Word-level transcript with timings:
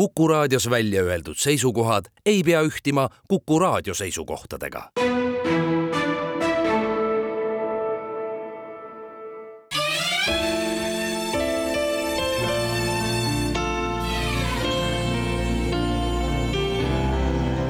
Kuku 0.00 0.28
raadios 0.28 0.70
välja 0.70 1.02
öeldud 1.02 1.34
seisukohad 1.36 2.04
ei 2.26 2.42
pea 2.42 2.60
ühtima 2.62 3.08
Kuku 3.28 3.58
raadio 3.58 3.94
seisukohtadega. 3.94 4.90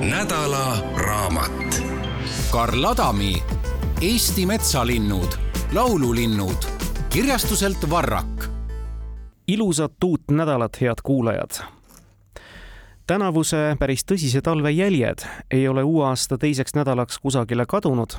nädala 0.01 0.79
raamat. 0.97 1.83
Karl 2.51 2.85
Adami 2.85 3.43
Eesti 4.01 4.47
metsalinnud, 4.47 5.33
laululinnud 5.73 6.65
kirjastuselt 7.09 7.91
Varrak. 7.91 8.45
ilusat 9.49 10.05
uut 10.05 10.23
nädalat, 10.31 10.81
head 10.81 10.97
kuulajad 11.03 11.80
tänavuse 13.11 13.77
päris 13.79 14.05
tõsise 14.07 14.39
talve 14.39 14.71
jäljed 14.71 15.25
ei 15.51 15.65
ole 15.69 15.83
uue 15.83 16.05
aasta 16.07 16.37
teiseks 16.39 16.77
nädalaks 16.77 17.19
kusagile 17.19 17.65
kadunud 17.67 18.15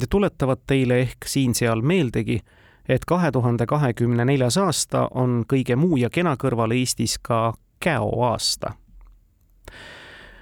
ja 0.00 0.06
tuletavad 0.10 0.60
teile 0.66 0.98
ehk 1.00 1.24
siin-seal 1.26 1.80
meeldegi, 1.80 2.40
et 2.88 3.06
kahe 3.08 3.30
tuhande 3.32 3.64
kahekümne 3.66 4.24
neljas 4.28 4.58
aasta 4.60 5.06
on 5.14 5.46
kõige 5.52 5.78
muu 5.80 5.96
ja 5.96 6.10
kena 6.10 6.36
kõrval 6.36 6.76
Eestis 6.76 7.16
ka 7.22 7.54
käoaasta. 7.80 8.74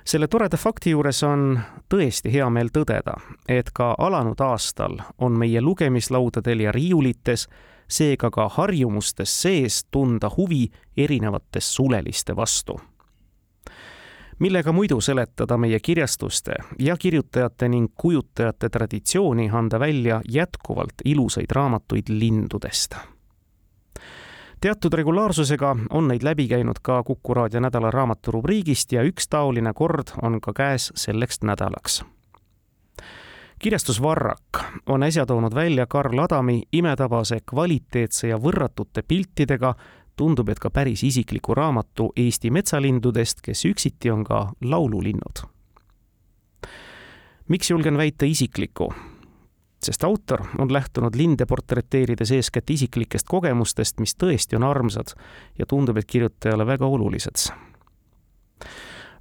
selle 0.04 0.26
toreda 0.28 0.56
fakti 0.56 0.90
juures 0.90 1.22
on 1.22 1.60
tõesti 1.94 2.32
hea 2.32 2.50
meel 2.50 2.74
tõdeda, 2.74 3.14
et 3.48 3.70
ka 3.70 3.94
alanud 3.98 4.40
aastal 4.40 4.98
on 5.18 5.38
meie 5.38 5.60
lugemislaudadel 5.60 6.60
ja 6.60 6.72
riiulites, 6.72 7.46
seega 7.88 8.30
ka 8.30 8.48
harjumustes 8.48 9.42
sees 9.42 9.84
tunda 9.90 10.30
huvi 10.36 10.70
erinevate 10.96 11.60
suleliste 11.60 12.36
vastu 12.36 12.80
millega 14.38 14.72
muidu 14.72 15.00
seletada 15.00 15.56
meie 15.56 15.80
kirjastuste 15.80 16.54
ja 16.78 16.96
kirjutajate 16.96 17.68
ning 17.68 17.88
kujutajate 17.94 18.68
traditsiooni 18.68 19.50
anda 19.52 19.80
välja 19.80 20.20
jätkuvalt 20.28 20.94
ilusaid 21.04 21.50
raamatuid 21.50 22.08
lindudest. 22.08 22.94
teatud 24.60 24.92
regulaarsusega 24.94 25.76
on 25.90 26.08
neid 26.08 26.22
läbi 26.22 26.48
käinud 26.48 26.80
ka 26.82 27.02
Kuku 27.02 27.34
raadio 27.34 27.60
nädala 27.60 27.90
raamatu 27.90 28.30
rubriigist 28.30 28.92
ja 28.92 29.02
üks 29.02 29.28
taoline 29.30 29.72
kord 29.72 30.14
on 30.22 30.40
ka 30.40 30.52
käes 30.52 30.92
selleks 30.94 31.42
nädalaks 31.42 32.04
kirjastus 33.62 34.02
Varrak 34.02 34.58
on 34.86 35.02
äsja 35.02 35.26
toonud 35.26 35.54
välja 35.54 35.86
Karl 35.86 36.18
Adami 36.18 36.62
imetabase 36.72 37.38
kvaliteetse 37.50 38.28
ja 38.28 38.36
võrratute 38.36 39.04
piltidega 39.08 39.74
tundub, 40.16 40.48
et 40.48 40.58
ka 40.58 40.70
päris 40.70 41.02
isikliku 41.04 41.54
raamatu 41.54 42.12
Eesti 42.16 42.50
metsalindudest, 42.50 43.40
kes 43.42 43.64
üksiti 43.64 44.10
on 44.10 44.24
ka 44.24 44.52
laululinnud. 44.60 45.46
miks 47.48 47.70
julgen 47.70 47.96
väita 47.96 48.24
isikliku? 48.24 48.92
sest 49.82 50.04
autor 50.04 50.42
on 50.58 50.72
lähtunud 50.72 51.14
linde 51.14 51.46
portreteerides 51.46 52.30
eeskätt 52.30 52.70
isiklikest 52.70 53.26
kogemustest, 53.28 54.00
mis 54.00 54.14
tõesti 54.14 54.56
on 54.56 54.62
armsad 54.62 55.14
ja 55.58 55.66
tundub, 55.66 55.96
et 55.96 56.06
kirjutajale 56.06 56.66
väga 56.66 56.86
olulised. 56.86 57.50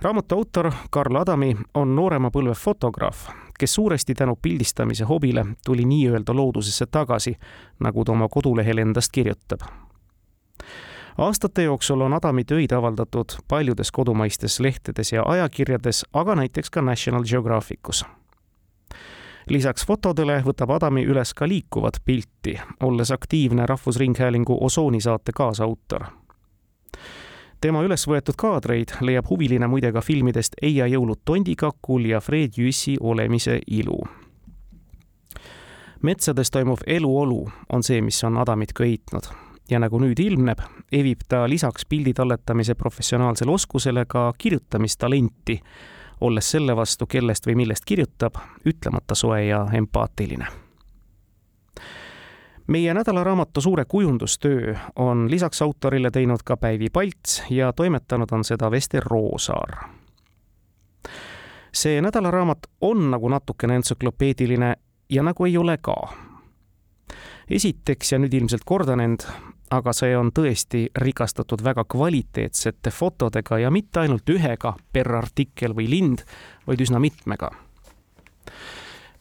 raamatu 0.02 0.36
autor 0.36 0.72
Karl 0.89 1.16
Adami 1.16 1.56
on 1.73 1.95
noorema 1.95 2.30
põlve 2.31 2.53
fotograaf, 2.53 3.30
kes 3.59 3.73
suuresti 3.73 4.14
tänu 4.14 4.36
pildistamise 4.42 5.06
hobile 5.06 5.45
tuli 5.66 5.86
nii-öelda 5.86 6.34
loodusesse 6.34 6.86
tagasi, 6.86 7.38
nagu 7.80 8.06
ta 8.06 8.12
oma 8.12 8.28
kodulehel 8.30 8.78
endast 8.78 9.12
kirjutab 9.12 9.62
aastate 11.17 11.64
jooksul 11.64 12.02
on 12.02 12.14
Adami 12.14 12.44
töid 12.44 12.72
avaldatud 12.72 13.38
paljudes 13.48 13.92
kodumaistes 13.92 14.59
lehtedes 14.59 15.12
ja 15.12 15.23
ajakirjades, 15.26 16.06
aga 16.14 16.36
näiteks 16.36 16.70
ka 16.70 16.81
National 16.81 17.23
Geographicus 17.23 18.06
lisaks 19.50 19.86
fotodele 19.88 20.40
võtab 20.45 20.72
Adami 20.76 21.03
üles 21.08 21.34
ka 21.34 21.48
liikuvat 21.48 22.02
pilti, 22.06 22.56
olles 22.84 23.12
aktiivne 23.12 23.66
Rahvusringhäälingu 23.66 24.58
Osooni 24.62 25.02
saate 25.02 25.31
kaasautor. 25.35 26.06
tema 27.62 27.81
üles 27.84 28.08
võetud 28.08 28.35
kaadreid 28.38 28.96
leiab 29.02 29.30
huviline 29.30 29.68
muide 29.68 29.91
ka 29.91 30.02
filmidest 30.02 30.56
Eia 30.62 30.88
jõulud 30.88 31.22
tondikakul 31.25 32.06
ja 32.06 32.19
Fred 32.19 32.58
Jüssi 32.58 32.97
Olemise 33.00 33.59
ilu. 33.68 34.00
metsades 36.02 36.52
toimuv 36.52 36.80
eluolu 36.88 37.52
on 37.69 37.84
see, 37.84 38.02
mis 38.02 38.24
on 38.24 38.38
Adamit 38.38 38.74
köitnud 38.74 39.41
ja 39.72 39.80
nagu 39.80 40.00
nüüd 40.00 40.20
ilmneb, 40.20 40.59
evib 40.92 41.24
ta 41.28 41.46
lisaks 41.50 41.86
pildi 41.90 42.14
talletamise 42.14 42.76
professionaalsele 42.76 43.52
oskusele 43.52 44.06
ka 44.08 44.34
kirjutamistalenti, 44.38 45.59
olles 46.22 46.52
selle 46.52 46.76
vastu, 46.76 47.08
kellest 47.08 47.48
või 47.48 47.56
millest 47.64 47.86
kirjutab, 47.88 48.38
ütlemata 48.66 49.16
soe 49.16 49.46
ja 49.46 49.66
empaatiline. 49.74 50.48
meie 52.68 52.94
nädalaraamatu 52.94 53.62
suure 53.62 53.86
kujundustöö 53.86 54.76
on 54.96 55.32
lisaks 55.32 55.62
autorile 55.62 56.12
teinud 56.12 56.40
ka 56.46 56.58
Päivi 56.58 56.90
Palts 56.90 57.44
ja 57.50 57.74
toimetanud 57.74 58.32
on 58.32 58.44
seda 58.44 58.72
Vester 58.72 59.03
Roosaar. 59.03 59.78
see 61.74 62.02
nädalaraamat 62.02 62.68
on 62.82 63.12
nagu 63.12 63.30
natukene 63.30 63.76
entsüklopeediline 63.76 64.76
ja 65.09 65.24
nagu 65.24 65.46
ei 65.46 65.58
ole 65.58 65.78
ka 65.78 65.96
esiteks, 67.52 68.12
ja 68.12 68.20
nüüd 68.20 68.34
ilmselt 68.34 68.64
kordan 68.66 69.03
end, 69.03 69.26
aga 69.72 69.94
see 69.96 70.16
on 70.18 70.32
tõesti 70.36 70.86
rikastatud 71.00 71.64
väga 71.64 71.86
kvaliteetsete 71.90 72.92
fotodega 72.92 73.59
ja 73.64 73.72
mitte 73.72 74.04
ainult 74.04 74.30
ühega 74.30 74.76
per 74.94 75.12
artikkel 75.16 75.76
või 75.78 75.88
lind, 75.90 76.26
vaid 76.68 76.82
üsna 76.82 77.00
mitmega. 77.00 77.52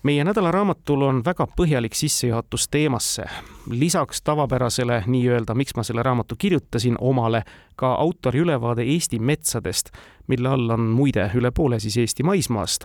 meie 0.03 0.25
nädalaraamatul 0.25 1.03
on 1.03 1.19
väga 1.25 1.47
põhjalik 1.57 1.95
sissejuhatus 1.95 2.69
teemasse. 2.69 3.25
lisaks 3.71 4.23
tavapärasele 4.23 5.05
nii-öelda, 5.07 5.55
miks 5.55 5.77
ma 5.77 5.83
selle 5.83 6.03
raamatu 6.03 6.37
kirjutasin, 6.37 6.97
omale 7.01 7.43
ka 7.77 7.95
autori 7.95 8.39
ülevaade 8.39 8.83
Eesti 8.83 9.19
metsadest, 9.19 9.91
mille 10.27 10.49
all 10.49 10.71
on 10.71 10.81
muide 10.81 11.31
üle 11.35 11.51
poole 11.51 11.81
siis 11.81 11.97
Eesti 11.97 12.23
maismaast. 12.23 12.85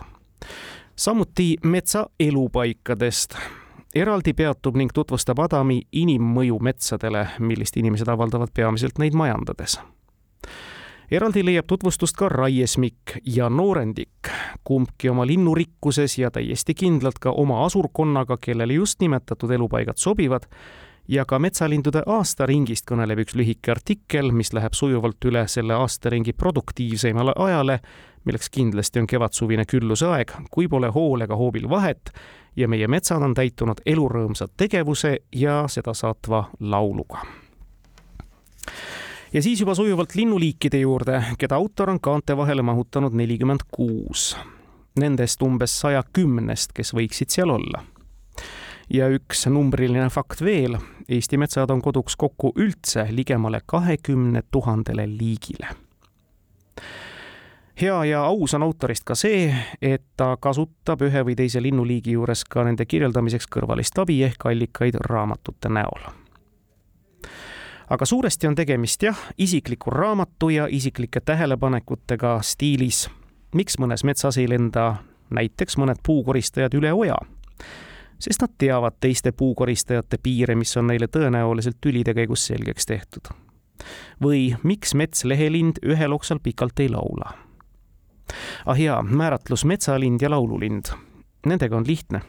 samuti 0.96 1.56
metsa 1.62 2.06
elupaikadest 2.20 3.34
eraldi 3.96 4.34
peatub 4.36 4.76
ning 4.76 4.92
tutvustab 4.94 5.40
Adami 5.40 5.80
inimmõju 5.92 6.58
metsadele, 6.62 7.26
millist 7.40 7.76
inimesed 7.80 8.08
avaldavad 8.12 8.52
peamiselt 8.54 8.98
neid 8.98 9.16
majandades. 9.16 9.78
eraldi 11.10 11.44
leiab 11.46 11.66
tutvustust 11.70 12.16
ka 12.16 12.28
raiesmikk 12.28 13.20
ja 13.36 13.48
noorendik, 13.48 14.30
kumbki 14.64 15.08
oma 15.08 15.26
linnurikkuses 15.26 16.18
ja 16.18 16.30
täiesti 16.30 16.74
kindlalt 16.74 17.18
ka 17.18 17.30
oma 17.30 17.64
asurkonnaga, 17.64 18.36
kellele 18.40 18.74
just 18.74 19.00
nimetatud 19.00 19.50
elupaigad 19.50 19.96
sobivad, 19.96 20.48
ja 21.08 21.24
ka 21.24 21.38
metsalindude 21.38 22.02
aastaringist 22.06 22.86
kõneleb 22.90 23.22
üks 23.22 23.36
lühike 23.38 23.70
artikkel, 23.70 24.32
mis 24.32 24.52
läheb 24.52 24.74
sujuvalt 24.74 25.24
üle 25.24 25.46
selle 25.48 25.74
aastaringi 25.74 26.32
produktiivseimale 26.32 27.32
ajale, 27.36 27.80
milleks 28.26 28.50
kindlasti 28.50 29.00
on 29.00 29.06
kevadsuvine 29.06 29.64
külluse 29.70 30.06
aeg, 30.10 30.32
kui 30.50 30.68
pole 30.68 30.90
hoolega 30.92 31.36
hoobil 31.36 31.68
vahet 31.70 32.10
ja 32.56 32.68
meie 32.68 32.88
metsad 32.88 33.22
on 33.22 33.34
täitunud 33.34 33.80
elurõõmsa 33.86 34.48
tegevuse 34.56 35.18
ja 35.34 35.64
seda 35.70 35.94
saatva 35.94 36.44
lauluga. 36.60 37.22
ja 39.32 39.42
siis 39.42 39.60
juba 39.60 39.74
sujuvalt 39.74 40.14
linnuliikide 40.14 40.80
juurde, 40.80 41.22
keda 41.38 41.56
autor 41.56 41.90
on 41.90 42.00
kaante 42.00 42.36
vahele 42.36 42.62
mahutanud 42.62 43.14
nelikümmend 43.14 43.68
kuus. 43.70 44.36
Nendest 44.96 45.42
umbes 45.42 45.80
saja 45.80 46.02
kümnest, 46.12 46.72
kes 46.72 46.94
võiksid 46.94 47.30
seal 47.30 47.50
olla. 47.50 47.84
ja 48.90 49.08
üks 49.08 49.46
numbriline 49.46 50.10
fakt 50.10 50.42
veel, 50.42 50.78
Eesti 51.08 51.38
metsad 51.38 51.70
on 51.70 51.82
koduks 51.82 52.16
kokku 52.16 52.52
üldse 52.56 53.06
ligemale 53.10 53.60
kahekümne 53.66 54.42
tuhandele 54.50 55.06
liigile 55.06 55.85
hea 57.80 58.04
ja 58.04 58.24
aus 58.24 58.54
on 58.54 58.62
autorist 58.62 59.04
ka 59.04 59.14
see, 59.14 59.54
et 59.82 60.04
ta 60.16 60.36
kasutab 60.40 61.02
ühe 61.02 61.24
või 61.24 61.36
teise 61.36 61.62
linnuliigi 61.62 62.16
juures 62.16 62.44
ka 62.44 62.64
nende 62.64 62.86
kirjeldamiseks 62.88 63.48
kõrvalist 63.52 63.98
abi 64.00 64.22
ehk 64.24 64.46
allikaid 64.46 64.96
raamatute 65.00 65.68
näol. 65.68 66.08
aga 67.90 68.04
suuresti 68.04 68.46
on 68.46 68.54
tegemist 68.54 69.02
jah, 69.02 69.18
isikliku 69.38 69.90
raamatu 69.90 70.48
ja 70.50 70.66
isiklike 70.70 71.20
tähelepanekutega 71.20 72.38
stiilis, 72.42 73.10
miks 73.54 73.78
mõnes 73.78 74.04
metsas 74.04 74.38
ei 74.38 74.48
lenda 74.48 74.96
näiteks 75.30 75.76
mõned 75.76 76.00
puukoristajad 76.02 76.74
üle 76.74 76.92
oja 76.92 77.16
sest 78.18 78.40
nad 78.40 78.50
teavad 78.58 78.94
teiste 79.00 79.32
puukoristajate 79.32 80.18
piire, 80.22 80.54
mis 80.54 80.76
on 80.76 80.86
neile 80.86 81.06
tõenäoliselt 81.06 81.76
tülide 81.80 82.14
käigus 82.14 82.46
selgeks 82.46 82.86
tehtud. 82.86 83.28
või 84.22 84.56
miks 84.62 84.94
metslehe-lind 84.94 85.84
ühel 85.84 86.12
oksal 86.12 86.38
pikalt 86.40 86.80
ei 86.80 86.88
laula 86.88 87.45
ah 88.66 88.80
jaa, 88.80 89.02
määratlus 89.02 89.64
metsalind 89.64 90.22
ja 90.22 90.30
laululind. 90.30 90.84
Nendega 91.46 91.76
on 91.76 91.84
lihtne. 91.86 92.20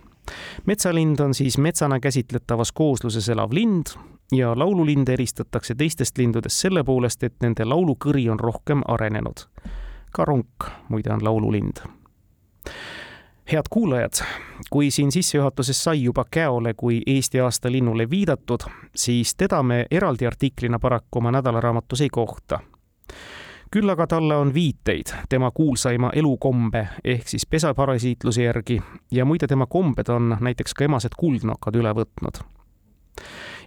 metsalind 0.65 1.19
on 1.19 1.33
siis 1.33 1.57
metsana 1.57 1.99
käsitletavas 1.99 2.71
koosluses 2.71 3.29
elav 3.29 3.53
lind 3.53 3.85
ja 4.31 4.59
laululinde 4.59 5.13
eristatakse 5.13 5.75
teistest 5.75 6.17
lindudest 6.17 6.55
selle 6.55 6.83
poolest, 6.83 7.23
et 7.23 7.35
nende 7.41 7.65
laulukõri 7.65 8.29
on 8.29 8.39
rohkem 8.39 8.81
arenenud. 8.87 9.47
ka 10.11 10.25
ronk 10.25 10.69
muide 10.89 11.13
on 11.13 11.23
laululind. 11.23 11.77
head 13.51 13.65
kuulajad, 13.69 14.13
kui 14.69 14.91
siin 14.91 15.11
sissejuhatuses 15.11 15.83
sai 15.83 16.03
juba 16.03 16.25
käole 16.31 16.73
kui 16.73 17.01
Eesti 17.07 17.39
aasta 17.39 17.71
linnule 17.71 18.09
viidatud, 18.09 18.59
siis 18.95 19.35
teda 19.35 19.63
me 19.63 19.85
eraldi 19.91 20.27
artiklina 20.27 20.79
paraku 20.79 21.19
oma 21.19 21.31
nädalaraamatus 21.31 22.01
ei 22.01 22.09
kohta 22.09 22.59
küll 23.71 23.89
aga 23.89 24.07
talle 24.07 24.35
on 24.35 24.53
viiteid 24.53 25.11
tema 25.29 25.51
kuulsaima 25.51 26.11
elukombe 26.15 26.87
ehk 27.03 27.27
siis 27.27 27.45
pesaparasiitluse 27.45 28.43
järgi 28.43 28.81
ja 29.11 29.25
muide, 29.25 29.47
tema 29.47 29.65
kombed 29.65 30.09
on 30.09 30.37
näiteks 30.39 30.73
ka 30.73 30.85
emased 30.85 31.17
kuldnokad 31.17 31.75
üle 31.75 31.93
võtnud. 31.93 32.39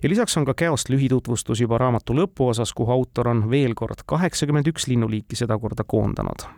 ja 0.02 0.08
lisaks 0.08 0.36
on 0.36 0.44
ka 0.44 0.54
käost 0.54 0.88
lühitutvustus 0.88 1.60
juba 1.60 1.78
raamatu 1.78 2.14
lõpuosas, 2.14 2.72
kuhu 2.74 2.92
autor 2.92 3.28
on 3.28 3.50
veel 3.50 3.74
kord 3.74 4.06
kaheksakümmend 4.06 4.66
üks 4.66 4.86
linnuliiki 4.86 5.36
sedakorda 5.36 5.84
koondanud. 5.84 6.48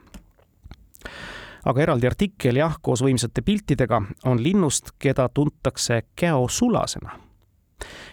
aga 1.65 1.83
eraldi 1.83 2.07
artikkel 2.07 2.57
jah, 2.57 2.79
koos 2.83 3.03
võimsate 3.03 3.43
piltidega 3.43 4.03
on 4.25 4.43
linnust, 4.43 4.95
keda 4.99 5.29
tuntakse 5.29 6.03
käosulasena 6.17 7.22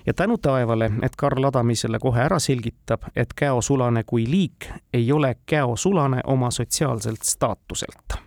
ja 0.10 0.14
tänu 0.14 0.38
taevale, 0.38 0.92
et 1.02 1.16
Karl 1.16 1.44
Adami 1.46 1.76
selle 1.78 2.00
kohe 2.02 2.24
ära 2.26 2.40
selgitab, 2.42 3.04
et 3.16 3.36
käosulane 3.38 4.02
kui 4.10 4.24
liik 4.26 4.66
ei 4.94 5.12
ole 5.12 5.36
käosulane 5.46 6.24
oma 6.26 6.50
sotsiaalselt 6.52 7.22
staatuselt 7.24 8.18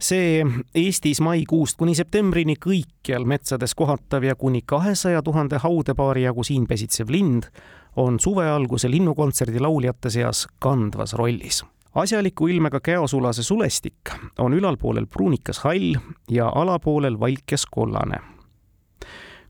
see 0.00 0.42
Eestis 0.74 1.20
maikuust 1.24 1.78
kuni 1.78 1.94
septembrini 1.94 2.58
kõikjal 2.60 3.24
metsades 3.24 3.74
kohatav 3.74 4.26
ja 4.26 4.34
kuni 4.34 4.60
kahesaja 4.66 5.22
tuhande 5.22 5.62
haudepaari 5.62 6.26
jagu 6.26 6.44
siin 6.44 6.66
pesitsev 6.66 7.10
lind 7.10 7.48
on 7.96 8.20
suve 8.20 8.50
alguse 8.50 8.90
linnukontserdi 8.90 9.62
lauljate 9.62 10.10
seas 10.10 10.46
kandvas 10.58 11.14
rollis. 11.14 11.64
asjaliku 11.94 12.46
ilmega 12.46 12.80
käosulase 12.80 13.42
sulestik 13.42 14.10
on 14.38 14.52
ülalpoolel 14.54 15.06
pruunikas 15.06 15.58
hall 15.64 15.94
ja 16.30 16.52
alapoolel 16.54 17.20
valkes 17.20 17.66
kollane 17.66 18.35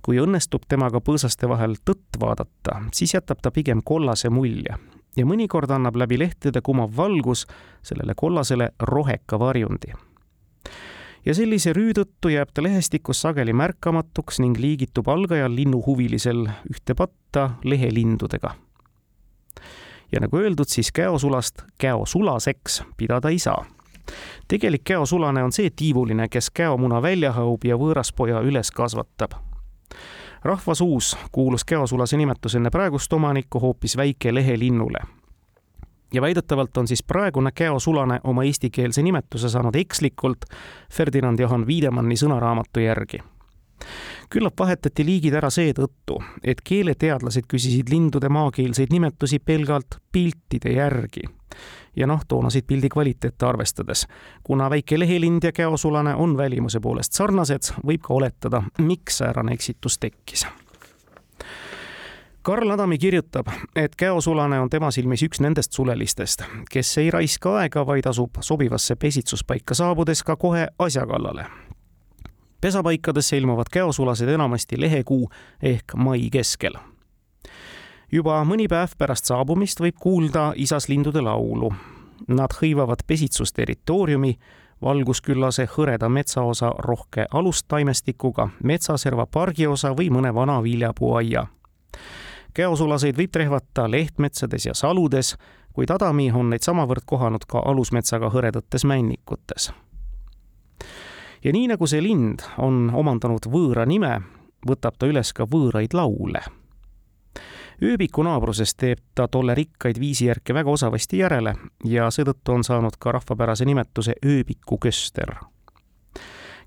kui 0.07 0.21
õnnestub 0.23 0.69
temaga 0.71 1.01
põõsaste 1.03 1.49
vahel 1.51 1.75
tõtt 1.83 2.21
vaadata, 2.23 2.79
siis 2.95 3.17
jätab 3.17 3.41
ta 3.43 3.51
pigem 3.51 3.81
kollase 3.83 4.31
mulje 4.31 4.77
ja 5.17 5.25
mõnikord 5.27 5.73
annab 5.75 5.97
läbi 5.99 6.19
lehtede 6.21 6.61
kumav 6.63 6.93
valgus 6.97 7.47
sellele 7.83 8.15
kollasele 8.15 8.71
roheka 8.81 9.39
varjundi. 9.39 9.95
ja 11.27 11.35
sellise 11.35 11.73
rüü 11.73 11.93
tõttu 11.99 12.31
jääb 12.31 12.53
ta 12.55 12.63
lehestikus 12.63 13.21
sageli 13.21 13.53
märkamatuks 13.53 14.39
ning 14.39 14.59
liigitub 14.59 15.09
algajal 15.09 15.55
linnuhuvilisel 15.55 16.47
ühte 16.71 16.95
patta 16.95 17.51
lehelindudega. 17.65 18.55
ja 20.13 20.21
nagu 20.21 20.39
öeldud, 20.39 20.69
siis 20.69 20.93
käosulast 20.93 21.63
käosulaseks 21.79 22.83
pidada 22.97 23.29
ei 23.29 23.39
saa 23.39 23.67
tegelik 24.49 24.85
käosulane 24.85 25.43
on 25.43 25.53
see 25.53 25.71
tiivuline, 25.71 26.29
kes 26.29 26.51
käomuna 26.51 27.03
välja 27.03 27.33
haub 27.33 27.65
ja 27.65 27.75
võõraspoja 27.75 28.39
üles 28.47 28.71
kasvatab 28.71 29.35
rahvasuus 30.43 31.17
kuulus 31.33 31.65
käosulase 31.65 32.17
nimetus 32.17 32.55
enne 32.55 32.71
praegust 32.71 33.13
omanikku 33.13 33.61
hoopis 33.61 33.97
väikelehelinnule. 33.97 34.99
ja 36.15 36.23
väidetavalt 36.23 36.77
on 36.77 36.89
siis 36.89 37.03
praegune 37.03 37.51
käosulane 37.53 38.21
oma 38.25 38.45
eestikeelse 38.45 39.03
nimetuse 39.03 39.49
saanud 39.49 39.75
ekslikult 39.75 40.45
Ferdinand 40.93 41.39
Johann 41.39 41.67
Wiedemanni 41.67 42.17
sõnaraamatu 42.17 42.81
järgi 42.81 43.19
küllap 44.31 44.59
vahetati 44.59 45.05
liigid 45.05 45.35
ära 45.35 45.51
seetõttu, 45.51 46.17
et 46.43 46.61
keeleteadlased 46.65 47.47
küsisid 47.49 47.91
lindude 47.93 48.29
maakeelseid 48.29 48.91
nimetusi 48.91 49.39
pelgalt 49.39 49.99
piltide 50.13 50.73
järgi 50.73 51.29
ja 51.97 52.07
noh, 52.07 52.21
toonaseid 52.29 52.65
pildi 52.67 52.89
kvaliteete 52.89 53.47
arvestades. 53.47 54.07
kuna 54.43 54.71
väike 54.71 54.99
lehelind 54.99 55.43
ja 55.43 55.53
käosulane 55.53 56.15
on 56.15 56.37
välimuse 56.37 56.81
poolest 56.81 57.13
sarnased, 57.13 57.73
võib 57.87 58.01
ka 58.03 58.15
oletada, 58.15 58.63
miks 58.79 59.19
säärane 59.19 59.53
eksitus 59.53 59.99
tekkis. 59.99 60.47
Karl 62.43 62.71
Adami 62.71 62.99
kirjutab, 62.99 63.47
et 63.77 63.97
käosulane 63.97 64.61
on 64.61 64.71
tema 64.71 64.91
silmis 64.91 65.23
üks 65.27 65.41
nendest 65.43 65.73
sulelistest, 65.73 66.45
kes 66.71 66.99
ei 67.03 67.11
raiska 67.11 67.57
aega, 67.59 67.87
vaid 67.87 68.07
asub 68.07 68.39
sobivasse 68.41 68.95
pesitsuspaika 68.97 69.75
saabudes 69.75 70.23
ka 70.23 70.37
kohe 70.37 70.69
asja 70.79 71.07
kallale. 71.07 71.47
pesapaikadesse 72.61 73.37
ilmuvad 73.37 73.67
käosulased 73.73 74.29
enamasti 74.29 74.81
lehekuu 74.81 75.31
ehk 75.63 75.95
mai 75.95 76.29
keskel 76.31 76.79
juba 78.13 78.39
mõni 78.45 78.69
päev 78.71 78.95
pärast 78.99 79.31
saabumist 79.31 79.81
võib 79.81 79.99
kuulda 80.01 80.53
isaslindude 80.57 81.21
laulu. 81.21 81.73
Nad 82.29 82.55
hõivavad 82.61 83.03
pesitsusterritooriumi, 83.07 84.33
valgusküllase 84.83 85.67
hõreda 85.77 86.09
metsaosa 86.09 86.71
rohke 86.79 87.27
alustaimestikuga, 87.31 88.49
metsaserva 88.63 89.27
pargiosa 89.27 89.93
või 89.97 90.11
mõne 90.11 90.35
vana 90.35 90.63
viljapuuaia. 90.63 91.47
käosulaseid 92.55 93.17
võib 93.17 93.31
trehvata 93.31 93.91
lehtmetsades 93.91 94.67
ja 94.67 94.75
saludes, 94.75 95.37
kuid 95.73 95.91
Adami 95.91 96.31
on 96.33 96.51
neid 96.51 96.63
samavõrd 96.63 97.05
kohanud 97.07 97.45
ka 97.45 97.59
alusmetsaga 97.59 98.31
hõredates 98.31 98.85
männikutes. 98.85 99.73
ja 101.45 101.53
nii 101.53 101.69
nagu 101.69 101.87
see 101.87 102.03
lind 102.03 102.41
on 102.59 102.91
omandanud 102.95 103.47
võõra 103.47 103.87
nime, 103.87 104.21
võtab 104.69 104.97
ta 104.99 105.07
üles 105.07 105.33
ka 105.33 105.45
võõraid 105.45 105.95
laule 105.95 106.43
ööbiku 107.83 108.23
naabruses 108.23 108.75
teeb 108.75 108.99
ta 109.15 109.29
tolle 109.29 109.55
rikkaid 109.55 110.01
viisijärke 110.01 110.55
väga 110.55 110.71
osavasti 110.71 111.19
järele 111.19 111.55
ja 111.85 112.09
seetõttu 112.11 112.53
on 112.53 112.65
saanud 112.65 112.97
ka 112.99 113.13
rahvapärase 113.13 113.65
nimetuse 113.65 114.15
ööbiku 114.27 114.79
köster. 114.79 115.35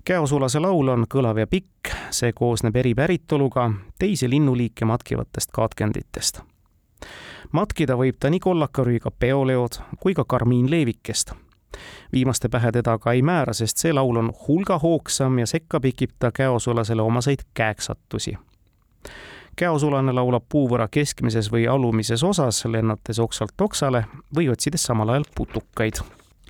käosulase 0.04 0.60
laul 0.60 0.88
on 0.88 1.04
kõlav 1.14 1.38
ja 1.38 1.46
pikk, 1.46 1.90
see 2.10 2.32
koosneb 2.32 2.76
eri 2.76 2.94
päritoluga 2.94 3.70
teisi 3.98 4.30
linnuliike 4.30 4.84
matkivatest 4.84 5.50
kaatkenditest. 5.52 6.40
matkida 7.52 7.96
võib 7.96 8.16
ta 8.20 8.30
nii 8.30 8.40
kollakarüüga 8.40 9.10
peoleod 9.10 9.80
kui 10.00 10.14
ka 10.14 10.24
karmiinleevikest 10.24 11.32
viimaste 12.12 12.48
pähe 12.48 12.72
teda 12.72 12.98
ka 12.98 13.12
ei 13.12 13.22
määra, 13.22 13.52
sest 13.52 13.76
see 13.78 13.92
laul 13.92 14.16
on 14.16 14.32
hulga 14.48 14.78
hoogsam 14.78 15.38
ja 15.38 15.46
sekka 15.46 15.80
pikib 15.80 16.10
ta 16.18 16.32
käosulasele 16.32 17.02
omaseid 17.02 17.38
kääksatusi 17.54 18.36
käosulane 19.60 20.12
laulab 20.16 20.46
puuvõra 20.48 20.86
keskmises 20.88 21.50
või 21.52 21.66
alumises 21.68 22.24
osas, 22.24 22.64
lennates 22.64 23.20
oksalt 23.20 23.60
oksale 23.60 24.06
või 24.36 24.48
otsides 24.52 24.86
samal 24.88 25.12
ajal 25.12 25.28
putukaid 25.36 26.00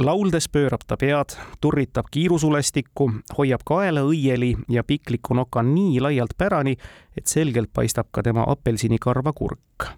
lauldes 0.01 0.49
pöörab 0.49 0.81
ta 0.87 0.97
pead, 0.97 1.35
turritab 1.61 2.07
kiirusulestikku, 2.11 3.11
hoiab 3.39 3.61
kaela 3.69 4.01
õieli 4.09 4.55
ja 4.69 4.85
pikliku 4.85 5.35
noka 5.37 5.63
nii 5.63 6.01
laialt 6.01 6.33
pärani, 6.39 6.77
et 7.17 7.27
selgelt 7.27 7.69
paistab 7.75 8.09
ka 8.11 8.23
tema 8.23 8.47
apelsinikarva 8.49 9.33
kurk. 9.33 9.91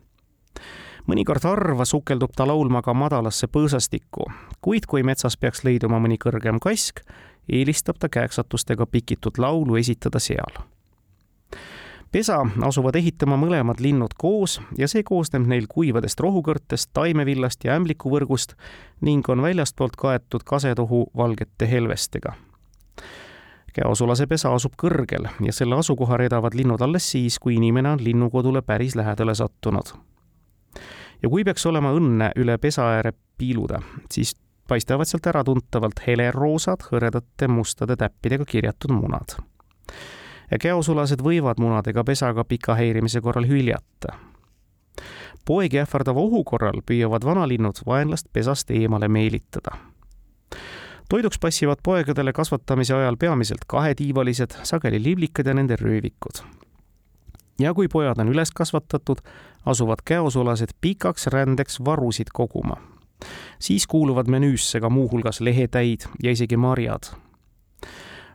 mõnikord 1.07 1.45
harva 1.45 1.85
sukeldub 1.85 2.35
ta 2.37 2.47
laulma 2.47 2.83
ka 2.83 2.95
madalasse 2.95 3.47
põõsastikku, 3.47 4.27
kuid 4.61 4.87
kui 4.87 5.03
metsas 5.03 5.37
peaks 5.37 5.65
leiduma 5.65 5.99
mõni 5.99 6.19
kõrgem 6.19 6.59
kask, 6.59 7.01
eelistab 7.49 7.99
ta 7.99 8.09
käeksatustega 8.09 8.87
pikitud 8.87 9.39
laulu 9.39 9.77
esitada 9.77 10.19
seal 10.19 10.63
pesa 12.13 12.43
asuvad 12.63 12.97
ehitama 13.01 13.39
mõlemad 13.41 13.81
linnud 13.81 14.15
koos 14.19 14.59
ja 14.79 14.89
see 14.89 15.03
koosneb 15.07 15.47
neil 15.49 15.67
kuivadest 15.69 16.21
rohukõrtest, 16.21 16.91
taimevillast 16.93 17.65
ja 17.65 17.77
ämblikuvõrgust 17.81 18.53
ning 19.01 19.29
on 19.33 19.43
väljastpoolt 19.43 19.97
kaetud 19.97 20.45
kasetohu 20.45 21.07
valgete 21.17 21.71
helvestega. 21.71 22.35
käosulase 23.73 24.27
pesa 24.27 24.53
asub 24.55 24.75
kõrgel 24.77 25.29
ja 25.41 25.53
selle 25.53 25.79
asukoha 25.81 26.17
redavad 26.17 26.55
linnud 26.55 26.81
alles 26.81 27.11
siis, 27.11 27.39
kui 27.39 27.55
inimene 27.57 27.89
on 27.97 28.05
linnukodule 28.05 28.63
päris 28.63 28.97
lähedale 28.97 29.35
sattunud. 29.35 29.95
ja 31.23 31.29
kui 31.29 31.45
peaks 31.45 31.67
olema 31.67 31.93
õnne 31.93 32.33
üle 32.37 32.59
pesa 32.59 32.83
ääre 32.83 33.13
piiluda, 33.39 33.81
siis 34.11 34.37
paistavad 34.69 35.09
sealt 35.09 35.27
äratuntavalt 35.27 36.07
heleroosad 36.07 36.85
hõredate 36.93 37.49
mustade 37.49 37.97
täppidega 37.97 38.45
kirjatud 38.45 38.93
munad 38.93 39.41
ja 40.53 40.59
käosulased 40.61 41.23
võivad 41.25 41.61
munadega 41.61 42.05
pesaga 42.05 42.45
pika 42.45 42.77
häirimise 42.77 43.21
korral 43.21 43.49
hüljata. 43.49 44.19
poegi 45.45 45.81
ähvardava 45.81 46.21
ohu 46.21 46.45
korral 46.45 46.83
püüavad 46.87 47.25
vanalinnud 47.25 47.81
vaenlast 47.87 48.27
pesast 48.33 48.71
eemale 48.71 49.09
meelitada. 49.09 49.77
toiduks 51.09 51.39
passivad 51.39 51.81
poegadele 51.83 52.33
kasvatamise 52.33 52.95
ajal 52.95 53.17
peamiselt 53.17 53.65
kahetiivalised, 53.67 54.51
sageli 54.63 55.03
liblikad 55.03 55.47
ja 55.47 55.55
nende 55.55 55.77
röövikud. 55.77 56.45
ja 57.61 57.75
kui 57.75 57.89
pojad 57.89 58.19
on 58.19 58.29
üles 58.29 58.51
kasvatatud, 58.55 59.19
asuvad 59.67 60.05
käosulased 60.05 60.77
pikaks 60.81 61.27
rändeks 61.27 61.81
varusid 61.85 62.29
koguma 62.33 62.77
siis 63.59 63.87
kuuluvad 63.87 64.27
menüüsse 64.27 64.81
ka 64.81 64.91
muuhulgas 64.91 65.41
lehetäid 65.41 66.01
ja 66.23 66.31
isegi 66.31 66.57
marjad 66.57 67.03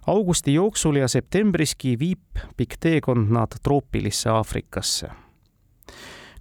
augusti 0.07 0.53
jooksul 0.53 0.95
ja 0.95 1.07
septembriski 1.07 1.99
viib 1.99 2.41
pikk 2.57 2.77
teekond 2.79 3.31
nad 3.31 3.59
troopilisse 3.63 4.29
Aafrikasse. 4.29 5.09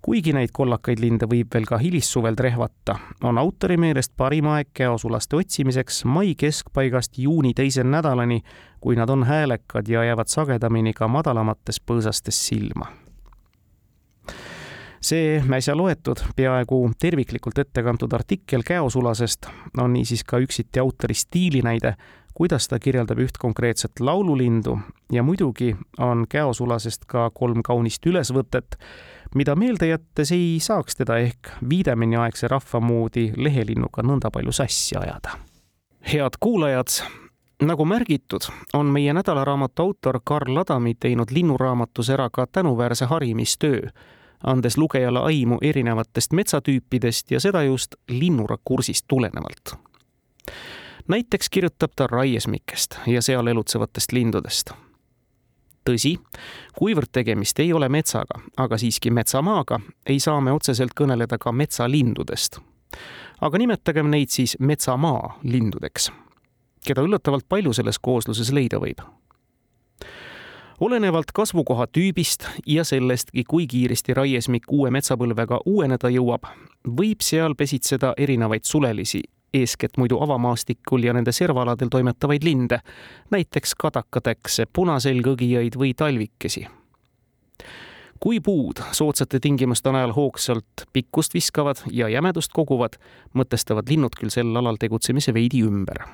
kuigi 0.02 0.30
neid 0.32 0.52
kollakaid 0.54 1.00
linde 1.02 1.26
võib 1.26 1.48
veel 1.54 1.64
ka 1.66 1.78
hilissuvel 1.82 2.36
trehvata, 2.38 2.94
on 3.26 3.38
autori 3.38 3.76
meelest 3.76 4.12
parim 4.16 4.46
aeg 4.46 4.68
käosulaste 4.74 5.36
otsimiseks 5.36 6.04
mai 6.04 6.34
keskpaigast 6.38 7.18
juuni 7.18 7.54
teise 7.54 7.82
nädalani, 7.84 8.42
kui 8.80 8.96
nad 8.96 9.10
on 9.10 9.24
häälekad 9.26 9.88
ja 9.88 10.04
jäävad 10.04 10.30
sagedamini 10.30 10.92
ka 10.92 11.08
madalamates 11.08 11.82
põõsastes 11.82 12.38
silma 12.46 12.86
see 15.06 15.42
äsja 15.58 15.76
loetud, 15.76 16.22
peaaegu 16.36 16.78
terviklikult 16.98 17.58
ette 17.58 17.82
kantud 17.82 18.12
artikkel 18.12 18.62
käosulasest 18.66 19.46
on 19.78 19.92
niisiis 19.92 20.24
ka 20.24 20.38
üksiti 20.42 20.80
autori 20.82 21.14
stiilinäide, 21.14 21.94
kuidas 22.36 22.68
ta 22.68 22.78
kirjeldab 22.78 23.20
üht 23.24 23.38
konkreetset 23.40 24.00
laululindu 24.00 24.78
ja 25.12 25.22
muidugi 25.22 25.70
on 25.98 26.26
käosulasest 26.28 27.06
ka 27.08 27.30
kolm 27.34 27.62
kaunist 27.64 28.06
ülesvõtet, 28.06 28.76
mida 29.34 29.56
meelde 29.56 29.88
jättes 29.88 30.32
ei 30.36 30.58
saaks 30.60 31.00
teda 31.00 31.16
ehk 31.24 31.54
Viidemini 31.68 32.18
aegse 32.20 32.48
rahva 32.52 32.80
moodi 32.80 33.30
lehelinnuga 33.36 34.04
nõnda 34.04 34.30
palju 34.32 34.52
sassi 34.52 34.98
ajada. 35.00 35.38
head 36.12 36.36
kuulajad, 36.40 37.00
nagu 37.62 37.84
märgitud, 37.84 38.50
on 38.74 38.86
meie 38.86 39.12
nädalaraamatu 39.12 39.82
autor 39.82 40.20
Karl 40.24 40.60
Adami 40.60 40.94
teinud 40.94 41.32
linnuraamatus 41.32 42.10
ära 42.10 42.28
ka 42.30 42.46
tänuväärse 42.46 43.04
harimistöö 43.04 43.88
andes 44.44 44.76
lugejale 44.76 45.18
aimu 45.18 45.58
erinevatest 45.62 46.32
metsatüüpidest 46.32 47.30
ja 47.30 47.40
seda 47.40 47.62
just 47.62 47.94
linnurakursist 48.08 49.04
tulenevalt. 49.08 49.74
Näiteks 51.08 51.48
kirjutab 51.48 51.90
ta 51.96 52.06
raiesmikest 52.06 52.98
ja 53.06 53.22
seal 53.22 53.46
elutsevatest 53.46 54.12
lindudest. 54.12 54.70
tõsi, 55.86 56.16
kuivõrd 56.78 57.12
tegemist 57.12 57.58
ei 57.62 57.72
ole 57.72 57.88
metsaga, 57.88 58.40
aga 58.56 58.78
siiski 58.78 59.10
metsamaaga, 59.10 59.80
ei 60.06 60.20
saa 60.20 60.40
me 60.40 60.52
otseselt 60.52 60.94
kõneleda 61.00 61.38
ka 61.38 61.52
metsalindudest. 61.52 62.58
aga 63.40 63.58
nimetagem 63.58 64.10
neid 64.10 64.28
siis 64.28 64.56
metsamaa 64.60 65.38
lindudeks, 65.42 66.10
keda 66.86 67.02
üllatavalt 67.02 67.48
palju 67.48 67.72
selles 67.72 67.98
koosluses 67.98 68.52
leida 68.52 68.78
võib 68.78 69.00
olenevalt 70.80 71.32
kasvukoha 71.32 71.86
tüübist 71.86 72.44
ja 72.66 72.84
sellestki, 72.84 73.44
kui 73.48 73.66
kiiresti 73.66 74.14
raiesmik 74.14 74.68
uue 74.72 74.90
metsapõlvega 74.90 75.60
uueneda 75.66 76.10
jõuab, 76.12 76.44
võib 76.98 77.24
seal 77.24 77.54
pesitseda 77.54 78.12
erinevaid 78.16 78.64
sulelisi, 78.64 79.22
eeskätt 79.60 79.96
muidu 79.96 80.20
avamaastikul 80.20 81.04
ja 81.04 81.14
nende 81.16 81.32
servaaladel 81.32 81.90
toimetavaid 81.92 82.44
linde, 82.44 82.80
näiteks 83.30 83.74
kadakatäkse, 83.78 84.66
punaselgõgijaid 84.72 85.78
või 85.78 85.94
talvikesi. 85.96 86.66
Kui 88.20 88.40
puud 88.40 88.80
soodsate 88.96 89.40
tingimuste 89.40 89.92
najal 89.92 90.14
hoogsalt 90.16 90.86
pikkust 90.92 91.34
viskavad 91.34 91.82
ja 91.92 92.08
jämedust 92.08 92.54
koguvad, 92.56 92.96
mõtestavad 93.36 93.90
linnud 93.92 94.16
küll 94.16 94.32
sel 94.32 94.56
alal 94.56 94.80
tegutsemise 94.80 95.34
veidi 95.36 95.60
ümber 95.66 96.06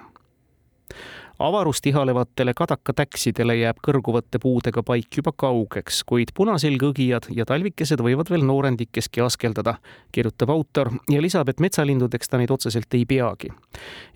avarust 1.43 1.87
ihalevatele 1.87 2.55
kadakatäksidele 2.55 3.57
jääb 3.57 3.81
kõrguvate 3.87 4.39
puudega 4.43 4.83
paik 4.87 5.19
juba 5.19 5.33
kaugeks, 5.37 6.03
kuid 6.07 6.31
punaselgõgijad 6.37 7.29
ja 7.37 7.47
talvikesed 7.49 8.03
võivad 8.05 8.31
veel 8.31 8.45
noorendikeski 8.47 9.23
askeldada, 9.25 9.75
kirjutab 10.13 10.53
autor 10.55 10.93
ja 11.11 11.23
lisab, 11.23 11.51
et 11.51 11.61
metsalindudeks 11.61 12.31
ta 12.31 12.39
neid 12.41 12.51
otseselt 12.55 12.95
ei 12.95 13.07
peagi. 13.07 13.51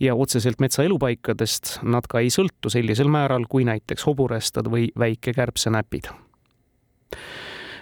ja 0.00 0.14
otseselt 0.14 0.60
metsa 0.60 0.84
elupaikadest 0.84 1.78
nad 1.82 2.06
ka 2.08 2.20
ei 2.20 2.30
sõltu 2.30 2.70
sellisel 2.70 3.08
määral 3.08 3.46
kui 3.48 3.64
näiteks 3.64 4.06
hoburestad 4.06 4.70
või 4.70 4.90
väikekärbsenäpid 4.98 6.12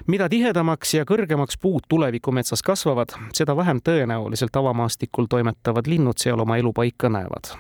mida 0.07 0.29
tihedamaks 0.29 0.95
ja 0.95 1.05
kõrgemaks 1.05 1.57
puud 1.61 1.87
tulevikumetsas 1.89 2.63
kasvavad, 2.63 3.15
seda 3.33 3.57
vähem 3.57 3.81
tõenäoliselt 3.81 4.57
avamaastikul 4.57 5.27
toimetavad 5.31 5.87
linnud 5.87 6.21
seal 6.21 6.41
oma 6.41 6.57
elupaika 6.61 7.09
näevad 7.09 7.55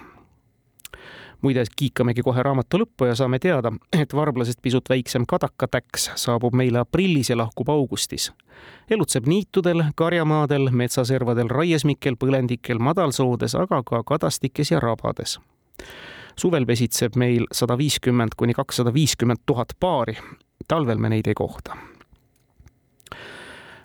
muide, 1.45 1.65
kiikamegi 1.77 2.25
kohe 2.25 2.43
raamatu 2.43 2.81
lõppu 2.83 3.09
ja 3.09 3.15
saame 3.19 3.39
teada, 3.43 3.73
et 3.93 4.15
varblasest 4.17 4.63
pisut 4.65 4.89
väiksem 4.91 5.27
kadakatäks 5.29 6.11
saabub 6.21 6.57
meile 6.57 6.81
aprillis 6.83 7.31
ja 7.31 7.39
lahkub 7.39 7.69
augustis. 7.69 8.33
elutseb 8.91 9.27
niitudel, 9.27 9.85
karjamaadel, 9.97 10.71
metsaservadel, 10.71 11.49
raiesmikel, 11.49 12.17
põlendikel, 12.21 12.79
madalsoodes, 12.79 13.55
aga 13.55 13.83
ka 13.83 14.03
kadastikes 14.03 14.71
ja 14.71 14.81
rabades. 14.81 15.39
suvel 16.37 16.67
pesitseb 16.67 17.17
meil 17.17 17.47
sada 17.53 17.79
viiskümmend 17.79 18.35
kuni 18.37 18.55
kakssada 18.55 18.95
viiskümmend 18.95 19.45
tuhat 19.47 19.77
paari, 19.81 20.17
talvel 20.69 20.99
me 20.99 21.09
neid 21.09 21.27
ei 21.27 21.35
kohta 21.35 21.94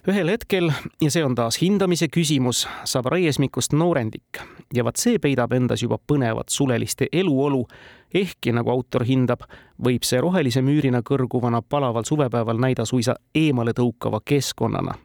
ühel 0.07 0.31
hetkel, 0.31 0.71
ja 1.01 1.11
see 1.11 1.23
on 1.25 1.35
taas 1.35 1.59
hindamise 1.61 2.07
küsimus, 2.11 2.65
saab 2.87 3.09
raiesmikust 3.11 3.73
noorendik 3.73 4.39
ja 4.73 4.83
vaat 4.87 5.01
see 5.01 5.19
peidab 5.19 5.53
endas 5.53 5.83
juba 5.83 5.97
põnevat 5.97 6.49
suleliste 6.53 7.09
eluolu, 7.11 7.65
ehkki 8.13 8.53
nagu 8.55 8.71
autor 8.71 9.03
hindab, 9.05 9.43
võib 9.83 10.07
see 10.07 10.21
rohelise 10.21 10.63
müürina 10.65 11.01
kõrguvana 11.05 11.61
palaval 11.61 12.07
suvepäeval 12.07 12.61
näida 12.61 12.85
suisa 12.85 13.15
eemale 13.35 13.73
tõukava 13.75 14.21
keskkonnana. 14.25 14.95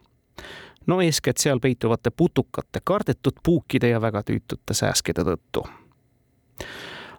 no 0.87 1.01
eeskätt 1.01 1.37
seal 1.37 1.59
peituvate 1.59 2.11
putukate, 2.11 2.79
kardetud 2.83 3.41
puukide 3.43 3.89
ja 3.89 4.01
väga 4.01 4.23
tüütute 4.23 4.73
sääskede 4.73 5.23
tõttu 5.23 5.65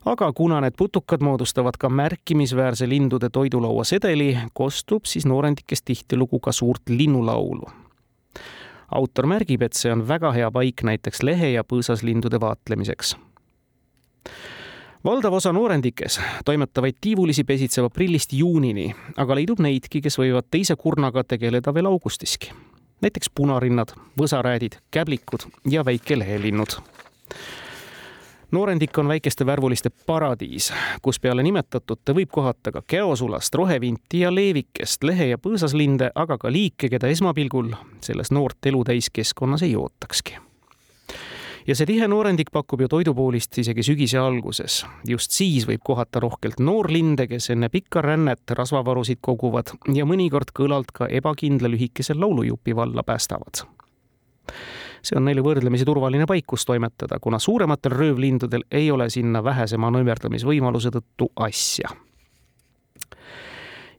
aga 0.06 0.32
kuna 0.32 0.60
need 0.60 0.74
putukad 0.78 1.20
moodustavad 1.20 1.74
ka 1.78 1.88
märkimisväärse 1.88 2.88
lindude 2.88 3.28
toidulaua 3.32 3.84
sedeli, 3.84 4.38
kostub 4.54 5.04
siis 5.04 5.26
noorendikest 5.26 5.84
tihtilugu 5.84 6.40
ka 6.40 6.52
suurt 6.52 6.82
linnulaulu. 6.88 7.66
autor 8.94 9.26
märgib, 9.26 9.62
et 9.62 9.72
see 9.72 9.92
on 9.92 10.08
väga 10.08 10.30
hea 10.32 10.50
paik 10.50 10.82
näiteks 10.82 11.22
lehe- 11.22 11.52
ja 11.52 11.64
põõsaslindude 11.64 12.40
vaatlemiseks 12.40 13.16
valdav 15.04 15.32
osa 15.32 15.52
noorendikes 15.52 16.20
toimetavaid 16.44 16.94
tiivulisi 17.00 17.44
pesitseb 17.44 17.84
aprillist 17.84 18.32
juunini, 18.32 18.94
aga 19.16 19.34
leidub 19.34 19.58
neidki, 19.58 20.00
kes 20.00 20.18
võivad 20.18 20.46
teise 20.50 20.76
kurnaga 20.76 21.24
tegeleda 21.24 21.74
veel 21.74 21.86
augustiski. 21.86 22.52
näiteks 23.00 23.30
punarinnad, 23.34 23.92
võsaräädid, 24.18 24.78
käblikud 24.90 25.50
ja 25.70 25.84
väikelehelinnud 25.84 26.78
noorendik 28.56 28.98
on 28.98 29.08
väikeste 29.08 29.46
värvuliste 29.46 29.90
paradiis, 30.06 30.72
kus 31.02 31.20
peale 31.20 31.42
nimetatute 31.44 32.14
võib 32.16 32.30
kohata 32.32 32.72
ka 32.72 32.80
käosulast, 32.88 33.54
rohevinti 33.54 34.22
ja 34.22 34.32
leevikest, 34.32 35.04
lehe- 35.04 35.28
ja 35.34 35.38
põõsaslinde, 35.38 36.08
aga 36.14 36.38
ka 36.40 36.52
liike, 36.52 36.88
keda 36.88 37.10
esmapilgul 37.12 37.74
selles 38.00 38.32
noort 38.32 38.66
elutäis 38.66 39.10
keskkonnas 39.12 39.66
ei 39.66 39.76
ootakski. 39.76 40.38
ja 41.66 41.74
see 41.74 41.86
tihe 41.86 42.08
noorendik 42.08 42.50
pakub 42.52 42.80
ju 42.80 42.88
toidupoolist 42.88 43.58
isegi 43.58 43.82
sügise 43.82 44.18
alguses. 44.18 44.86
just 45.08 45.30
siis 45.30 45.68
võib 45.68 45.84
kohata 45.84 46.20
rohkelt 46.20 46.60
noorlinde, 46.60 47.26
kes 47.26 47.50
enne 47.50 47.68
pikka 47.68 48.00
rännet 48.00 48.50
rasvavarusid 48.50 49.18
koguvad 49.20 49.76
ja 49.94 50.04
mõnikord 50.04 50.56
kõlalt 50.58 50.92
ka 50.92 51.08
ebakindla 51.10 51.68
lühikese 51.68 52.14
laulujupi 52.14 52.76
valla 52.76 53.02
päästavad 53.02 53.66
see 55.06 55.18
on 55.18 55.28
neile 55.28 55.44
võrdlemisi 55.44 55.86
turvaline 55.86 56.26
paik, 56.26 56.46
kus 56.50 56.66
toimetada, 56.66 57.20
kuna 57.22 57.38
suurematel 57.42 57.94
röövlindudel 57.94 58.66
ei 58.70 58.90
ole 58.90 59.10
sinna 59.10 59.44
vähesema 59.44 59.92
nõimerdamisvõimaluse 59.94 60.90
tõttu 60.94 61.30
asja 61.48 61.94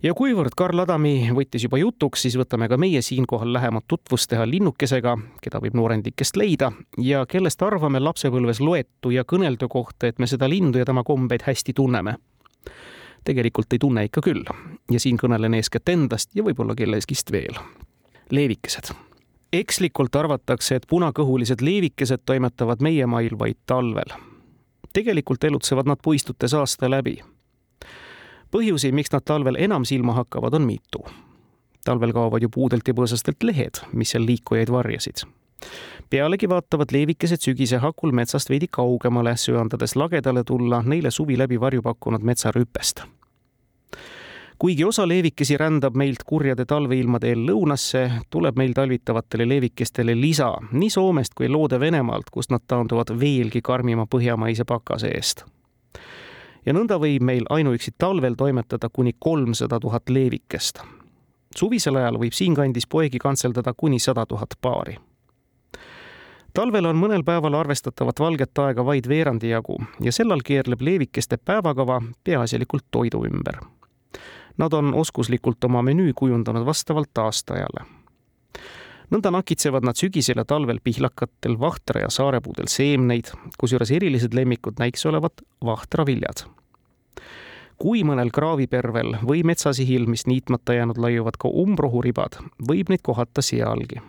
ja 0.03 0.13
kuivõrd 0.17 0.53
Karl 0.57 0.83
Adami 0.83 1.29
võttis 1.35 1.65
juba 1.65 1.79
jutuks, 1.81 2.21
siis 2.25 2.37
võtame 2.39 2.69
ka 2.69 2.77
meie 2.77 3.01
siinkohal 3.01 3.53
lähemat 3.53 3.87
tutvust 3.87 4.29
teha 4.29 4.45
linnukesega, 4.49 5.15
keda 5.41 5.61
võib 5.63 5.77
noorendikest 5.77 6.37
leida 6.37 6.71
ja 7.01 7.25
kellest 7.29 7.61
arvame 7.65 8.01
lapsepõlves 8.03 8.61
loetu 8.61 9.13
ja 9.15 9.25
kõneldu 9.27 9.69
kohta, 9.71 10.07
et 10.07 10.19
me 10.19 10.29
seda 10.29 10.49
lindu 10.49 10.81
ja 10.81 10.85
tema 10.85 11.03
kombeid 11.07 11.47
hästi 11.47 11.73
tunneme. 11.73 12.17
tegelikult 13.23 13.73
ei 13.73 13.79
tunne 13.79 14.05
ikka 14.05 14.21
küll 14.21 14.45
ja 14.91 14.99
siin 14.99 15.17
kõnelen 15.17 15.57
eeskätt 15.57 15.89
endast 15.89 16.29
ja 16.35 16.43
võib-olla 16.43 16.75
kellestki 16.75 17.15
veel. 17.31 17.59
leevikesed 18.31 19.06
ekslikult 19.53 20.15
arvatakse, 20.15 20.75
et 20.75 20.87
punakõhulised 20.89 21.61
leevikesed 21.61 22.25
toimetavad 22.25 22.81
meie 22.83 23.05
mail 23.05 23.39
vaid 23.39 23.57
talvel. 23.65 24.11
tegelikult 24.93 25.43
elutsevad 25.43 25.85
nad 25.85 25.97
puistutes 26.03 26.53
aasta 26.53 26.89
läbi. 26.89 27.23
põhjusi, 28.51 28.91
miks 28.91 29.11
nad 29.11 29.23
talvel 29.25 29.55
enam 29.59 29.85
silma 29.85 30.13
hakkavad, 30.13 30.53
on 30.53 30.61
mitu. 30.61 31.05
talvel 31.85 32.13
kaovad 32.13 32.41
ju 32.41 32.49
puudelt 32.49 32.87
ja 32.87 32.93
põõsastelt 32.93 33.43
lehed, 33.43 33.79
mis 33.93 34.09
seal 34.09 34.25
liikujaid 34.25 34.69
varjasid. 34.69 35.23
pealegi 36.09 36.49
vaatavad 36.49 36.91
leevikesed 36.91 37.41
sügise 37.41 37.77
hakul 37.77 38.11
metsast 38.11 38.49
veidi 38.49 38.67
kaugemale, 38.67 39.37
söandades 39.37 39.95
lagedale 39.95 40.43
tulla 40.43 40.81
neile 40.81 41.11
suvi 41.11 41.37
läbi 41.37 41.59
varju 41.59 41.81
pakkunud 41.81 42.21
metsarüpest 42.21 43.16
kuigi 44.59 44.83
osa 44.83 45.07
leevikesi 45.07 45.57
rändab 45.57 45.95
meilt 45.95 46.23
kurjade 46.25 46.65
talveilmade 46.65 47.29
eel 47.29 47.43
lõunasse, 47.45 48.09
tuleb 48.29 48.57
meil 48.57 48.73
talvitavatele 48.73 49.45
leevikestele 49.49 50.15
lisa 50.17 50.49
nii 50.71 50.89
Soomest 50.89 51.37
kui 51.37 51.49
Loode-Venemaalt, 51.49 52.31
kust 52.31 52.51
nad 52.51 52.65
taanduvad 52.67 53.13
veelgi 53.19 53.61
karmima 53.61 54.07
põhjamaise 54.09 54.65
pakase 54.65 55.13
eest. 55.13 55.45
ja 56.65 56.73
nõnda 56.73 56.97
võib 56.99 57.23
meil 57.23 57.45
ainuüksi 57.49 57.91
talvel 57.97 58.33
toimetada 58.35 58.89
kuni 58.93 59.13
kolmsada 59.19 59.79
tuhat 59.79 60.09
leevikest. 60.09 60.81
suvisel 61.57 61.95
ajal 61.95 62.17
võib 62.19 62.33
siinkandis 62.33 62.87
poegi 62.87 63.19
kantseldada 63.19 63.73
kuni 63.73 63.99
sada 63.99 64.25
tuhat 64.25 64.57
paari. 64.61 64.97
talvel 66.53 66.85
on 66.85 66.97
mõnel 66.97 67.23
päeval 67.23 67.53
arvestatavat 67.53 68.19
valget 68.19 68.57
aega 68.57 68.85
vaid 68.85 69.07
veerandi 69.07 69.49
jagu 69.49 69.77
ja 70.01 70.11
sellal 70.11 70.41
keerleb 70.41 70.81
leevikeste 70.81 71.37
päevakava 71.37 72.01
peaasjalikult 72.23 72.85
toidu 72.91 73.25
ümber. 73.25 73.61
Nad 74.57 74.73
on 74.73 74.93
oskuslikult 74.93 75.63
oma 75.63 75.81
menüü 75.85 76.13
kujundanud 76.17 76.65
vastavalt 76.65 77.17
aastaajale 77.17 77.85
nõnda 79.13 79.31
nakitsevad 79.31 79.85
nad 79.87 79.97
sügisel 79.99 80.41
ja 80.41 80.45
talvel 80.47 80.79
pihlakatel, 80.83 81.57
vahtra 81.59 82.03
ja 82.05 82.11
saarepuudel 82.13 82.69
seemneid, 82.71 83.31
kusjuures 83.59 83.91
erilised 83.95 84.35
lemmikud 84.35 84.79
näiks 84.81 85.05
olevat 85.05 85.43
vahtraviljad. 85.63 86.47
kui 87.77 87.99
mõnel 88.01 88.31
kraavipervel 88.33 89.19
või 89.21 89.43
metsasihil, 89.45 90.07
mis 90.09 90.25
niitmata 90.25 90.73
jäänud, 90.73 90.97
laiuvad 90.97 91.35
ka 91.37 91.47
umbrohuribad, 91.47 92.39
võib 92.67 92.89
neid 92.89 93.01
kohata 93.03 93.41
sealgi. 93.41 94.01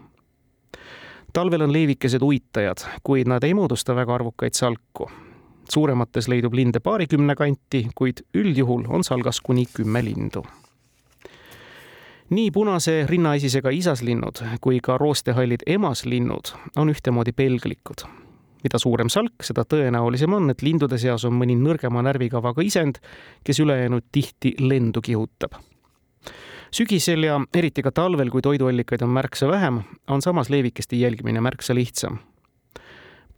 talvel 1.33 1.63
on 1.63 1.73
leevikesed 1.73 2.23
uitajad, 2.23 2.87
kuid 3.03 3.29
nad 3.29 3.45
ei 3.45 3.55
moodusta 3.55 3.95
väga 3.95 4.15
arvukaid 4.15 4.55
salku. 4.55 5.11
Suuremates 5.71 6.29
leidub 6.29 6.55
linde 6.55 6.81
paarikümne 6.81 7.35
kanti, 7.35 7.89
kuid 7.95 8.25
üldjuhul 8.35 8.89
on 8.89 9.05
salgas 9.05 9.41
kuni 9.41 9.67
kümme 9.75 10.05
lindu 10.05 10.45
nii 12.31 12.51
punase 12.51 13.07
rinnaesisega 13.09 13.71
isaslinnud 13.73 14.43
kui 14.61 14.81
ka 14.85 14.99
roostehallid 14.99 15.65
emaslinnud 15.67 16.53
on 16.77 16.91
ühtemoodi 16.93 17.33
pelglikud. 17.33 18.05
mida 18.63 18.79
suurem 18.79 19.09
salk, 19.09 19.45
seda 19.47 19.63
tõenäolisem 19.63 20.33
on, 20.35 20.51
et 20.51 20.63
lindude 20.67 20.99
seas 20.99 21.25
on 21.25 21.37
mõni 21.39 21.55
nõrgema 21.55 22.03
närvikavaga 22.03 22.63
isend, 22.67 22.99
kes 23.45 23.61
ülejäänud 23.61 24.05
tihti 24.13 24.55
lendu 24.61 25.01
kihutab. 25.01 25.53
sügisel 26.71 27.23
ja 27.23 27.41
eriti 27.55 27.83
ka 27.83 27.93
talvel, 27.93 28.31
kui 28.31 28.43
toiduallikaid 28.43 29.03
on 29.03 29.11
märksa 29.11 29.49
vähem, 29.49 29.83
on 30.09 30.23
samas 30.23 30.51
leevikeste 30.51 30.97
jälgimine 30.97 31.41
märksa 31.41 31.75
lihtsam 31.75 32.19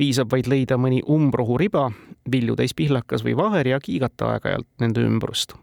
piisab 0.00 0.30
vaid 0.32 0.48
leida 0.48 0.78
mõni 0.80 1.02
umbrohuriba, 1.04 1.90
viljutäis 2.32 2.72
pihlakas 2.76 3.24
või 3.26 3.36
vaher 3.36 3.74
ja 3.74 3.80
kiigata 3.82 4.34
aeg-ajalt 4.34 4.68
nende 4.80 5.04
ümbrust 5.04 5.58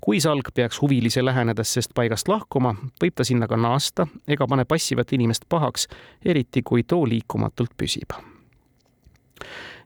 kui 0.00 0.20
salk 0.20 0.48
peaks 0.54 0.80
huvilise 0.80 1.24
lähenedes 1.24 1.74
sest 1.76 1.90
paigast 1.94 2.28
lahkuma, 2.28 2.72
võib 3.02 3.14
ta 3.16 3.24
sinna 3.24 3.44
ka 3.48 3.56
naasta 3.60 4.06
ega 4.28 4.46
pane 4.48 4.64
passivat 4.64 5.12
inimest 5.12 5.44
pahaks, 5.48 5.88
eriti 6.24 6.62
kui 6.64 6.82
too 6.82 7.04
liikumatult 7.08 7.76
püsib. 7.76 8.16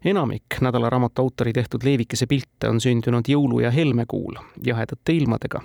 enamik 0.04 0.60
nädalaraamatu 0.60 1.22
autori 1.22 1.52
tehtud 1.52 1.84
leevikese 1.84 2.26
pilte 2.26 2.68
on 2.68 2.80
sündinud 2.80 3.28
jõulu- 3.28 3.62
ja 3.62 3.70
helmekuul 3.70 4.38
jahedate 4.66 5.12
ilmadega 5.12 5.60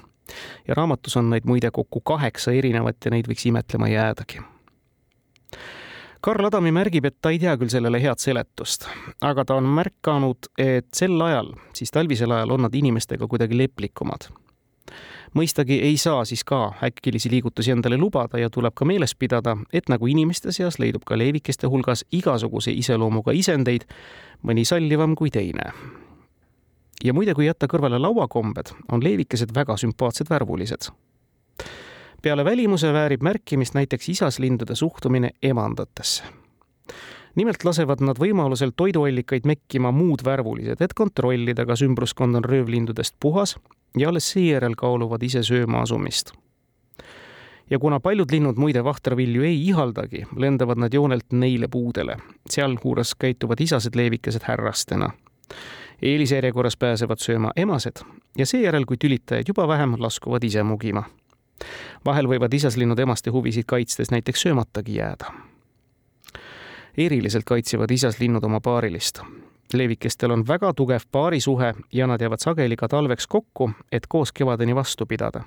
ja 0.67 0.73
raamatus 0.73 1.17
on 1.17 1.29
neid 1.29 1.45
muide 1.45 1.71
kokku 1.71 2.01
kaheksa 2.01 2.51
erinevat 2.51 2.97
ja 3.05 3.11
neid 3.11 3.27
võiks 3.27 3.45
imetlema 3.45 3.88
jäädagi 3.88 4.41
Karl 6.21 6.45
Adami 6.45 6.71
märgib, 6.75 7.05
et 7.07 7.15
ta 7.21 7.31
ei 7.31 7.39
tea 7.39 7.53
küll 7.55 7.71
sellele 7.71 7.99
head 8.03 8.19
seletust, 8.19 8.83
aga 9.23 9.45
ta 9.47 9.55
on 9.55 9.67
märganud, 9.71 10.49
et 10.59 10.89
sel 10.95 11.15
ajal, 11.23 11.53
siis 11.75 11.93
talvisel 11.95 12.33
ajal 12.35 12.57
on 12.57 12.65
nad 12.67 12.75
inimestega 12.75 13.27
kuidagi 13.27 13.57
leplikumad. 13.57 14.27
mõistagi 15.38 15.77
ei 15.85 15.97
saa 15.97 16.25
siis 16.25 16.43
ka 16.43 16.73
äkilisi 16.83 17.29
liigutusi 17.29 17.71
endale 17.71 17.97
lubada 17.97 18.39
ja 18.39 18.49
tuleb 18.49 18.73
ka 18.75 18.85
meeles 18.85 19.15
pidada, 19.15 19.57
et 19.73 19.89
nagu 19.89 20.07
inimeste 20.07 20.51
seas 20.51 20.79
leidub 20.79 21.03
ka 21.05 21.17
leevikeste 21.17 21.67
hulgas 21.67 22.03
igasuguse 22.11 22.71
iseloomuga 22.71 23.31
isendeid, 23.31 23.85
mõni 24.43 24.65
sallivam 24.65 25.15
kui 25.15 25.29
teine. 25.29 25.71
ja 27.03 27.13
muide, 27.13 27.33
kui 27.33 27.45
jätta 27.45 27.67
kõrvale 27.67 27.99
lauakombed, 27.99 28.73
on 28.91 29.03
leevikesed 29.03 29.55
väga 29.55 29.77
sümpaatsed 29.77 30.29
värvulised 30.29 30.91
peale 32.21 32.45
välimuse 32.45 32.93
väärib 32.93 33.21
märkimist 33.21 33.73
näiteks 33.73 34.09
isaslindude 34.09 34.75
suhtumine 34.75 35.29
emandatesse. 35.43 36.23
nimelt 37.35 37.63
lasevad 37.63 38.01
nad 38.01 38.17
võimalusel 38.19 38.71
toiduallikaid 38.75 39.45
mekkima 39.45 39.91
muud 39.91 40.25
värvulised, 40.25 40.81
et 40.81 40.93
kontrollida, 40.93 41.65
kas 41.65 41.81
ümbruskond 41.85 42.35
on 42.35 42.43
röövlindudest 42.43 43.15
puhas 43.19 43.55
ja 43.97 44.10
alles 44.10 44.32
seejärel 44.32 44.75
kaaluvad 44.75 45.23
ise 45.23 45.43
sööma 45.43 45.82
asumist. 45.82 46.32
ja 47.69 47.79
kuna 47.79 47.99
paljud 47.99 48.32
linnud 48.32 48.58
muide 48.58 48.84
vahtravilju 48.84 49.43
ei 49.43 49.67
ihaldagi, 49.67 50.25
lendavad 50.36 50.77
nad 50.77 50.93
joonelt 50.93 51.32
neile 51.32 51.67
puudele, 51.67 52.17
sealjuures 52.49 53.15
käituvad 53.15 53.62
isased 53.62 53.95
leevikesed 53.95 54.43
härrastena 54.43 55.12
eelisjärjekorras 56.01 56.77
pääsevad 56.77 57.19
sööma 57.19 57.51
emased 57.55 58.03
ja 58.38 58.45
seejärel, 58.45 58.86
kui 58.86 58.97
tülitajaid 58.97 59.47
juba 59.47 59.67
vähem, 59.67 59.95
laskuvad 59.99 60.43
ise 60.43 60.63
mugima 60.63 61.03
vahel 62.06 62.28
võivad 62.28 62.54
isaslinnud 62.54 63.00
emaste 63.00 63.30
huvisid 63.30 63.67
kaitstes 63.67 64.12
näiteks 64.12 64.41
söömatagi 64.41 64.95
jääda. 64.95 65.34
eriliselt 66.98 67.45
kaitsevad 67.45 67.91
isaslinnud 67.91 68.43
oma 68.43 68.60
paarilist. 68.60 69.22
leevikestel 69.74 70.32
on 70.32 70.48
väga 70.48 70.74
tugev 70.74 71.02
paarisuhe 71.12 71.74
ja 71.93 72.08
nad 72.08 72.22
jäävad 72.22 72.39
sageli 72.39 72.76
ka 72.76 72.88
talveks 72.88 73.28
kokku, 73.28 73.72
et 73.91 74.08
koos 74.08 74.32
kevadeni 74.32 74.76
vastu 74.76 75.06
pidada 75.06 75.43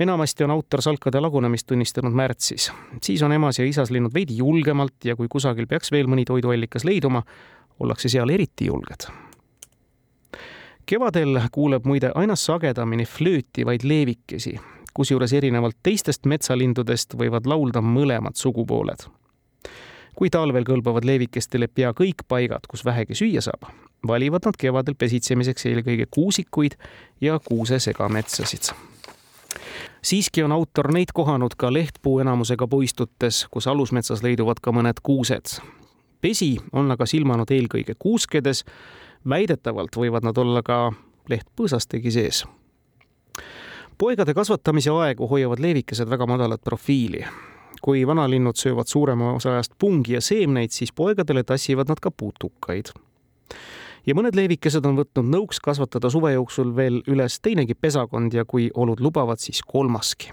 enamasti 0.00 0.44
on 0.44 0.50
autor 0.50 0.82
salkade 0.82 1.20
lagunemist 1.20 1.66
tunnistanud 1.66 2.12
märtsis. 2.12 2.72
siis 3.02 3.22
on 3.22 3.32
emas 3.32 3.58
ja 3.58 3.64
isaslinnud 3.64 4.14
veidi 4.14 4.36
julgemalt 4.36 5.04
ja 5.04 5.16
kui 5.16 5.28
kusagil 5.28 5.66
peaks 5.66 5.92
veel 5.92 6.06
mõni 6.06 6.24
toiduallikas 6.24 6.84
leiduma, 6.84 7.22
ollakse 7.80 8.08
seal 8.08 8.28
eriti 8.28 8.66
julged 8.66 9.29
kevadel 10.86 11.40
kuuleb 11.52 11.84
muide 11.84 12.12
aina 12.14 12.36
sagedamini 12.36 13.04
flöötivaid 13.04 13.84
leevikesi, 13.84 14.56
kusjuures 14.94 15.32
erinevalt 15.32 15.76
teistest 15.82 16.26
metsalindudest 16.26 17.14
võivad 17.14 17.46
laulda 17.46 17.80
mõlemad 17.80 18.36
sugupooled. 18.36 19.06
kui 20.14 20.28
talvel 20.30 20.66
kõlbavad 20.68 21.04
leevikestele 21.06 21.68
pea 21.68 21.94
kõik 21.96 22.26
paigad, 22.28 22.66
kus 22.68 22.84
vähegi 22.84 23.14
süüa 23.14 23.40
saab, 23.40 23.70
valivad 24.06 24.44
nad 24.44 24.56
kevadel 24.58 24.94
pesitsemiseks 24.94 25.66
eelkõige 25.66 26.06
kuusikuid 26.10 26.76
ja 27.20 27.38
kuusesegametsasid 27.38 28.74
siiski 30.02 30.42
on 30.42 30.52
autor 30.52 30.92
neid 30.92 31.12
kohanud 31.14 31.54
ka 31.56 31.72
lehtpuu 31.72 32.18
enamusega 32.20 32.66
puistutes, 32.68 33.46
kus 33.50 33.66
alusmetsas 33.66 34.22
leiduvad 34.22 34.60
ka 34.62 34.72
mõned 34.72 35.00
kuused. 35.02 35.60
pesi 36.20 36.56
on 36.72 36.90
aga 36.90 37.06
silmanud 37.06 37.50
eelkõige 37.50 37.94
kuuskedes 37.98 38.64
väidetavalt 39.28 39.96
võivad 39.96 40.24
nad 40.24 40.38
olla 40.38 40.62
ka 40.62 40.92
lehtpõõsastegi 41.28 42.10
sees. 42.10 42.44
poegade 43.98 44.34
kasvatamise 44.34 44.90
aegu 44.90 45.28
hoiavad 45.28 45.60
leevikesed 45.60 46.08
väga 46.10 46.26
madalat 46.26 46.60
profiili. 46.64 47.24
kui 47.82 48.06
vanalinnud 48.06 48.56
söövad 48.56 48.86
suurema 48.86 49.32
osa 49.32 49.52
ajast 49.52 49.72
pungi 49.78 50.12
ja 50.12 50.20
seemneid, 50.20 50.70
siis 50.70 50.92
poegadele 50.92 51.44
tassivad 51.44 51.88
nad 51.88 52.00
ka 52.00 52.10
putukaid 52.10 52.92
ja 54.06 54.14
mõned 54.14 54.36
leevikesed 54.36 54.86
on 54.86 54.96
võtnud 54.96 55.28
nõuks 55.30 55.60
kasvatada 55.60 56.10
suve 56.10 56.32
jooksul 56.32 56.74
veel 56.76 57.02
üles 57.06 57.40
teinegi 57.40 57.74
pesakond 57.74 58.34
ja 58.34 58.44
kui 58.44 58.70
olud 58.74 59.00
lubavad, 59.00 59.38
siis 59.38 59.62
kolmaski. 59.62 60.32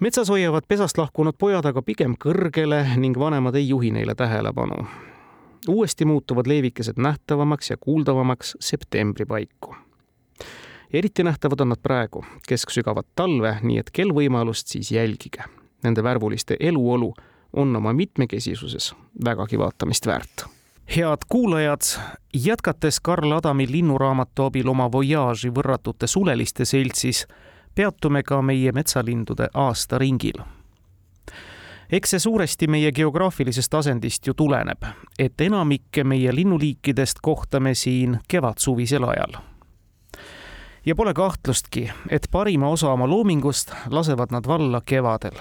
metsas 0.00 0.30
hoiavad 0.30 0.64
pesast 0.68 0.98
lahkunud 0.98 1.36
pojad 1.38 1.66
aga 1.66 1.82
pigem 1.82 2.16
kõrgele 2.16 2.96
ning 2.96 3.18
vanemad 3.18 3.54
ei 3.54 3.68
juhi 3.68 3.90
neile 3.90 4.14
tähelepanu 4.14 5.09
uuesti 5.68 6.04
muutuvad 6.04 6.46
leevikesed 6.46 6.94
nähtavamaks 6.96 7.70
ja 7.70 7.76
kuuldavamaks 7.76 8.56
septembri 8.60 9.26
paiku. 9.26 9.74
eriti 10.92 11.22
nähtavad 11.22 11.60
on 11.60 11.68
nad 11.68 11.78
praegu, 11.82 12.24
kesksügavat 12.48 13.06
talve, 13.14 13.56
nii 13.62 13.78
et 13.78 13.90
kel 13.90 14.10
võimalust, 14.14 14.66
siis 14.66 14.90
jälgige. 14.90 15.44
Nende 15.82 16.02
värvuliste 16.02 16.56
eluolu 16.60 17.14
on 17.52 17.76
oma 17.76 17.92
mitmekesisuses 17.92 18.94
vägagi 19.24 19.58
vaatamist 19.58 20.06
väärt 20.06 20.44
head 20.96 21.18
kuulajad, 21.28 21.80
jätkates 22.34 23.00
Karl 23.00 23.32
Adami 23.32 23.66
linnuraamatu 23.70 24.42
abil 24.42 24.68
oma 24.68 24.88
voyaaži 24.92 25.52
võrratute 25.54 26.06
suleliste 26.06 26.64
seltsis, 26.64 27.26
peatume 27.74 28.22
ka 28.22 28.42
meie 28.42 28.72
metsalindude 28.72 29.48
aastaringil 29.54 30.42
eks 31.92 32.10
see 32.10 32.18
suuresti 32.18 32.66
meie 32.66 32.92
geograafilisest 32.92 33.74
asendist 33.74 34.26
ju 34.26 34.34
tuleneb, 34.34 34.84
et 35.18 35.40
enamikke 35.40 36.04
meie 36.04 36.34
linnuliikidest 36.34 37.18
kohtame 37.22 37.74
siin 37.74 38.18
kevadsuvisel 38.28 39.04
ajal. 39.04 39.40
ja 40.86 40.94
pole 40.94 41.14
kahtlustki, 41.14 41.90
et 42.08 42.28
parima 42.30 42.68
osa 42.68 42.92
oma 42.92 43.08
loomingust 43.08 43.72
lasevad 43.90 44.28
nad 44.30 44.46
valla 44.46 44.80
kevadel, 44.86 45.36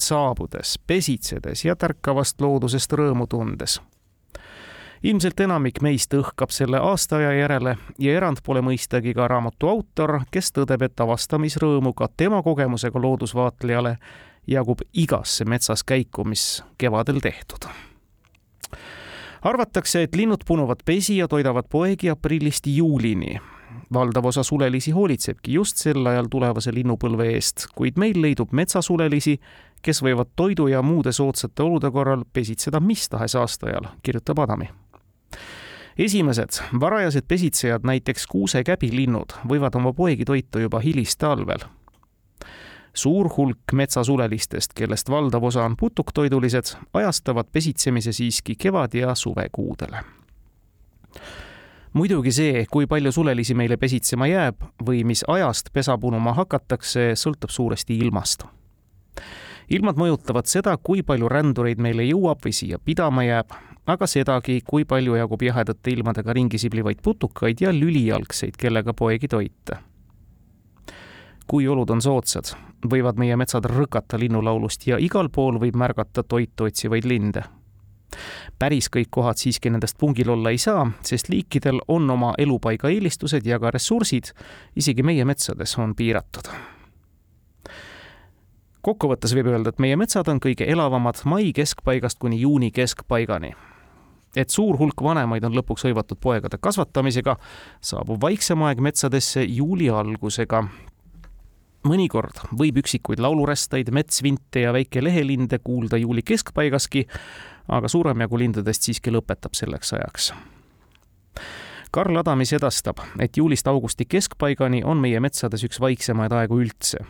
saabudes, 0.00 0.78
pesitsedes 0.86 1.64
ja 1.64 1.76
tärkavast 1.76 2.40
loodusest 2.40 2.92
rõõmu 2.92 3.26
tundes 3.26 3.80
ilmselt 5.02 5.40
enamik 5.40 5.80
meist 5.84 6.14
õhkab 6.14 6.50
selle 6.50 6.78
aastaaja 6.82 7.32
järele 7.36 7.76
ja 7.98 8.14
erand 8.16 8.40
pole 8.44 8.62
mõistagi 8.64 9.14
ka 9.14 9.28
raamatu 9.28 9.68
autor, 9.68 10.20
kes 10.30 10.52
tõdeb, 10.56 10.82
et 10.82 11.00
avastamisrõõmu 11.00 11.92
ka 11.94 12.08
tema 12.16 12.42
kogemusega 12.42 13.00
loodusvaatlejale 13.02 13.96
jagub 14.46 14.80
igasse 14.92 15.44
metsas 15.44 15.84
käiku, 15.84 16.24
mis 16.24 16.64
kevadel 16.78 17.20
tehtud. 17.20 17.68
arvatakse, 19.42 20.02
et 20.02 20.16
linnud 20.16 20.42
punuvad 20.46 20.82
pesi 20.84 21.16
ja 21.16 21.28
toidavad 21.28 21.64
poegi 21.70 22.10
aprillist 22.10 22.66
juulini. 22.66 23.38
valdav 23.92 24.24
osa 24.26 24.42
sulelisi 24.42 24.90
hoolitsebki 24.90 25.52
just 25.52 25.76
sel 25.76 26.06
ajal 26.06 26.26
tulevase 26.30 26.74
linnupõlve 26.74 27.28
eest, 27.34 27.66
kuid 27.74 27.98
meil 27.98 28.22
leidub 28.22 28.52
metsasulelisi, 28.52 29.40
kes 29.82 30.02
võivad 30.02 30.32
toidu 30.36 30.66
ja 30.66 30.82
muude 30.82 31.12
soodsate 31.12 31.62
olude 31.62 31.90
korral 31.90 32.24
pesitseda 32.32 32.80
mis 32.80 33.08
tahes 33.08 33.34
aastaajal, 33.34 33.86
kirjutab 34.02 34.38
Adami 34.38 34.68
esimesed 35.98 36.60
varajased 36.80 37.24
pesitsejad, 37.28 37.84
näiteks 37.84 38.26
kuusekäbilinnud, 38.26 39.32
võivad 39.48 39.76
oma 39.76 39.92
poegi 39.92 40.24
toita 40.24 40.60
juba 40.60 40.80
hilistalvel. 40.84 41.64
Suur 42.96 43.28
hulk 43.36 43.72
metsasulelistest, 43.72 44.72
kellest 44.74 45.10
valdav 45.12 45.44
osa 45.44 45.64
on 45.64 45.76
putuktoidulised, 45.76 46.76
ajastavad 46.94 47.46
pesitsemise 47.52 48.12
siiski 48.12 48.56
kevad- 48.58 48.98
ja 48.98 49.14
suvekuudele. 49.14 50.04
muidugi 51.92 52.32
see, 52.32 52.66
kui 52.70 52.86
palju 52.86 53.12
sulelisi 53.12 53.54
meile 53.54 53.76
pesitsema 53.76 54.26
jääb 54.26 54.56
või 54.84 55.04
mis 55.04 55.24
ajast 55.28 55.72
pesa 55.72 55.98
punuma 55.98 56.32
hakatakse, 56.32 57.12
sõltub 57.14 57.50
suuresti 57.50 57.98
ilmast 57.98 58.44
ilmad 59.68 59.98
mõjutavad 59.98 60.46
seda, 60.46 60.76
kui 60.76 61.02
palju 61.02 61.28
rändureid 61.28 61.80
meile 61.82 62.06
jõuab 62.06 62.44
või 62.44 62.52
siia 62.54 62.78
pidama 62.78 63.24
jääb, 63.26 63.54
aga 63.86 64.06
sedagi, 64.10 64.60
kui 64.66 64.84
palju 64.84 65.16
jagub 65.18 65.42
jahedate 65.42 65.94
ilmadega 65.94 66.34
ringi 66.36 66.58
siblivaid 66.58 67.02
putukaid 67.02 67.62
ja 67.62 67.72
lülijalgseid, 67.74 68.58
kellega 68.58 68.94
poegi 68.94 69.28
toita. 69.28 69.80
Kui 71.46 71.68
olud 71.68 71.90
on 71.90 72.02
soodsad, 72.02 72.52
võivad 72.90 73.18
meie 73.18 73.36
metsad 73.36 73.66
rõkata 73.70 74.18
linnulaulust 74.18 74.86
ja 74.86 74.98
igal 74.98 75.28
pool 75.32 75.60
võib 75.62 75.76
märgata 75.76 76.22
toitu 76.22 76.64
otsivaid 76.64 77.04
linde. 77.04 77.42
päris 78.58 78.88
kõik 78.88 79.08
kohad 79.10 79.36
siiski 79.36 79.70
nendest 79.70 79.98
pungil 79.98 80.30
olla 80.30 80.50
ei 80.50 80.58
saa, 80.58 80.86
sest 81.02 81.28
liikidel 81.28 81.80
on 81.88 82.10
oma 82.10 82.32
elupaiga 82.38 82.88
eelistused 82.88 83.46
ja 83.46 83.58
ka 83.58 83.70
ressursid, 83.70 84.32
isegi 84.76 85.02
meie 85.02 85.24
metsades, 85.24 85.78
on 85.78 85.94
piiratud 85.94 86.48
kokkuvõttes 88.86 89.34
võib 89.34 89.48
öelda, 89.50 89.72
et 89.74 89.80
meie 89.82 89.96
metsad 89.96 90.28
on 90.28 90.38
kõige 90.38 90.66
elavamad 90.70 91.18
mai 91.24 91.50
keskpaigast 91.52 92.18
kuni 92.22 92.38
juuni 92.40 92.70
keskpaigani 92.70 93.50
et 94.36 94.52
suur 94.52 94.76
hulk 94.78 95.00
vanemaid 95.02 95.44
on 95.48 95.56
lõpuks 95.56 95.86
hõivatud 95.88 96.20
poegade 96.20 96.60
kasvatamisega, 96.62 97.36
saabub 97.80 98.20
vaiksem 98.22 98.62
aeg 98.68 98.82
metsadesse 98.84 99.44
juuli 99.44 99.88
algusega. 99.90 100.66
Mõnikord 101.88 102.42
võib 102.58 102.80
üksikuid 102.82 103.22
laulurästaid, 103.22 103.90
metsvinte 103.94 104.66
ja 104.66 104.72
väikelehelinde 104.76 105.58
kuulda 105.64 106.00
juuli 106.00 106.24
keskpaigaski, 106.26 107.06
aga 107.68 107.88
suurem 107.88 108.26
jagu 108.26 108.38
lindudest 108.38 108.88
siiski 108.88 109.14
lõpetab 109.14 109.56
selleks 109.58 109.94
ajaks. 109.96 110.32
Karl 111.90 112.18
Adamis 112.20 112.52
edastab, 112.52 112.98
et 113.22 113.36
juulist 113.36 113.68
augusti 113.70 114.04
keskpaigani 114.04 114.82
on 114.84 114.98
meie 115.00 115.20
metsades 115.20 115.64
üks 115.64 115.80
vaiksemaid 115.80 116.34
aegu 116.36 116.58
üldse 116.60 117.04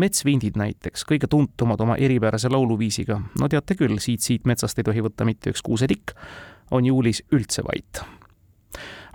metsvindid 0.00 0.56
näiteks, 0.60 1.04
kõige 1.08 1.28
tuntumad 1.30 1.80
oma 1.84 1.96
eripärase 2.00 2.50
lauluviisiga, 2.52 3.20
no 3.40 3.48
teate 3.52 3.76
küll, 3.78 3.98
siit-siit 4.02 4.46
metsast 4.48 4.78
ei 4.80 4.86
tohi 4.86 5.04
võtta 5.04 5.26
mitte 5.28 5.52
üks 5.52 5.62
kuusetikk, 5.66 6.14
on 6.70 6.86
juulis 6.88 7.22
üldse 7.34 7.64
vait. 7.66 8.02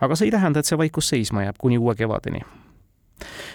aga 0.01 0.15
see 0.15 0.27
ei 0.27 0.35
tähenda, 0.35 0.59
et 0.59 0.69
see 0.69 0.77
vaikus 0.77 1.09
seisma 1.13 1.45
jääb 1.45 1.57
kuni 1.57 1.77
uue 1.77 1.95
kevadeni. 1.95 2.43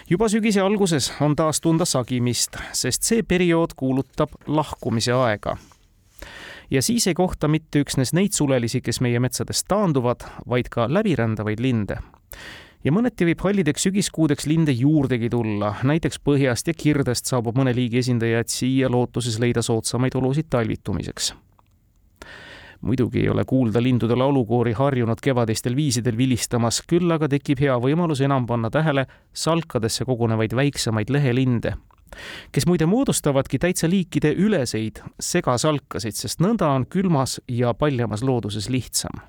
Juba 0.09 0.29
sügise 0.29 0.61
alguses 0.61 1.11
on 1.21 1.35
taas 1.35 1.61
tunda 1.61 1.85
sagimist, 1.85 2.57
sest 2.73 3.03
see 3.03 3.23
periood 3.23 3.75
kuulutab 3.77 4.33
lahkumise 4.47 5.13
aega. 5.13 5.57
Ja 6.71 6.81
siis 6.81 7.07
ei 7.07 7.13
kohta 7.13 7.47
mitte 7.51 7.81
üksnes 7.83 8.13
neid 8.15 8.31
sulelisi, 8.31 8.81
kes 8.81 9.01
meie 9.03 9.19
metsadest 9.19 9.67
taanduvad, 9.67 10.23
vaid 10.47 10.69
ka 10.71 10.87
läbirändavaid 10.87 11.59
linde. 11.59 11.97
Ja 12.83 12.93
mõneti 12.95 13.27
võib 13.27 13.43
hallideks 13.43 13.83
sügiskuudeks 13.85 14.47
linde 14.49 14.73
juurdegi 14.73 15.29
tulla, 15.29 15.75
näiteks 15.83 16.17
põhjast 16.25 16.71
ja 16.71 16.73
kirdest 16.73 17.29
saabub 17.29 17.59
mõne 17.59 17.75
liigi 17.77 17.99
esindajad 18.01 18.49
siia 18.49 18.89
lootuses 18.89 19.37
leida 19.39 19.61
soodsamaid 19.61 20.15
olusid 20.17 20.49
talvitumiseks. 20.49 21.33
Muidugi 22.81 23.19
ei 23.19 23.29
ole 23.29 23.45
kuulda 23.45 23.81
lindude 23.83 24.15
laulukoori 24.15 24.73
harjunud 24.73 25.21
kevadistel 25.21 25.75
viisidel 25.75 26.17
vilistamas, 26.17 26.81
küll 26.87 27.11
aga 27.11 27.29
tekib 27.29 27.61
hea 27.61 27.77
võimalus 27.81 28.23
enam 28.25 28.47
panna 28.47 28.69
tähele 28.69 29.05
salkadesse 29.33 30.05
kogunevaid 30.05 30.55
väiksemaid 30.55 31.09
lehelinde 31.09 31.75
kes 32.51 32.65
muide 32.67 32.85
moodustavadki 32.85 33.59
täitsa 33.59 33.87
liikide 33.89 34.33
üleseid 34.35 34.99
segasalkasid, 35.19 36.17
sest 36.17 36.41
nõnda 36.43 36.67
on 36.75 36.83
külmas 36.85 37.39
ja 37.47 37.71
paljamas 37.73 38.23
looduses 38.23 38.67
lihtsam 38.69 39.21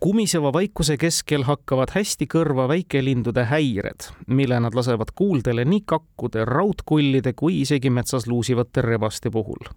kumiseva 0.00 0.52
vaikuse 0.52 0.96
keskel 0.96 1.42
hakkavad 1.44 1.92
hästi 1.92 2.24
kõrva 2.32 2.64
väikelindude 2.70 3.44
häired, 3.50 4.06
mille 4.32 4.56
nad 4.64 4.74
lasevad 4.74 5.12
kuuldele 5.14 5.66
nii 5.68 5.82
kakkude, 5.86 6.46
raudkullide 6.48 7.34
kui 7.36 7.60
isegi 7.60 7.92
metsas 7.92 8.24
luusivate 8.26 8.80
rebaste 8.86 9.30
puhul. 9.30 9.68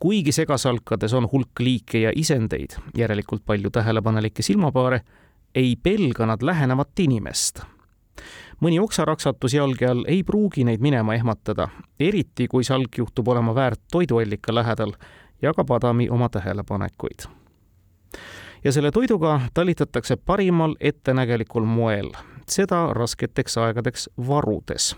Kuigi 0.00 0.32
segasalkades 0.32 1.14
on 1.14 1.28
hulk 1.32 1.60
liike 1.60 2.00
ja 2.00 2.12
isendeid, 2.16 2.76
järelikult 2.96 3.42
palju 3.46 3.70
tähelepanelikke 3.70 4.42
silmapaare, 4.42 5.00
ei 5.54 5.76
pelga 5.82 6.26
nad 6.26 6.42
lähenevat 6.42 6.98
inimest. 6.98 7.60
mõni 8.60 8.80
oksaraksatus 8.80 9.54
jalge 9.54 9.86
all 9.88 10.04
ei 10.08 10.22
pruugi 10.24 10.64
neid 10.64 10.80
minema 10.80 11.14
ehmatada, 11.14 11.68
eriti 12.00 12.48
kui 12.48 12.64
salk 12.64 12.98
juhtub 12.98 13.28
olema 13.28 13.54
väärt 13.54 13.80
toiduallika 13.92 14.54
lähedal, 14.54 14.92
jagab 15.42 15.70
Adami 15.70 16.08
oma 16.08 16.28
tähelepanekuid 16.28 17.28
ja 18.64 18.72
selle 18.72 18.90
toiduga 18.90 19.40
talitatakse 19.54 20.16
parimal 20.16 20.74
ettenägelikul 20.80 21.64
moel, 21.64 22.12
seda 22.48 22.86
rasketeks 22.92 23.56
aegadeks 23.58 24.10
varudes 24.28 24.96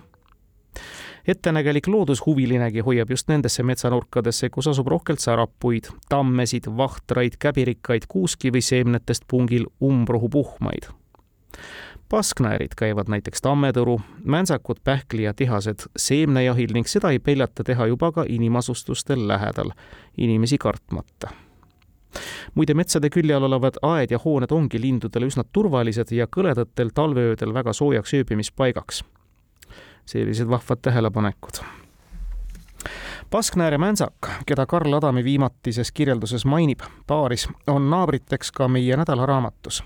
ettenägelik 1.28 1.86
loodushuvilinegi 1.88 2.80
hoiab 2.80 3.10
just 3.10 3.28
nendesse 3.28 3.62
metsanurkadesse, 3.62 4.50
kus 4.50 4.68
asub 4.68 4.86
rohkelt 4.86 5.20
särapuid, 5.20 5.90
tammesid, 6.08 6.66
vahtraid, 6.76 7.38
käbirikkaid, 7.38 8.08
kuuski 8.08 8.52
või 8.52 8.62
seemnetest 8.62 9.24
pungil 9.28 9.66
umbrohupuhmaid. 9.82 10.90
pasknäärid 12.08 12.74
käivad 12.76 13.08
näiteks 13.08 13.40
tammetõru, 13.40 14.00
mäntsakud, 14.24 14.82
pähkli 14.84 15.22
ja 15.22 15.34
tihased 15.34 15.86
seemnejahil 15.96 16.74
ning 16.74 16.86
seda 16.86 17.10
ei 17.10 17.18
peljata 17.18 17.64
teha 17.64 17.86
juba 17.86 18.12
ka 18.12 18.24
inimasustustel 18.28 19.28
lähedal, 19.28 19.72
inimesi 20.18 20.58
kartmata 20.58 21.32
muide, 22.54 22.74
metsade 22.74 23.10
külje 23.10 23.34
all 23.34 23.48
olevad 23.48 23.78
aed 23.82 24.10
ja 24.12 24.20
hooned 24.24 24.52
ongi 24.52 24.80
lindudele 24.80 25.30
üsna 25.30 25.44
turvalised 25.52 26.12
ja 26.12 26.26
kõledatel 26.26 26.92
talveöödel 26.94 27.54
väga 27.54 27.72
soojaks 27.72 28.14
ööbimispaigaks. 28.14 29.04
Sellised 30.06 30.48
vahvad 30.48 30.78
tähelepanekud. 30.82 31.62
Pasknäär 33.30 33.72
ja 33.72 33.78
Mäntsak, 33.78 34.14
keda 34.46 34.66
Karl 34.66 34.92
Adami 34.92 35.24
viimatises 35.24 35.92
kirjelduses 35.92 36.44
mainib 36.44 36.80
paaris, 37.06 37.48
on 37.66 37.90
naabriteks 37.90 38.52
ka 38.52 38.68
meie 38.68 38.96
nädalaraamatus 38.96 39.84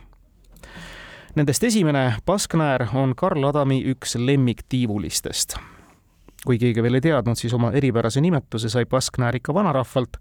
Nendest 1.36 1.64
esimene, 1.64 2.14
Pasknäär, 2.26 2.86
on 2.94 3.12
Karl 3.16 3.44
Adami 3.44 3.82
üks 3.92 4.16
lemmiktiivulistest. 4.16 5.56
kui 6.46 6.58
keegi 6.58 6.82
veel 6.82 6.94
ei 6.94 7.00
teadnud, 7.00 7.36
siis 7.36 7.52
oma 7.54 7.72
eripärase 7.74 8.20
nimetuse 8.20 8.68
sai 8.72 8.86
Pasknäär 8.86 9.36
ikka 9.36 9.54
vanarahvalt 9.54 10.16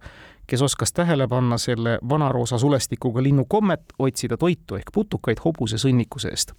kes 0.48 0.62
oskas 0.62 0.94
tähele 0.94 1.28
panna 1.28 1.58
selle 1.58 2.00
vanaroosa 2.10 2.58
sulestikuga 2.58 3.24
linnu 3.24 3.46
kommet 3.46 3.82
otsida 4.00 4.38
toitu 4.38 4.76
ehk 4.76 4.92
putukaid 4.94 5.40
hobuse 5.46 5.78
sõnniku 5.78 6.20
seest. 6.20 6.52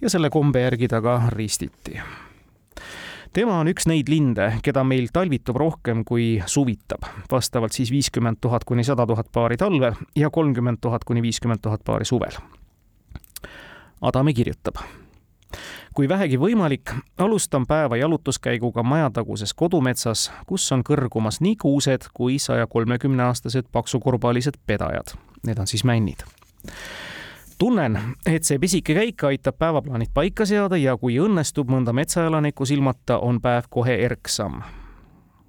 ja 0.00 0.10
selle 0.10 0.30
kombe 0.30 0.60
järgi 0.60 0.88
ta 0.88 1.02
ka 1.02 1.22
ristiti. 1.28 2.00
Tema 3.32 3.58
on 3.60 3.68
üks 3.68 3.88
neid 3.90 4.08
linde, 4.08 4.52
keda 4.62 4.84
meil 4.84 5.10
talvitub 5.12 5.56
rohkem 5.56 6.04
kui 6.04 6.38
suvitab, 6.46 7.06
vastavalt 7.30 7.76
siis 7.76 7.90
viiskümmend 7.94 8.40
tuhat 8.40 8.64
kuni 8.64 8.84
sada 8.84 9.06
tuhat 9.06 9.32
paari 9.32 9.56
talvel 9.56 9.98
ja 10.16 10.30
kolmkümmend 10.30 10.80
tuhat 10.80 11.04
kuni 11.04 11.22
viiskümmend 11.22 11.62
tuhat 11.62 11.84
paari 11.84 12.08
suvel. 12.08 12.40
Adame 14.00 14.32
kirjutab 14.32 14.78
kui 15.98 16.06
vähegi 16.08 16.36
võimalik, 16.38 16.92
alustan 17.18 17.64
päeva 17.66 17.96
jalutuskäiguga 17.98 18.84
majataguses 18.86 19.50
kodumetsas, 19.58 20.28
kus 20.46 20.68
on 20.70 20.84
kõrgumas 20.86 21.40
nii 21.42 21.56
kuused 21.58 22.06
kui 22.14 22.38
saja 22.38 22.68
kolmekümne 22.70 23.24
aastased 23.26 23.66
paksukurbalised 23.74 24.60
pedajad. 24.66 25.16
Need 25.42 25.58
on 25.58 25.66
siis 25.66 25.82
männid 25.82 26.22
tunnen, 27.58 27.98
et 28.26 28.44
see 28.44 28.58
pisike 28.58 28.94
käik 28.94 29.24
aitab 29.24 29.58
päevaplaanid 29.58 30.12
paika 30.14 30.46
seada 30.46 30.76
ja 30.76 30.96
kui 30.96 31.18
õnnestub 31.20 31.70
mõnda 31.70 31.92
metsaelanikku 31.92 32.66
silmata, 32.66 33.18
on 33.18 33.40
päev 33.40 33.70
kohe 33.70 33.94
erksam. 34.04 34.62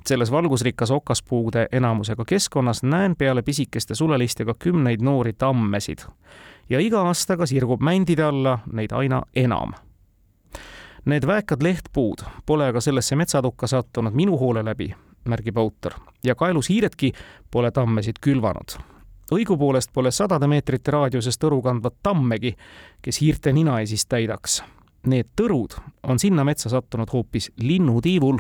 selles 0.08 0.32
valgusrikas 0.32 0.92
okaspuude 0.92 1.68
enamusega 1.72 2.26
keskkonnas 2.26 2.84
näen 2.84 3.16
peale 3.16 3.42
pisikeste 3.42 3.96
sulelistega 3.96 4.54
kümneid 4.60 5.02
noori 5.02 5.34
tammesid 5.34 6.00
ja 6.70 6.80
iga 6.80 7.02
aastaga 7.02 7.46
sirgub 7.46 7.82
mändide 7.82 8.24
alla 8.24 8.60
neid 8.74 8.92
aina 8.92 9.22
enam 9.36 9.74
Need 11.06 11.28
väekad 11.28 11.64
lehtpuud 11.64 12.22
pole 12.46 12.68
aga 12.68 12.82
sellesse 12.82 13.16
metsatukka 13.16 13.68
sattunud 13.68 14.14
minu 14.14 14.38
hoole 14.38 14.62
läbi, 14.66 14.92
märgib 15.26 15.58
autor, 15.58 15.96
ja 16.24 16.36
kaelushiiredki 16.36 17.14
pole 17.52 17.72
tammesid 17.72 18.20
külvanud. 18.22 18.76
Õigupoolest 19.32 19.92
pole 19.94 20.12
sadade 20.12 20.48
meetrite 20.48 20.92
raadiuses 20.92 21.38
tõru 21.40 21.62
kandvat 21.66 21.96
tammegi, 22.04 22.56
kes 23.02 23.22
hiirte 23.22 23.54
nina 23.54 23.80
ees 23.82 24.06
täidaks. 24.10 24.62
Need 25.10 25.32
tõrud 25.40 25.78
on 26.04 26.20
sinna 26.20 26.44
metsa 26.44 26.70
sattunud 26.70 27.10
hoopis 27.14 27.52
linnutiivul. 27.58 28.40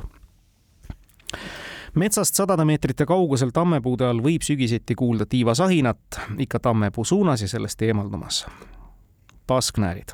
metsast 1.95 2.36
sadade 2.36 2.65
meetrite 2.65 3.06
kaugusel 3.06 3.52
tammepuude 3.54 4.06
all 4.06 4.21
võib 4.21 4.41
sügiseti 4.41 4.95
kuulda 4.95 5.25
tiivasahinat 5.25 6.19
ikka 6.38 6.60
tammepuu 6.60 7.06
suunas 7.06 7.41
ja 7.41 7.47
sellest 7.47 7.82
eemaldumas. 7.82 8.45
pasknäärid, 9.47 10.10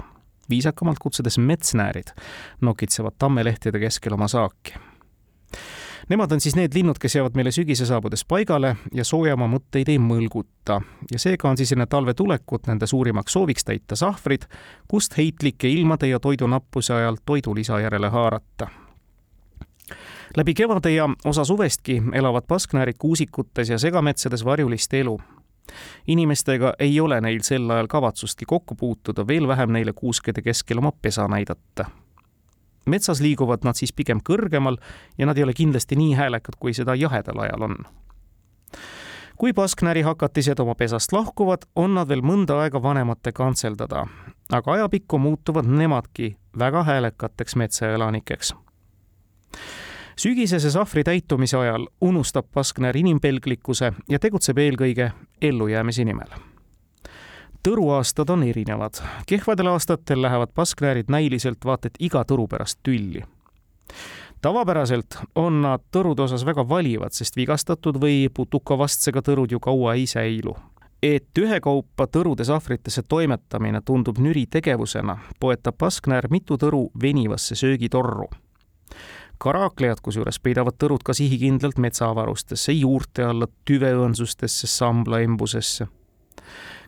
viisakamalt 0.50 1.00
kutsudes 1.00 1.38
metsnäärid, 1.38 2.14
nokitsevad 2.62 3.14
tammelehtede 3.20 3.80
keskel 3.80 4.14
oma 4.14 4.28
saaki 4.28 4.74
Nemad 6.10 6.32
on 6.32 6.42
siis 6.42 6.56
need 6.56 6.74
linnud, 6.74 7.00
kes 7.02 7.16
jäävad 7.16 7.34
meile 7.34 7.52
sügise 7.52 7.86
saabudes 7.86 8.22
paigale 8.30 8.76
ja 8.94 9.04
soojamaa 9.04 9.48
mõtteid 9.50 9.90
ei 9.90 9.98
mõlguta. 9.98 10.82
ja 11.12 11.20
seega 11.20 11.50
on 11.50 11.58
siis 11.58 11.72
enne 11.72 11.86
talve 11.86 12.14
tulekut 12.14 12.68
nende 12.68 12.88
suurimaks 12.88 13.34
sooviks 13.34 13.66
täita 13.66 13.96
sahvrid, 13.96 14.46
kust 14.88 15.18
heitlike 15.18 15.70
ilmade 15.70 16.08
ja 16.08 16.20
toidunappuse 16.20 16.94
ajal 16.94 17.18
toidulisa 17.26 17.80
järele 17.80 18.10
haarata 18.10 18.68
läbi 20.38 20.54
kevade 20.54 20.92
ja 20.92 21.10
osa 21.26 21.46
suvestki 21.46 22.02
elavad 22.14 22.44
pasknäärid 22.48 22.96
kuusikutes 23.00 23.70
ja 23.70 23.80
segametsades 23.80 24.46
varjulist 24.46 24.94
elu. 24.94 25.20
inimestega 26.08 26.74
ei 26.80 27.00
ole 27.00 27.22
neil 27.22 27.42
sel 27.42 27.70
ajal 27.70 27.88
kavatsustki 27.88 28.46
kokku 28.46 28.76
puutuda, 28.76 29.28
veel 29.28 29.48
vähem 29.48 29.72
neile 29.72 29.94
kuuskede 29.94 30.42
keskel 30.42 30.78
oma 30.78 30.92
pesa 31.02 31.28
näidata 31.28 31.86
metsas 32.86 33.22
liiguvad 33.22 33.64
nad 33.64 33.78
siis 33.78 33.94
pigem 33.94 34.22
kõrgemal 34.30 34.78
ja 35.18 35.26
nad 35.26 35.38
ei 35.38 35.44
ole 35.44 35.54
kindlasti 35.54 35.96
nii 35.96 36.16
häälekad, 36.16 36.60
kui 36.60 36.74
seda 36.74 36.96
jahedal 36.96 37.40
ajal 37.40 37.70
on. 37.70 37.78
kui 39.38 39.54
pasknärihakatised 39.54 40.60
oma 40.60 40.76
pesast 40.76 41.12
lahkuvad, 41.12 41.68
on 41.76 41.96
nad 41.96 42.08
veel 42.08 42.22
mõnda 42.24 42.56
aega 42.64 42.82
vanemate 42.82 43.32
kantseldada, 43.32 44.06
aga 44.52 44.72
ajapikku 44.72 45.18
muutuvad 45.18 45.66
nemadki 45.68 46.38
väga 46.60 46.84
häälekateks 46.84 47.56
metsaelanikeks 47.56 48.56
sügisese 50.16 50.72
sahvri 50.72 51.04
täitumise 51.04 51.58
ajal 51.58 51.88
unustab 52.02 52.46
pasknär 52.54 52.98
inimpelglikkuse 52.98 53.94
ja 54.10 54.20
tegutseb 54.20 54.58
eelkõige 54.58 55.12
ellujäämise 55.42 56.06
nimel 56.06 56.55
tõruaastad 57.66 58.30
on 58.30 58.44
erinevad. 58.44 58.94
kehvadel 59.26 59.68
aastatel 59.68 60.22
lähevad 60.22 60.50
paskläärid 60.54 61.10
näiliselt 61.10 61.66
vaat 61.66 61.86
et 61.86 61.98
iga 62.00 62.22
tõru 62.24 62.48
pärast 62.48 62.80
tülli. 62.84 63.24
tavapäraselt 64.42 65.18
on 65.36 65.62
nad 65.62 65.82
tõrude 65.92 66.22
osas 66.22 66.46
väga 66.46 66.70
valivad, 66.70 67.12
sest 67.12 67.36
vigastatud 67.36 67.98
või 67.98 68.30
putukavastsega 68.34 69.22
tõrud 69.22 69.52
ju 69.52 69.60
kaua 69.60 69.94
ei 69.94 70.06
säilu 70.06 70.56
et 71.04 71.38
ühekaupa 71.38 72.08
tõrude 72.08 72.46
sahvritesse 72.46 73.02
toimetamine 73.04 73.82
tundub 73.82 74.18
nüri 74.18 74.46
tegevusena, 74.46 75.18
poetab 75.40 75.78
pasknäär 75.78 76.28
mitu 76.30 76.58
tõru 76.58 76.90
venivasse 77.02 77.56
söögitorru. 77.56 78.30
karaklejad 79.38 80.02
kusjuures 80.02 80.40
peidavad 80.40 80.74
tõrud 80.84 81.04
ka 81.04 81.14
sihikindlalt 81.14 81.78
metsaavarustesse, 81.78 82.72
juurte 82.72 83.24
alla, 83.24 83.48
tüveõõnsustesse, 83.66 84.68
samblaembusesse 84.68 85.88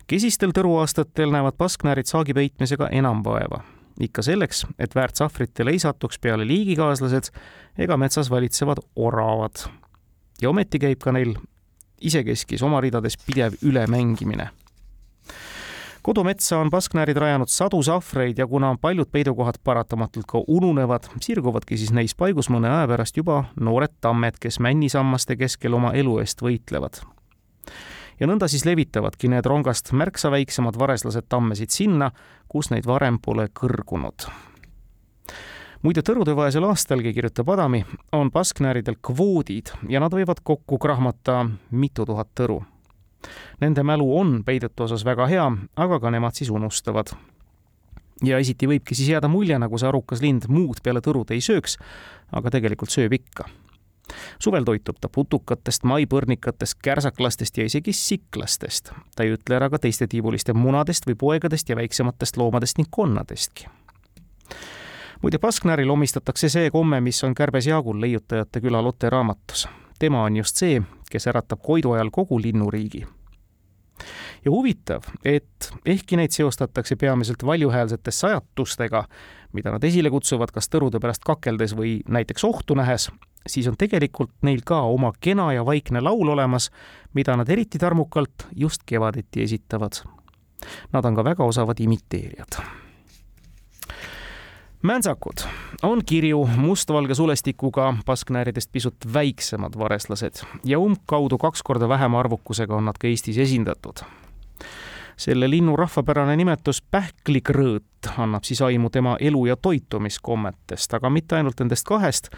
kesistel 0.08 0.54
tõruaastatel 0.56 1.32
näevad 1.32 1.56
pasknäärid 1.58 2.08
saagi 2.08 2.34
peitmisega 2.34 2.88
enam 2.92 3.22
vaeva. 3.24 3.62
ikka 4.00 4.22
selleks, 4.22 4.62
et 4.78 4.94
väärt 4.94 5.18
sahvritele 5.18 5.72
ei 5.74 5.78
satuks 5.82 6.20
peale 6.22 6.46
liigikaaslased 6.46 7.32
ega 7.78 7.96
metsas 7.96 8.30
valitsevad 8.30 8.78
oravad. 8.96 9.68
ja 10.42 10.50
ometi 10.50 10.78
käib 10.78 10.98
ka 10.98 11.12
neil 11.12 11.34
isekeskis 12.00 12.62
oma 12.62 12.80
ridades 12.80 13.16
pidev 13.26 13.58
ülemängimine 13.62 14.48
kodumetsa 16.02 16.58
on 16.58 16.70
pasknäärid 16.70 17.16
rajanud 17.16 17.48
sadu 17.48 17.82
sahvreid 17.82 18.38
ja 18.38 18.46
kuna 18.46 18.76
paljud 18.80 19.10
peidukohad 19.12 19.58
paratamatult 19.64 20.26
ka 20.28 20.40
ununevad, 20.46 21.10
sirguvadki 21.20 21.76
siis 21.76 21.92
neis 21.92 22.14
paigus 22.14 22.48
mõne 22.48 22.70
aja 22.70 22.88
pärast 22.88 23.16
juba 23.16 23.44
noored 23.60 23.98
tammed, 24.00 24.40
kes 24.40 24.60
männisammaste 24.60 25.36
keskel 25.36 25.74
oma 25.74 25.92
elu 25.92 26.18
eest 26.22 26.42
võitlevad 26.42 27.02
ja 28.20 28.26
nõnda 28.26 28.48
siis 28.50 28.64
levitavadki 28.66 29.30
need 29.32 29.46
rongast 29.46 29.92
märksa 29.92 30.30
väiksemad 30.34 30.78
vareslased 30.78 31.28
tammesid 31.28 31.72
sinna, 31.74 32.10
kus 32.48 32.72
neid 32.72 32.86
varem 32.86 33.18
pole 33.22 33.48
kõrgunud. 33.54 34.28
muide, 35.82 36.02
tõrudevaesel 36.02 36.64
aastalgi, 36.66 37.12
kirjutab 37.14 37.48
Adami, 37.54 37.84
on 38.12 38.30
pasknääridel 38.34 38.98
kvoodid 39.02 39.70
ja 39.88 40.00
nad 40.00 40.12
võivad 40.12 40.42
kokku 40.42 40.78
krahmata 40.78 41.46
mitu 41.70 42.06
tuhat 42.06 42.28
tõru. 42.34 42.62
Nende 43.60 43.82
mälu 43.82 44.18
on 44.18 44.42
peidetu 44.44 44.84
osas 44.84 45.04
väga 45.04 45.26
hea, 45.26 45.46
aga 45.76 46.00
ka 46.00 46.10
nemad 46.10 46.34
siis 46.34 46.50
unustavad 46.50 47.14
ja 48.22 48.38
esiti 48.38 48.66
võibki 48.66 48.94
siis 48.94 49.08
jääda 49.08 49.28
mulje, 49.28 49.58
nagu 49.58 49.78
see 49.78 49.88
arukas 49.88 50.22
lind 50.22 50.48
muud 50.48 50.82
peale 50.82 51.00
tõrud 51.00 51.30
ei 51.30 51.42
sööks, 51.42 51.78
aga 52.32 52.50
tegelikult 52.50 52.90
sööb 52.90 53.14
ikka 53.14 53.46
suvel 54.38 54.64
toitub 54.64 54.96
ta 55.00 55.08
putukatest, 55.08 55.84
maipõrnikatest, 55.84 56.78
kärsaklastest 56.82 57.58
ja 57.58 57.64
isegi 57.64 57.92
siklastest. 57.92 58.92
ta 59.16 59.24
ei 59.24 59.34
ütle 59.34 59.56
ära 59.56 59.70
ka 59.70 59.78
teiste 59.78 60.06
tiibuliste 60.06 60.54
munadest 60.54 61.06
või 61.06 61.14
poegadest 61.14 61.68
ja 61.68 61.76
väiksematest 61.76 62.36
loomadest 62.36 62.78
ning 62.78 62.88
konnadestki. 62.90 63.66
muide, 65.22 65.38
Basknäril 65.38 65.90
omistatakse 65.90 66.48
see 66.48 66.70
komme, 66.70 67.00
mis 67.00 67.24
on 67.24 67.34
Kärbes 67.34 67.66
Jaagul 67.66 68.00
leiutajate 68.00 68.60
küla 68.60 68.82
Lotte 68.82 69.10
raamatus. 69.10 69.68
tema 69.98 70.22
on 70.22 70.36
just 70.36 70.56
see, 70.56 70.82
kes 71.10 71.26
äratab 71.26 71.60
Koidu 71.62 71.92
ajal 71.92 72.10
kogu 72.10 72.42
linnuriigi 72.42 73.06
ja 74.44 74.50
huvitav, 74.50 75.02
et 75.24 75.70
ehkki 75.86 76.16
neid 76.16 76.30
seostatakse 76.30 76.96
peamiselt 76.96 77.42
valjuhäälsete 77.46 78.10
sajatustega, 78.10 79.04
mida 79.52 79.72
nad 79.74 79.84
esile 79.84 80.10
kutsuvad 80.10 80.52
kas 80.54 80.70
tõrude 80.70 81.00
pärast 81.02 81.24
kakeldes 81.26 81.74
või 81.76 81.98
näiteks 82.08 82.44
ohtu 82.44 82.76
nähes, 82.78 83.08
siis 83.46 83.68
on 83.68 83.76
tegelikult 83.78 84.30
neil 84.42 84.60
ka 84.64 84.80
oma 84.80 85.12
kena 85.20 85.52
ja 85.52 85.64
vaikne 85.66 86.00
laul 86.00 86.28
olemas, 86.28 86.70
mida 87.14 87.36
nad 87.36 87.48
eriti 87.48 87.78
tarmukalt 87.78 88.48
just 88.56 88.82
kevadeti 88.86 89.42
esitavad. 89.42 90.02
Nad 90.92 91.04
on 91.04 91.14
ka 91.14 91.24
väga 91.24 91.44
osavad 91.44 91.80
imiteerijad. 91.80 92.60
Mäntsakud 94.82 95.42
on 95.82 96.04
kirju 96.06 96.48
mustvalge 96.56 97.14
sulestikuga 97.14 97.94
pasknääridest 98.06 98.72
pisut 98.72 98.96
väiksemad 99.12 99.78
vareslased 99.78 100.44
ja 100.64 100.78
umbkaudu 100.78 101.38
kaks 101.38 101.62
korda 101.62 101.88
vähema 101.88 102.20
arvukusega 102.20 102.76
on 102.76 102.84
nad 102.84 102.98
ka 102.98 103.08
Eestis 103.08 103.38
esindatud 103.38 104.06
selle 105.18 105.50
linnu 105.50 105.74
rahvapärane 105.76 106.36
nimetus 106.38 106.78
pähklikrõõt 106.94 108.12
annab 108.22 108.46
siis 108.46 108.62
aimu 108.62 108.90
tema 108.90 109.16
elu- 109.20 109.46
ja 109.46 109.56
toitumiskommetest, 109.56 110.94
aga 110.94 111.10
mitte 111.10 111.36
ainult 111.36 111.58
nendest 111.58 111.86
kahest. 111.86 112.30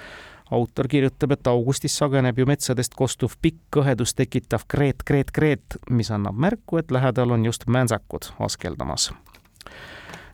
Autor 0.50 0.88
kirjutab, 0.88 1.32
et 1.32 1.46
augustis 1.46 1.96
sageneb 1.98 2.38
ju 2.38 2.46
metsadest 2.46 2.94
kostuv 2.98 3.36
pikk 3.42 3.60
kõhedust 3.76 4.16
tekitav 4.18 4.66
kreet, 4.68 5.04
kreet, 5.06 5.30
kreet, 5.30 5.78
mis 5.90 6.10
annab 6.10 6.38
märku, 6.38 6.80
et 6.80 6.90
lähedal 6.90 7.36
on 7.36 7.44
just 7.44 7.66
mäntsakud 7.66 8.32
askeldamas. 8.38 9.10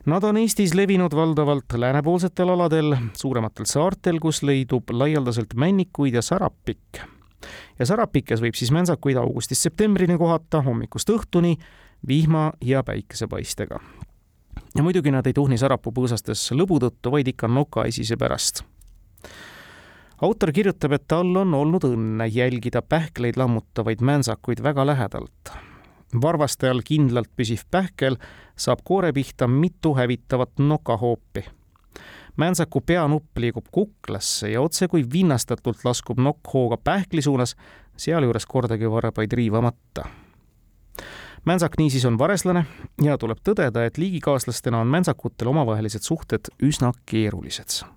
Nad 0.07 0.23
on 0.23 0.37
Eestis 0.39 0.73
levinud 0.73 1.11
valdavalt 1.15 1.73
läänepoolsetel 1.75 2.49
aladel, 2.49 2.95
suurematel 3.13 3.67
saartel, 3.67 4.21
kus 4.23 4.39
leidub 4.43 4.89
laialdaselt 4.89 5.53
männikuid 5.53 6.15
ja 6.15 6.23
sarapikke 6.23 7.03
ja 7.79 7.85
sarapikes 7.85 8.41
võib 8.41 8.57
siis 8.57 8.71
mäntsakuid 8.73 9.17
augustist 9.19 9.65
septembrini 9.65 10.17
kohata 10.17 10.61
hommikust 10.65 11.09
õhtuni 11.13 11.57
vihma 12.07 12.51
ja 12.61 12.83
päikesepaistega. 12.83 13.79
ja 14.75 14.83
muidugi 14.83 15.11
nad 15.11 15.27
ei 15.27 15.33
tuhni 15.33 15.57
sarapuu 15.57 15.91
põõsastes 15.93 16.51
lõbu 16.51 16.79
tõttu, 16.79 17.11
vaid 17.11 17.27
ikka 17.27 17.47
nokaesise 17.47 18.17
pärast. 18.17 18.63
Autor 20.21 20.51
kirjutab, 20.51 20.95
et 20.97 21.07
tal 21.07 21.35
on 21.37 21.53
olnud 21.53 21.85
õnne 21.87 22.27
jälgida 22.31 22.81
pähkleid 22.81 23.37
lammutavaid 23.37 24.01
mäntsakuid 24.01 24.63
väga 24.63 24.85
lähedalt. 24.85 25.53
varvaste 26.21 26.69
all 26.69 26.81
kindlalt 26.81 27.29
püsiv 27.35 27.65
pähkel 27.71 28.15
saab 28.55 28.79
koore 28.83 29.11
pihta 29.13 29.47
mitu 29.47 29.93
hävitavat 29.93 30.59
nokahoopi 30.59 31.43
mäntsaku 32.37 32.81
peanupp 32.81 33.37
liigub 33.37 33.65
kuklasse 33.71 34.49
ja 34.49 34.61
otse 34.61 34.87
kui 34.87 35.03
vinnastatult 35.13 35.83
laskub 35.85 36.19
nokk 36.19 36.53
hooga 36.53 36.77
pähkli 36.77 37.21
suunas, 37.21 37.55
sealjuures 37.97 38.45
kordagi 38.45 38.91
varbaid 38.91 39.33
riivamata 39.33 40.05
Mäntsak 41.47 41.77
niisiis 41.77 42.05
on 42.05 42.17
vareslane 42.19 42.65
ja 43.03 43.17
tuleb 43.17 43.39
tõdeda, 43.39 43.85
et 43.87 43.97
liigikaaslastena 43.97 44.81
on 44.83 44.89
mäntsakutel 44.91 45.47
omavahelised 45.47 46.03
suhted 46.03 46.49
üsna 46.59 46.91
keerulised. 47.05 47.96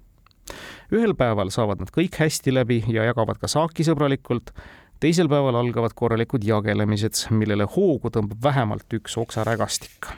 Ühel 0.93 1.15
päeval 1.19 1.51
saavad 1.55 1.83
nad 1.83 1.91
kõik 1.95 2.19
hästi 2.21 2.55
läbi 2.55 2.83
ja 2.89 3.05
jagavad 3.11 3.39
ka 3.41 3.51
saaki 3.51 3.87
sõbralikult, 3.87 4.55
teisel 5.01 5.29
päeval 5.33 5.57
algavad 5.57 5.95
korralikud 5.97 6.45
jagelemised, 6.45 7.25
millele 7.33 7.65
hoogu 7.77 8.13
tõmbab 8.13 8.43
vähemalt 8.45 8.99
üks 9.01 9.17
oksarägastik. 9.21 10.11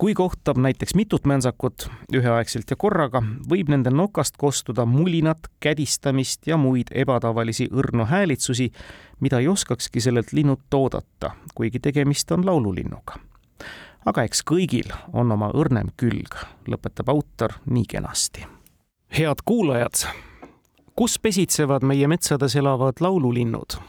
kui 0.00 0.14
kohtab 0.14 0.56
näiteks 0.56 0.94
mitut 0.96 1.26
mänsakut 1.28 1.90
üheaegselt 2.16 2.70
ja 2.70 2.76
korraga, 2.76 3.20
võib 3.50 3.68
nende 3.68 3.90
nokast 3.90 4.38
kostuda 4.40 4.86
mulinat, 4.88 5.50
kädistamist 5.60 6.46
ja 6.46 6.56
muid 6.56 6.88
ebatavalisi 6.90 7.66
õrnu 7.68 8.06
häälitsusi, 8.08 8.70
mida 9.20 9.38
ei 9.38 9.48
oskakski 9.48 10.00
sellelt 10.00 10.32
linnult 10.32 10.74
oodata, 10.74 11.34
kuigi 11.54 11.80
tegemist 11.80 12.32
on 12.32 12.46
laululinnuga. 12.46 13.18
aga 14.06 14.22
eks 14.22 14.40
kõigil 14.50 14.88
on 15.12 15.32
oma 15.32 15.50
õrnem 15.52 15.92
külg, 15.96 16.32
lõpetab 16.66 17.12
autor 17.12 17.60
nii 17.66 17.84
kenasti. 17.84 18.46
Head 19.18 19.34
kuulajad, 19.44 19.92
kus 20.96 21.18
pesitsevad 21.18 21.82
meie 21.82 22.08
metsades 22.08 22.56
elavad 22.56 23.00
laululinnud? 23.00 23.80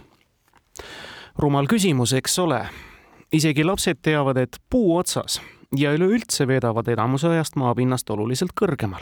rumal 1.37 1.67
küsimus, 1.67 2.13
eks 2.13 2.39
ole. 2.39 2.65
isegi 3.33 3.63
lapsed 3.63 4.01
teavad, 4.01 4.37
et 4.37 4.57
puu 4.69 4.97
otsas 4.97 5.41
ja 5.77 5.93
üleüldse 5.93 6.47
veedavad 6.47 6.87
enamuse 6.87 7.27
ajast 7.27 7.55
maapinnast 7.55 8.09
oluliselt 8.09 8.51
kõrgemal. 8.61 9.01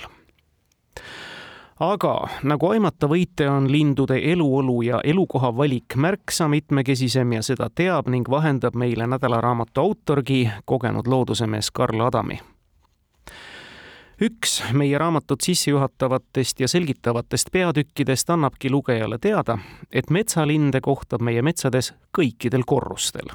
aga 1.80 2.28
nagu 2.44 2.68
aimata 2.68 3.08
võite, 3.08 3.50
on 3.50 3.72
lindude 3.72 4.20
eluolu 4.32 4.82
ja 4.82 5.02
elukoha 5.04 5.56
valik 5.56 5.96
märksa 5.96 6.48
mitmekesisem 6.48 7.34
ja 7.34 7.42
seda 7.42 7.70
teab 7.70 8.08
ning 8.08 8.30
vahendab 8.30 8.76
meile 8.76 9.08
nädalaraamatu 9.08 9.82
autorgi, 9.82 10.50
kogenud 10.66 11.08
loodusemees 11.08 11.72
Karl 11.72 12.02
Adami 12.02 12.40
üks 14.22 14.60
meie 14.74 14.98
raamatut 14.98 15.42
sissejuhatavatest 15.42 16.60
ja 16.60 16.68
selgitavatest 16.68 17.52
peatükkidest 17.52 18.30
annabki 18.30 18.70
lugejale 18.70 19.18
teada, 19.18 19.58
et 19.92 20.10
metsalinde 20.10 20.82
kohtab 20.82 21.22
meie 21.22 21.42
metsades 21.42 21.94
kõikidel 22.18 22.66
korrustel 22.68 23.32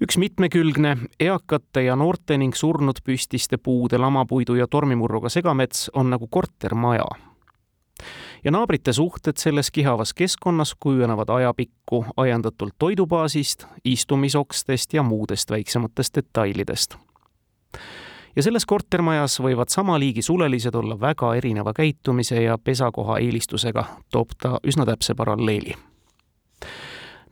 üks 0.00 0.16
mitmekülgne, 0.16 0.96
eakate 1.20 1.82
ja 1.84 1.96
noorte 1.96 2.38
ning 2.40 2.56
surnud 2.56 3.02
püstiste 3.04 3.58
puude, 3.60 3.98
lamapuidu 4.00 4.56
ja 4.56 4.66
tormimurruga 4.66 5.28
segamets 5.28 5.90
on 5.94 6.10
nagu 6.10 6.26
kortermaja. 6.26 7.04
ja 8.44 8.50
naabrite 8.50 8.92
suhted 8.92 9.36
selles 9.36 9.70
kihavas 9.70 10.14
keskkonnas 10.14 10.74
kujunevad 10.80 11.28
ajapikku 11.28 12.04
ajendatult 12.16 12.74
toidubaasist, 12.78 13.66
istumisokstest 13.84 14.94
ja 14.94 15.02
muudest 15.02 15.50
väiksematest 15.50 16.16
detailidest. 16.16 16.96
Ja 18.36 18.42
selles 18.42 18.66
kortermajas 18.66 19.40
võivad 19.40 19.68
sama 19.68 19.98
liigi 19.98 20.22
sulelised 20.22 20.74
olla 20.74 21.00
väga 21.00 21.34
erineva 21.34 21.72
käitumise 21.72 22.42
ja 22.42 22.58
pesakoha 22.58 23.18
eelistusega, 23.18 23.84
toob 24.10 24.36
ta 24.40 24.58
üsna 24.66 24.86
täpse 24.86 25.14
paralleeli. 25.14 25.74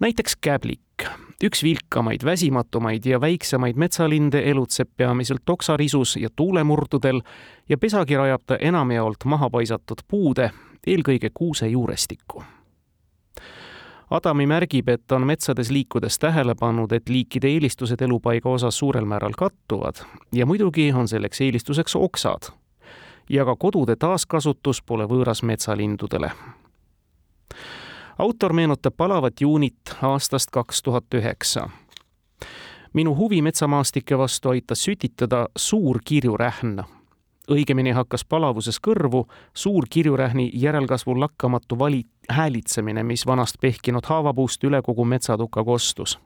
näiteks 0.01 0.37
käblik 0.41 1.07
üks 1.45 1.63
vilkamaid, 1.63 2.25
väsimatumaid 2.25 3.07
ja 3.07 3.21
väiksemaid 3.21 3.77
metsalinde 3.77 4.43
elutseb 4.51 4.89
peamiselt 4.97 5.49
oksarisus 5.49 6.17
ja 6.17 6.29
tuulemurdudel 6.37 7.21
ja 7.69 7.79
pesagi 7.79 8.17
rajab 8.17 8.43
ta 8.47 8.57
enamjaolt 8.61 9.25
maha 9.25 9.51
paisatud 9.51 10.03
puude, 10.09 10.51
eelkõige 10.87 11.31
kuuse 11.35 11.69
juurestikku. 11.69 12.43
Adami 14.11 14.47
märgib, 14.47 14.89
et 14.89 15.13
on 15.13 15.27
metsades 15.27 15.71
liikudes 15.71 16.19
tähele 16.19 16.55
pannud, 16.55 16.93
et 16.93 17.09
liikide 17.09 17.49
eelistused 17.49 18.01
elupaiga 18.01 18.49
osas 18.49 18.79
suurel 18.79 19.05
määral 19.05 19.33
kattuvad 19.37 20.01
ja 20.33 20.47
muidugi 20.47 20.93
on 20.93 21.09
selleks 21.09 21.41
eelistuseks 21.41 21.97
oksad. 21.97 22.53
ja 23.29 23.45
ka 23.45 23.57
kodude 23.57 23.97
taaskasutus 23.97 24.83
pole 24.83 25.05
võõras 25.05 25.43
metsalindudele 25.43 26.31
autor 28.19 28.53
meenutab 28.53 28.95
palavat 28.97 29.41
juunit 29.41 29.95
aastast 30.03 30.51
kaks 30.51 30.83
tuhat 30.83 31.15
üheksa. 31.15 31.69
minu 32.93 33.17
huvi 33.17 33.43
metsamaastike 33.43 34.19
vastu 34.19 34.49
aitas 34.49 34.85
sütitada 34.85 35.49
suur 35.57 36.01
kirjurähn. 36.05 36.83
Õigemini 37.51 37.93
hakkas 37.97 38.25
palavuses 38.25 38.81
kõrvu 38.81 39.25
suur 39.55 39.87
kirjurähni 39.91 40.51
järelkasvu 40.55 41.21
lakkamatu 41.21 41.79
vali-, 41.79 42.07
häälitsemine, 42.29 43.03
mis 43.03 43.27
vanast 43.27 43.61
pehkinud 43.61 44.07
haavapuust 44.07 44.65
üle 44.65 44.83
kogu 44.83 45.05
metsatuka 45.05 45.65
kostus 45.65 46.19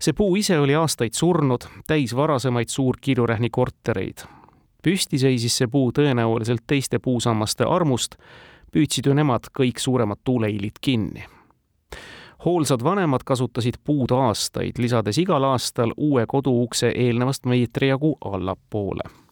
see 0.00 0.12
puu 0.12 0.36
ise 0.36 0.58
oli 0.58 0.74
aastaid 0.74 1.14
surnud, 1.14 1.66
täis 1.86 2.16
varasemaid 2.16 2.68
suurkirjurähni 2.68 3.50
kortereid. 3.50 4.18
püsti 4.82 5.18
seisis 5.18 5.56
see 5.58 5.66
puu 5.66 5.90
tõenäoliselt 5.92 6.62
teiste 6.66 6.98
puusammaste 6.98 7.64
armust 7.64 8.14
püüdsid 8.72 9.06
ju 9.06 9.14
nemad 9.14 9.50
kõik 9.58 9.78
suuremad 9.78 10.18
tuuleiilid 10.24 10.78
kinni. 10.80 11.24
hoolsad 12.44 12.84
vanemad 12.84 13.24
kasutasid 13.24 13.74
puud 13.84 14.10
aastaid, 14.10 14.78
lisades 14.78 15.18
igal 15.18 15.44
aastal 15.44 15.92
uue 15.96 16.26
koduukse 16.26 16.92
eelnevast 16.94 17.46
meetri 17.46 17.88
jagu 17.88 18.16
allapoole 18.24 19.27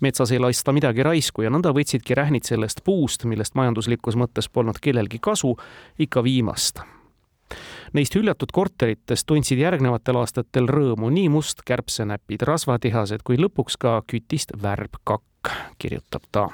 metsas 0.00 0.32
ei 0.32 0.38
lasta 0.42 0.72
midagi 0.72 1.02
raisku 1.02 1.42
ja 1.42 1.50
nõnda 1.50 1.72
võtsidki 1.76 2.16
rähnid 2.18 2.46
sellest 2.48 2.84
puust, 2.84 3.24
millest 3.24 3.54
majanduslikus 3.58 4.16
mõttes 4.16 4.48
polnud 4.48 4.80
kellelgi 4.82 5.18
kasu, 5.22 5.56
ikka 5.98 6.24
viimast. 6.24 6.82
Neist 7.96 8.14
hüljatud 8.14 8.52
korteritest 8.52 9.26
tundsid 9.26 9.58
järgnevatel 9.62 10.20
aastatel 10.20 10.68
rõõmu 10.68 11.08
nii 11.10 11.30
must 11.32 11.64
kärbsenäpid, 11.64 12.44
rasvatihased 12.44 13.24
kui 13.24 13.40
lõpuks 13.40 13.80
ka 13.80 14.02
kütist 14.06 14.52
värbkakk, 14.62 15.54
kirjutab 15.78 16.28
ta 16.32 16.48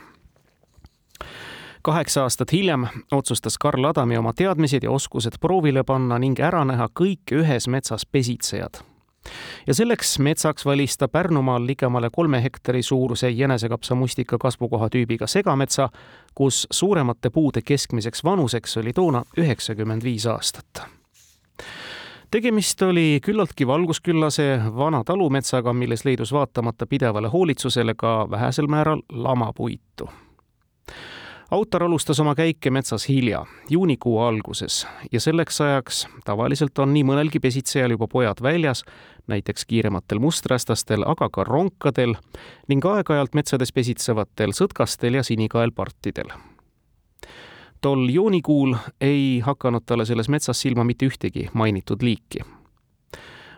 kaheksa 1.84 2.22
aastat 2.22 2.52
hiljem 2.52 2.86
otsustas 3.12 3.58
Karl 3.58 3.84
Adami 3.84 4.16
oma 4.16 4.32
teadmised 4.32 4.82
ja 4.82 4.90
oskused 4.90 5.36
proovile 5.40 5.84
panna 5.84 6.18
ning 6.18 6.40
ära 6.40 6.64
näha 6.64 6.88
kõik 7.00 7.34
ühes 7.36 7.68
metsas 7.68 8.06
pesitsejad. 8.06 8.80
Ja 9.66 9.74
selleks 9.74 10.18
metsaks 10.18 10.66
valis 10.66 10.98
ta 10.98 11.08
Pärnumaal 11.08 11.66
ligemale 11.66 12.10
kolme 12.12 12.42
hektari 12.42 12.82
suuruse 12.82 13.30
jänesekapsamustika 13.30 14.38
kasvukoha 14.38 14.88
tüübiga 14.88 15.26
segametsa, 15.26 15.88
kus 16.34 16.66
suuremate 16.70 17.30
puude 17.30 17.62
keskmiseks 17.62 18.24
vanuseks 18.24 18.76
oli 18.76 18.92
toona 18.92 19.24
üheksakümmend 19.38 20.04
viis 20.04 20.26
aastat. 20.26 20.82
Tegemist 22.30 22.82
oli 22.82 23.20
küllaltki 23.22 23.66
valgusküllase 23.66 24.60
vana 24.76 25.04
talumetsaga, 25.04 25.72
milles 25.72 26.04
leidus 26.04 26.32
vaatamata 26.32 26.86
pidevale 26.86 27.28
hoolitsusele 27.28 27.94
ka 27.94 28.26
vähesel 28.30 28.66
määral 28.66 29.02
lamapuitu 29.12 30.10
autor 31.50 31.82
alustas 31.82 32.20
oma 32.20 32.34
käike 32.34 32.70
metsas 32.70 33.08
hilja, 33.08 33.44
juunikuu 33.70 34.18
alguses 34.20 34.86
ja 35.12 35.20
selleks 35.20 35.60
ajaks 35.60 36.06
tavaliselt 36.24 36.78
on 36.78 36.94
nii 36.94 37.04
mõnelgi 37.04 37.40
pesitsejal 37.40 37.94
juba 37.96 38.08
pojad 38.08 38.42
väljas, 38.42 38.84
näiteks 39.26 39.64
kiirematel 39.64 40.18
musträstastel, 40.18 41.04
aga 41.06 41.28
ka 41.30 41.44
ronkadel 41.44 42.16
ning 42.68 42.84
aeg-ajalt 42.84 43.34
metsades 43.34 43.72
pesitsevatel 43.72 44.56
sõtkastel 44.56 45.20
ja 45.20 45.22
sinikaelpartidel. 45.22 46.32
tol 47.80 48.08
juunikuul 48.08 48.76
ei 49.00 49.40
hakanud 49.44 49.82
talle 49.86 50.04
selles 50.04 50.28
metsas 50.28 50.60
silma 50.60 50.84
mitte 50.84 51.06
ühtegi 51.06 51.50
mainitud 51.52 52.02
liiki 52.02 52.40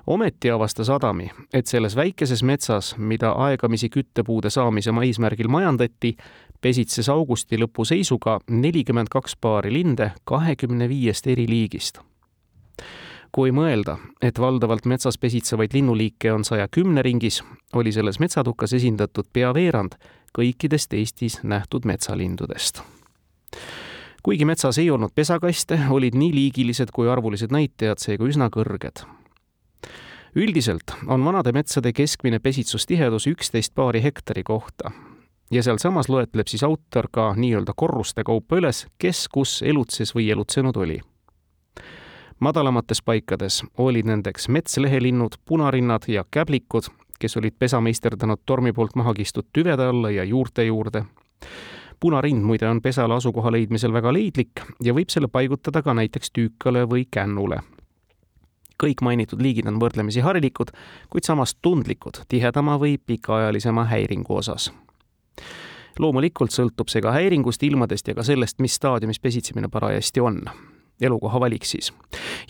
ometi 0.06 0.50
avastas 0.50 0.90
Adami, 0.90 1.30
et 1.54 1.66
selles 1.66 1.96
väikeses 1.96 2.42
metsas, 2.42 2.94
mida 2.96 3.32
aegamisi 3.32 3.88
küttepuude 3.90 4.50
saamise 4.50 4.90
eesmärgil 5.04 5.48
majandati, 5.48 6.14
pesitses 6.60 7.08
augusti 7.08 7.58
lõpu 7.58 7.84
seisuga 7.84 8.38
nelikümmend 8.50 9.08
kaks 9.10 9.36
paari 9.40 9.72
linde 9.72 10.12
kahekümne 10.24 10.88
viiest 10.88 11.26
eri 11.26 11.48
liigist. 11.48 12.00
kui 13.32 13.50
mõelda, 13.52 13.98
et 14.22 14.38
valdavalt 14.38 14.86
metsas 14.86 15.18
pesitsevaid 15.18 15.74
linnuliike 15.74 16.32
on 16.32 16.44
saja 16.44 16.68
kümne 16.68 17.02
ringis, 17.02 17.42
oli 17.74 17.92
selles 17.92 18.18
metsatukas 18.18 18.72
esindatud 18.72 19.26
pea 19.32 19.54
veerand 19.54 19.98
kõikidest 20.38 20.94
Eestis 20.96 21.40
nähtud 21.42 21.84
metsalindudest 21.84 22.80
kuigi 24.26 24.44
metsas 24.44 24.78
ei 24.82 24.88
olnud 24.90 25.12
pesakaste, 25.14 25.78
olid 25.90 26.16
nii 26.18 26.32
liigilised 26.34 26.90
kui 26.94 27.06
arvulised 27.06 27.52
näitajad 27.54 28.02
seega 28.02 28.26
üsna 28.26 28.48
kõrged. 28.50 29.04
üldiselt 30.34 30.96
on 31.06 31.24
vanade 31.24 31.52
metsade 31.52 31.92
keskmine 31.92 32.38
pesitsustihedus 32.38 33.26
üksteist 33.30 33.74
paari 33.74 34.02
hektari 34.02 34.42
kohta 34.42 34.90
ja 35.50 35.62
sealsamas 35.62 36.08
loetleb 36.08 36.46
siis 36.46 36.64
autor 36.64 37.08
ka 37.10 37.34
nii-öelda 37.36 37.72
korruste 37.76 38.24
kaupa 38.24 38.56
üles, 38.56 38.86
kes 38.98 39.28
kus 39.32 39.62
elutses 39.62 40.14
või 40.14 40.30
elutsenud 40.30 40.76
oli. 40.76 41.00
madalamates 42.40 43.02
paikades 43.02 43.62
olid 43.78 44.06
nendeks 44.06 44.48
metslehelinnud, 44.48 45.38
punarinnad 45.44 46.08
ja 46.08 46.24
käblikud, 46.30 46.90
kes 47.18 47.36
olid 47.36 47.54
pesa 47.58 47.80
meisterdanud 47.80 48.42
tormi 48.46 48.72
poolt 48.72 48.94
maha 48.94 49.14
kistud 49.14 49.46
tüvede 49.52 49.86
alla 49.86 50.10
ja 50.10 50.24
juurte 50.24 50.64
juurde. 50.64 51.04
punarind 52.00 52.42
muide 52.42 52.68
on 52.68 52.82
pesale 52.82 53.14
asukoha 53.14 53.52
leidmisel 53.52 53.92
väga 53.92 54.12
leidlik 54.12 54.60
ja 54.82 54.94
võib 54.94 55.08
selle 55.08 55.28
paigutada 55.28 55.82
ka 55.82 55.94
näiteks 55.94 56.30
tüükale 56.30 56.84
või 56.84 57.06
kännule 57.10 57.60
kõik 58.82 59.00
mainitud 59.00 59.40
liigid 59.40 59.66
on 59.66 59.80
võrdlemisi 59.80 60.20
harilikud, 60.20 60.68
kuid 61.08 61.24
samas 61.24 61.54
tundlikud 61.54 62.18
tihedama 62.28 62.76
või 62.76 62.98
pikaajalisema 62.98 63.84
häiringu 63.84 64.36
osas 64.36 64.70
loomulikult 66.00 66.54
sõltub 66.54 66.90
see 66.92 67.02
ka 67.04 67.12
häiringust, 67.16 67.62
ilmadest 67.62 68.08
ja 68.08 68.14
ka 68.14 68.24
sellest, 68.26 68.60
mis 68.60 68.74
staadiumis 68.74 69.20
pesitsemine 69.20 69.68
parajasti 69.68 70.20
on. 70.20 70.42
elukoha 71.00 71.40
valik 71.40 71.64
siis. 71.64 71.92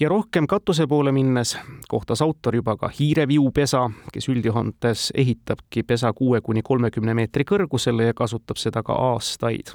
ja 0.01 0.09
rohkem 0.09 0.47
katuse 0.47 0.87
poole 0.87 1.13
minnes 1.13 1.59
kohtas 1.89 2.23
autor 2.23 2.57
juba 2.57 2.77
ka 2.77 2.89
hiireviupesa, 2.89 3.91
kes 4.13 4.29
üldjoontes 4.29 5.13
ehitabki 5.15 5.83
pesa 5.83 6.13
kuue 6.13 6.41
kuni 6.41 6.63
kolmekümne 6.63 7.15
meetri 7.15 7.45
kõrgusele 7.45 8.07
ja 8.07 8.15
kasutab 8.15 8.57
seda 8.57 8.83
ka 8.83 8.93
aastaid 8.93 9.75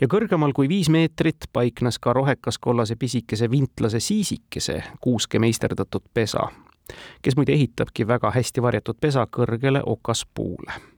ja 0.00 0.06
kõrgemal 0.06 0.52
kui 0.54 0.68
viis 0.68 0.88
meetrit 0.88 1.48
paiknes 1.52 1.98
ka 1.98 2.12
rohekas 2.12 2.58
kollase 2.58 2.96
pisikese 2.96 3.50
vintlase 3.50 4.00
siisikese 4.00 4.82
kuuske 5.00 5.38
meisterdatud 5.38 6.04
pesa, 6.14 6.48
kes 7.22 7.36
muide 7.36 7.52
ehitabki 7.52 8.06
väga 8.06 8.30
hästi 8.34 8.62
varjatud 8.62 9.00
pesa 9.00 9.26
kõrgele 9.26 9.82
okaspuule 9.86 10.97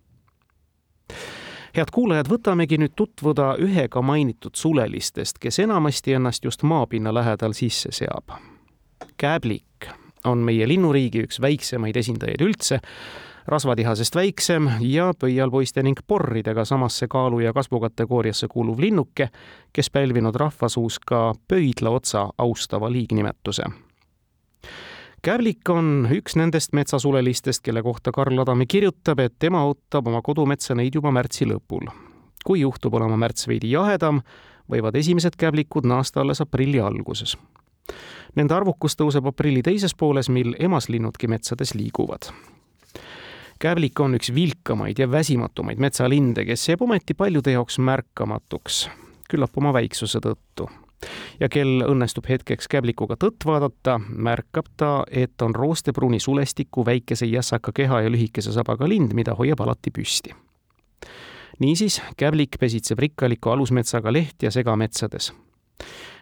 head 1.77 1.93
kuulajad, 1.93 2.29
võtamegi 2.31 2.79
nüüd 2.81 2.95
tutvuda 2.97 3.55
ühega 3.62 4.03
mainitud 4.03 4.57
sulelistest, 4.59 5.39
kes 5.39 5.59
enamasti 5.62 6.16
ennast 6.18 6.45
just 6.45 6.62
maapinna 6.62 7.14
lähedal 7.14 7.53
sisse 7.53 7.93
seab. 7.93 8.31
kääblik 9.16 9.89
on 10.25 10.39
meie 10.39 10.68
linnuriigi 10.68 11.25
üks 11.25 11.41
väiksemaid 11.41 11.97
esindajaid 11.97 12.41
üldse, 12.41 12.81
rasvatihasest 13.47 14.14
väiksem 14.14 14.68
ja 14.81 15.12
pöialpoiste 15.18 15.83
ning 15.83 15.99
porridega 16.07 16.64
samasse 16.64 17.07
kaalu- 17.07 17.41
ja 17.41 17.53
kasvukategooriasse 17.53 18.49
kuuluv 18.49 18.79
linnuke, 18.79 19.29
kes 19.73 19.91
pälvinud 19.91 20.35
rahvasuus 20.35 20.99
ka 20.99 21.35
pöidla 21.49 21.91
otsa 21.91 22.29
austava 22.39 22.93
liignimetuse 22.93 23.62
Kävlik 25.21 25.68
on 25.68 26.07
üks 26.16 26.33
nendest 26.41 26.73
metsasulelistest, 26.73 27.61
kelle 27.61 27.83
kohta 27.85 28.09
Karl 28.12 28.41
Adami 28.41 28.64
kirjutab, 28.66 29.21
et 29.21 29.35
tema 29.39 29.66
ootab 29.68 30.09
oma 30.09 30.23
kodumetsa 30.25 30.73
neid 30.75 30.97
juba 30.97 31.12
märtsi 31.12 31.45
lõpul. 31.45 31.91
kui 32.45 32.62
juhtub 32.62 32.95
olema 32.97 33.18
märts 33.21 33.45
veidi 33.49 33.75
jahedam, 33.75 34.23
võivad 34.73 34.97
esimesed 34.97 35.37
kävlikud 35.37 35.85
naasta 35.85 36.23
alles 36.23 36.41
aprilli 36.41 36.81
alguses. 36.81 37.37
Nende 38.35 38.55
arvukus 38.57 38.97
tõuseb 38.97 39.29
aprilli 39.29 39.61
teises 39.62 39.95
pooles, 39.95 40.31
mil 40.33 40.55
emaslinnudki 40.59 41.29
metsades 41.29 41.75
liiguvad. 41.75 42.33
kävlik 43.59 44.01
on 44.01 44.14
üks 44.14 44.35
vilkamaid 44.35 44.99
ja 44.99 45.11
väsimatumaid 45.11 45.79
metsalinde, 45.79 46.45
kes 46.45 46.68
jääb 46.68 46.83
ometi 46.83 47.14
paljude 47.14 47.53
jaoks 47.53 47.79
märkamatuks, 47.79 48.89
küllap 49.29 49.59
oma 49.59 49.73
väiksuse 49.73 50.18
tõttu 50.18 50.71
ja 51.40 51.48
kel 51.48 51.82
õnnestub 51.86 52.28
hetkeks 52.28 52.68
käblikuga 52.68 53.16
tõtt 53.20 53.46
vaadata, 53.46 53.98
märkab 53.98 54.70
ta, 54.76 55.05
et 55.11 55.42
on 55.42 55.55
roostepruuni 55.55 56.20
sulestiku, 56.20 56.84
väikese 56.86 57.26
jässaka 57.26 57.72
keha 57.74 58.01
ja 58.01 58.11
lühikese 58.11 58.53
sabaga 58.53 58.88
lind, 58.88 59.14
mida 59.14 59.34
hoiab 59.34 59.61
alati 59.61 59.90
püsti. 59.90 60.34
niisiis, 61.59 62.03
käblik 62.16 62.57
pesitseb 62.61 62.98
rikkaliku 62.98 63.51
alusmetsaga 63.51 64.12
leht- 64.12 64.42
ja 64.42 64.51
segametsades. 64.51 65.32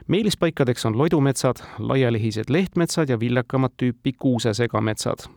meelispaikadeks 0.06 0.86
on 0.86 0.98
lodumetsad, 0.98 1.56
laialihised 1.78 2.44
lehtmetsad 2.48 3.08
ja 3.08 3.20
viljakamat 3.20 3.72
tüüpi 3.76 4.12
kuusesegametsad 4.18 5.28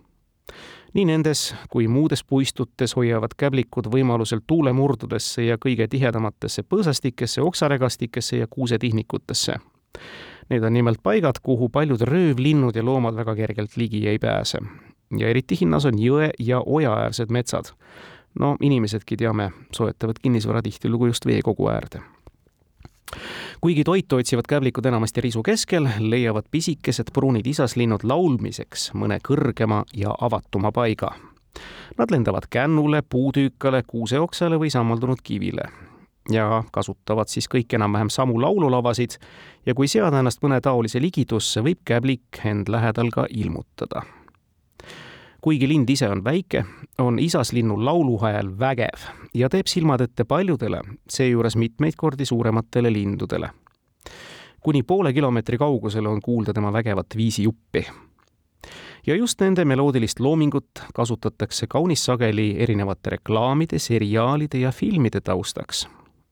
nii 0.93 1.05
nendes 1.05 1.55
kui 1.69 1.87
muudes 1.87 2.23
puistutes 2.23 2.95
hoiavad 2.95 3.35
käblikud 3.37 3.87
võimalusel 3.91 4.41
tuulemurdudesse 4.47 5.45
ja 5.45 5.57
kõige 5.57 5.87
tihedamatesse 5.87 6.63
põõsastikesse, 6.63 7.41
oksaregastikesse 7.41 8.37
ja 8.37 8.47
kuusetihnikutesse. 8.49 9.55
Need 10.49 10.63
on 10.63 10.73
nimelt 10.73 10.99
paigad, 11.03 11.39
kuhu 11.43 11.69
paljud 11.69 12.01
röövlinnud 12.01 12.75
ja 12.75 12.83
loomad 12.83 13.15
väga 13.15 13.35
kergelt 13.35 13.77
ligi 13.77 14.07
ei 14.07 14.19
pääse. 14.19 14.59
ja 15.17 15.27
eriti 15.27 15.57
hinnas 15.61 15.85
on 15.85 15.93
jõe- 15.93 16.33
ja 16.39 16.61
ojaäärsed 16.65 17.29
metsad. 17.29 17.65
no 18.39 18.55
inimesedki 18.61 19.17
teame, 19.17 19.51
soetavad 19.71 20.15
kinnisvara 20.21 20.61
tihtilugu 20.61 21.05
just 21.05 21.25
veekogu 21.25 21.67
äärde 21.67 22.01
kuigi 23.61 23.83
toitu 23.83 24.21
otsivad 24.21 24.47
käblikud 24.49 24.85
enamasti 24.85 25.21
risu 25.21 25.43
keskel, 25.43 25.87
leiavad 25.99 26.47
pisikesed 26.51 27.11
pruunid 27.13 27.47
isaslinnud 27.47 28.03
laulmiseks 28.03 28.91
mõne 28.93 29.19
kõrgema 29.23 29.83
ja 29.97 30.15
avatuma 30.21 30.71
paiga. 30.71 31.13
Nad 31.97 32.11
lendavad 32.11 32.47
kännule, 32.49 33.01
puutüükale, 33.01 33.83
kuuseoksale 33.87 34.59
või 34.59 34.71
sammaldunud 34.71 35.19
kivile 35.23 35.67
ja 36.29 36.63
kasutavad 36.71 37.27
siis 37.27 37.49
kõik 37.49 37.73
enam-vähem 37.75 38.09
samu 38.13 38.37
laululavasid 38.41 39.17
ja 39.65 39.75
kui 39.75 39.89
seada 39.89 40.21
ennast 40.21 40.43
mõne 40.45 40.61
taolise 40.61 41.01
ligitusse, 41.01 41.63
võib 41.65 41.81
käblik 41.85 42.43
end 42.45 42.69
lähedal 42.69 43.09
ka 43.11 43.25
ilmutada 43.29 44.05
kuigi 45.41 45.67
lind 45.67 45.89
ise 45.89 46.09
on 46.09 46.23
väike, 46.23 46.65
on 46.97 47.19
isaslinnu 47.19 47.85
lauluhääl 47.85 48.59
vägev 48.59 49.07
ja 49.33 49.49
teeb 49.49 49.67
silmad 49.67 50.01
ette 50.01 50.23
paljudele, 50.23 50.81
seejuures 51.09 51.55
mitmeid 51.55 51.97
kordi 51.97 52.25
suurematele 52.25 52.93
lindudele. 52.93 53.49
kuni 54.61 54.83
poole 54.83 55.13
kilomeetri 55.13 55.57
kaugusele 55.57 56.09
on 56.09 56.21
kuulda 56.21 56.53
tema 56.53 56.73
vägevat 56.73 57.07
viisijuppi. 57.15 57.87
ja 59.07 59.15
just 59.15 59.41
nende 59.41 59.65
meloodilist 59.65 60.19
loomingut 60.19 60.69
kasutatakse 60.93 61.67
kaunis 61.67 62.05
sageli 62.05 62.55
erinevate 62.59 63.09
reklaamide, 63.09 63.79
seriaalide 63.79 64.57
ja 64.57 64.71
filmide 64.71 65.21
taustaks. 65.21 65.87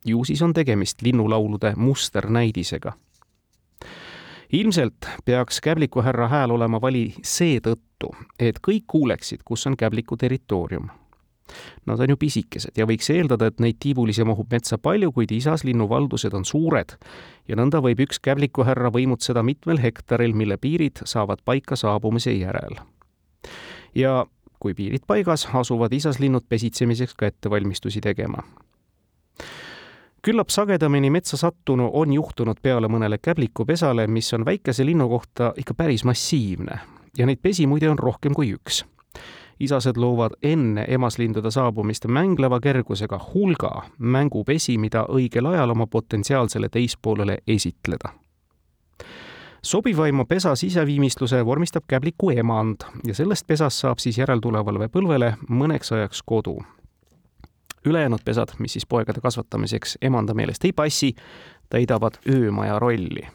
ju 0.05 0.24
siis 0.24 0.41
on 0.41 0.53
tegemist 0.53 1.01
linnulaulude 1.01 1.74
musternäidisega 1.76 2.93
ilmselt 4.54 4.95
peaks 5.26 5.62
Käbliku 5.62 6.02
härra 6.02 6.28
hääl 6.28 6.52
olema 6.52 6.82
vali 6.82 7.14
seetõttu, 7.24 8.14
et 8.39 8.60
kõik 8.68 8.88
kuuleksid, 8.88 9.43
kus 9.45 9.68
on 9.68 9.78
Käbliku 9.78 10.18
territoorium. 10.18 10.89
Nad 11.86 12.00
on 12.00 12.10
ju 12.14 12.18
pisikesed 12.18 12.78
ja 12.78 12.86
võiks 12.86 13.10
eeldada, 13.10 13.47
et 13.50 13.60
neid 13.60 13.80
tiibulisi 13.82 14.24
mahub 14.26 14.52
metsa 14.52 14.78
palju, 14.78 15.12
kuid 15.12 15.32
isaslinnu 15.34 15.88
valdused 15.89 16.34
on 16.34 16.45
suured 16.45 16.93
ja 17.47 17.58
nõnda 17.58 17.82
võib 17.82 18.04
üks 18.06 18.22
Käbliku 18.22 18.66
härra 18.66 18.91
võimutseda 18.93 19.43
mitmel 19.43 19.82
hektaril, 19.82 20.36
mille 20.38 20.58
piirid 20.58 21.02
saavad 21.06 21.41
paika 21.45 21.76
saabumise 21.76 22.34
järel. 22.38 22.78
ja 23.95 24.26
kui 24.60 24.74
piirid 24.74 25.06
paigas, 25.08 25.47
asuvad 25.54 25.93
isaslinnud 25.93 26.45
pesitsemiseks 26.50 27.14
ka 27.14 27.26
ettevalmistusi 27.26 28.02
tegema 28.02 28.43
küllap 30.22 30.50
sagedamini 30.50 31.10
metsa 31.10 31.38
sattunu 31.38 31.90
on 31.94 32.14
juhtunud 32.14 32.58
peale 32.62 32.88
mõnele 32.88 33.18
käblikupesale, 33.22 34.08
mis 34.08 34.34
on 34.34 34.46
väikese 34.46 34.86
linnu 34.86 35.10
kohta 35.10 35.54
ikka 35.58 35.74
päris 35.74 36.04
massiivne. 36.04 36.80
Ja 37.18 37.26
neid 37.26 37.40
pesi 37.42 37.68
muide 37.68 37.90
on 37.90 38.00
rohkem 38.00 38.34
kui 38.34 38.54
üks. 38.54 38.86
isased 39.60 39.98
loovad 39.98 40.38
enne 40.44 40.86
emaslindude 40.88 41.52
saabumist 41.52 42.06
mängleva 42.08 42.60
kergusega 42.60 43.20
hulga 43.34 43.82
mängupesi, 43.98 44.78
mida 44.78 45.04
õigel 45.10 45.46
ajal 45.52 45.70
oma 45.70 45.88
potentsiaalsele 45.88 46.70
teispoolele 46.70 47.38
esitleda. 47.48 48.14
Sobivaima 49.62 50.26
pesa 50.26 50.56
siseviimistluse 50.56 51.46
vormistab 51.46 51.84
käbliku 51.88 52.30
emand 52.30 52.88
ja 53.08 53.14
sellest 53.14 53.48
pesast 53.48 53.78
saab 53.84 54.00
siis 54.00 54.18
järeltulevale 54.18 54.88
põlvele 54.88 55.34
mõneks 55.50 55.92
ajaks 55.92 56.24
kodu 56.26 56.62
ülejäänud 57.86 58.20
pesad, 58.26 58.50
mis 58.60 58.74
siis 58.74 58.86
poegade 58.86 59.22
kasvatamiseks 59.22 59.98
emanda 60.02 60.34
meelest 60.34 60.66
ei 60.66 60.74
passi, 60.74 61.14
täidavad 61.70 62.20
öömaja 62.30 62.80
rolli. 62.80 63.28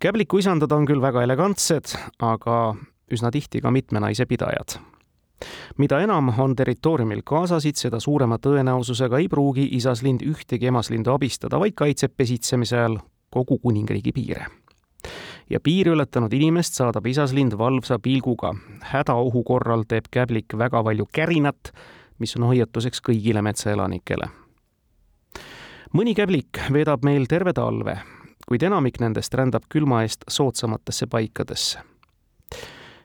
käbliku 0.00 0.38
isandad 0.38 0.72
on 0.72 0.86
küll 0.86 1.02
väga 1.02 1.22
elegantsed, 1.22 1.94
aga 2.18 2.74
üsna 3.12 3.30
tihti 3.30 3.60
ka 3.60 3.70
mitme 3.70 4.00
naise 4.00 4.26
pidajad. 4.26 4.78
mida 5.78 6.00
enam 6.00 6.32
on 6.38 6.56
territooriumil 6.56 7.22
kaasasid, 7.24 7.74
seda 7.76 8.00
suurema 8.00 8.38
tõenäosusega 8.38 9.18
ei 9.18 9.28
pruugi 9.28 9.68
isaslind 9.72 10.22
ühtegi 10.22 10.66
emaslindu 10.66 11.10
abistada, 11.10 11.60
vaid 11.60 11.74
kaitseb 11.74 12.12
pesitsemise 12.16 12.76
ajal 12.76 12.98
kogu 13.30 13.58
kuningriigi 13.58 14.12
piire 14.12 14.46
ja 15.50 15.60
piiri 15.60 15.90
ületanud 15.90 16.32
inimest 16.32 16.74
saadab 16.78 17.06
isaslind 17.06 17.58
valvsa 17.58 17.98
pilguga. 17.98 18.54
hädaohu 18.80 19.42
korral 19.42 19.84
teeb 19.88 20.04
käblik 20.10 20.54
väga 20.58 20.82
palju 20.84 21.08
kärinat 21.12 21.72
mis 22.22 22.36
on 22.38 22.46
hoiatuseks 22.46 23.02
kõigile 23.02 23.42
metsaelanikele. 23.42 24.28
mõni 25.92 26.14
käblik 26.14 26.60
veedab 26.72 27.02
meil 27.04 27.26
terve 27.28 27.52
talve, 27.52 27.96
kuid 28.48 28.62
enamik 28.62 29.00
nendest 29.00 29.34
rändab 29.34 29.66
külma 29.68 30.02
eest 30.06 30.24
soodsamatesse 30.28 31.06
paikadesse. 31.06 31.78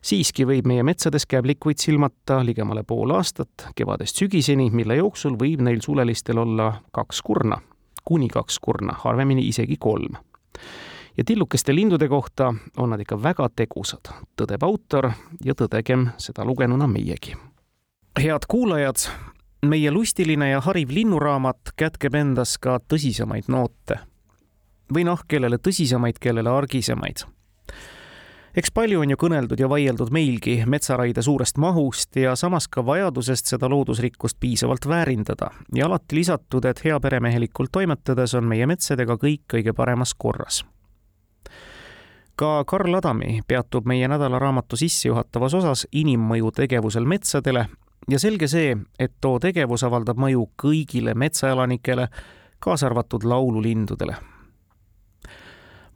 siiski 0.01 0.45
võib 0.45 0.67
meie 0.67 0.83
metsades 0.83 1.25
käblikuid 1.25 1.81
silmata 1.81 2.43
ligemale 2.45 2.83
pool 2.83 3.11
aastat, 3.11 3.71
kevadest 3.75 4.15
sügiseni, 4.15 4.69
mille 4.71 4.95
jooksul 4.95 5.35
võib 5.39 5.61
neil 5.61 5.81
sulelistel 5.81 6.37
olla 6.37 6.81
kaks 6.93 7.21
kurna, 7.21 7.57
kuni 8.03 8.27
kaks 8.27 8.59
kurna, 8.59 8.93
harvemini 9.03 9.47
isegi 9.47 9.77
kolm 9.79 10.15
ja 11.17 11.23
tillukeste 11.25 11.75
lindude 11.75 12.07
kohta 12.07 12.53
on 12.77 12.89
nad 12.89 13.01
ikka 13.01 13.17
väga 13.23 13.49
tegusad, 13.55 14.13
tõdeb 14.37 14.63
autor 14.63 15.11
ja 15.43 15.57
tõdegem 15.57 16.11
seda 16.17 16.45
lugenuna 16.45 16.87
meiegi 16.87 17.33
head 18.19 18.39
kuulajad, 18.47 18.95
meie 19.65 19.91
lustiline 19.91 20.49
ja 20.49 20.61
hariv 20.61 20.89
linnuraamat 20.89 21.73
kätkeb 21.77 22.15
endas 22.15 22.57
ka 22.57 22.79
tõsisemaid 22.79 23.49
noote. 23.51 23.99
või 24.93 25.03
noh, 25.03 25.19
kellele 25.27 25.57
tõsisemaid, 25.57 26.19
kellele 26.19 26.49
argisemaid. 26.49 27.25
eks 28.55 28.71
palju 28.71 29.01
on 29.01 29.09
ju 29.09 29.17
kõneldud 29.17 29.59
ja 29.59 29.69
vaieldud 29.69 30.09
meilgi 30.09 30.63
metsaraide 30.65 31.21
suurest 31.21 31.57
mahust 31.57 32.15
ja 32.15 32.35
samas 32.35 32.67
ka 32.67 32.85
vajadusest 32.85 33.45
seda 33.45 33.69
loodusrikkust 33.69 34.37
piisavalt 34.39 34.87
väärindada 34.87 35.51
ja 35.75 35.85
alati 35.85 36.15
lisatud, 36.15 36.65
et 36.65 36.83
heaperemehelikult 36.85 37.71
toimetades 37.71 38.33
on 38.33 38.43
meie 38.43 38.65
metsadega 38.65 39.13
kõik 39.13 39.41
kõige 39.53 39.73
paremas 39.73 40.13
korras 40.13 40.63
ka 42.35 42.63
Karl 42.65 42.93
Adami 42.95 43.41
peatub 43.47 43.85
meie 43.85 44.07
nädalaraamatu 44.07 44.77
sissejuhatavas 44.77 45.53
osas 45.53 45.87
inimmõju 45.91 46.51
tegevusel 46.51 47.05
metsadele 47.05 47.65
ja 48.11 48.19
selge 48.19 48.47
see, 48.47 48.77
et 48.99 49.13
too 49.21 49.39
tegevus 49.39 49.83
avaldab 49.83 50.17
mõju 50.17 50.49
kõigile 50.61 51.15
metsaelanikele, 51.15 52.07
kaasa 52.59 52.85
arvatud 52.87 53.23
laululindudele. 53.23 54.15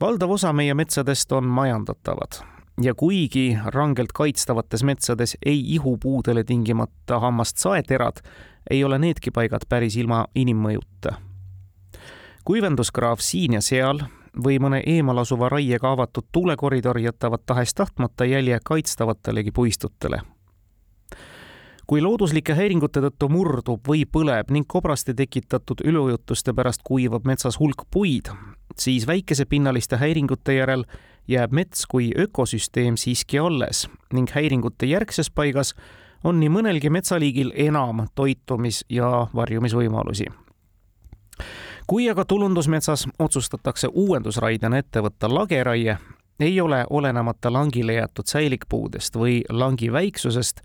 valdav 0.01 0.31
osa 0.31 0.53
meie 0.53 0.73
metsadest 0.73 1.31
on 1.31 1.45
majandatavad 1.45 2.41
ja 2.81 2.93
kuigi 2.95 3.57
rangelt 3.65 4.11
kaitstavates 4.13 4.83
metsades 4.83 5.37
ei 5.45 5.73
ihu 5.73 5.97
puudele 5.97 6.43
tingimata 6.43 7.19
hammast 7.19 7.57
saeterad, 7.57 8.21
ei 8.69 8.83
ole 8.83 8.99
needki 8.99 9.31
paigad 9.31 9.61
päris 9.69 9.97
ilma 9.97 10.25
inimmõjuta. 10.35 11.13
kuivenduskraav 12.43 13.19
siin 13.19 13.53
ja 13.53 13.61
seal 13.61 13.99
või 14.43 14.59
mõne 14.59 14.81
eemal 14.85 15.17
asuva 15.17 15.49
raiega 15.49 15.91
avatud 15.91 16.25
tuulekoridor 16.31 16.99
jätavad 16.99 17.41
tahes-tahtmata 17.45 18.25
jälje 18.25 18.59
kaitstavatelegi 18.63 19.51
puistutele 19.51 20.21
kui 21.91 21.99
looduslike 21.99 22.53
häiringute 22.55 23.01
tõttu 23.03 23.27
murdub 23.27 23.83
või 23.83 24.05
põleb 24.07 24.47
ning 24.55 24.63
kobraste 24.63 25.11
tekitatud 25.11 25.81
üleujutuste 25.83 26.53
pärast 26.55 26.85
kuivab 26.87 27.25
metsas 27.27 27.57
hulk 27.59 27.81
puid, 27.91 28.29
siis 28.79 29.03
väikesepinnaliste 29.09 29.97
häiringute 29.99 30.53
järel 30.55 30.85
jääb 31.27 31.51
mets 31.51 31.83
kui 31.91 32.13
ökosüsteem 32.15 32.95
siiski 32.95 33.41
alles 33.43 33.89
ning 34.15 34.31
häiringute 34.31 34.87
järgses 34.87 35.27
paigas 35.35 35.73
on 36.23 36.39
nii 36.39 36.53
mõnelgi 36.55 36.87
metsaliigil 36.89 37.51
enam 37.59 38.05
toitumis- 38.15 38.85
ja 38.89 39.27
varjumisvõimalusi. 39.35 40.25
kui 41.87 42.09
aga 42.09 42.25
tulundusmetsas 42.25 43.07
otsustatakse 43.19 43.87
uuendusraidena 43.91 44.77
ette 44.77 45.01
võtta 45.01 45.27
lageraie, 45.27 45.97
ei 46.39 46.61
ole 46.61 46.85
olenemata 46.89 47.53
langile 47.53 47.93
jäetud 47.93 48.25
säilikpuudest 48.25 49.15
või 49.15 49.41
langi 49.49 49.91
väiksusest 49.91 50.61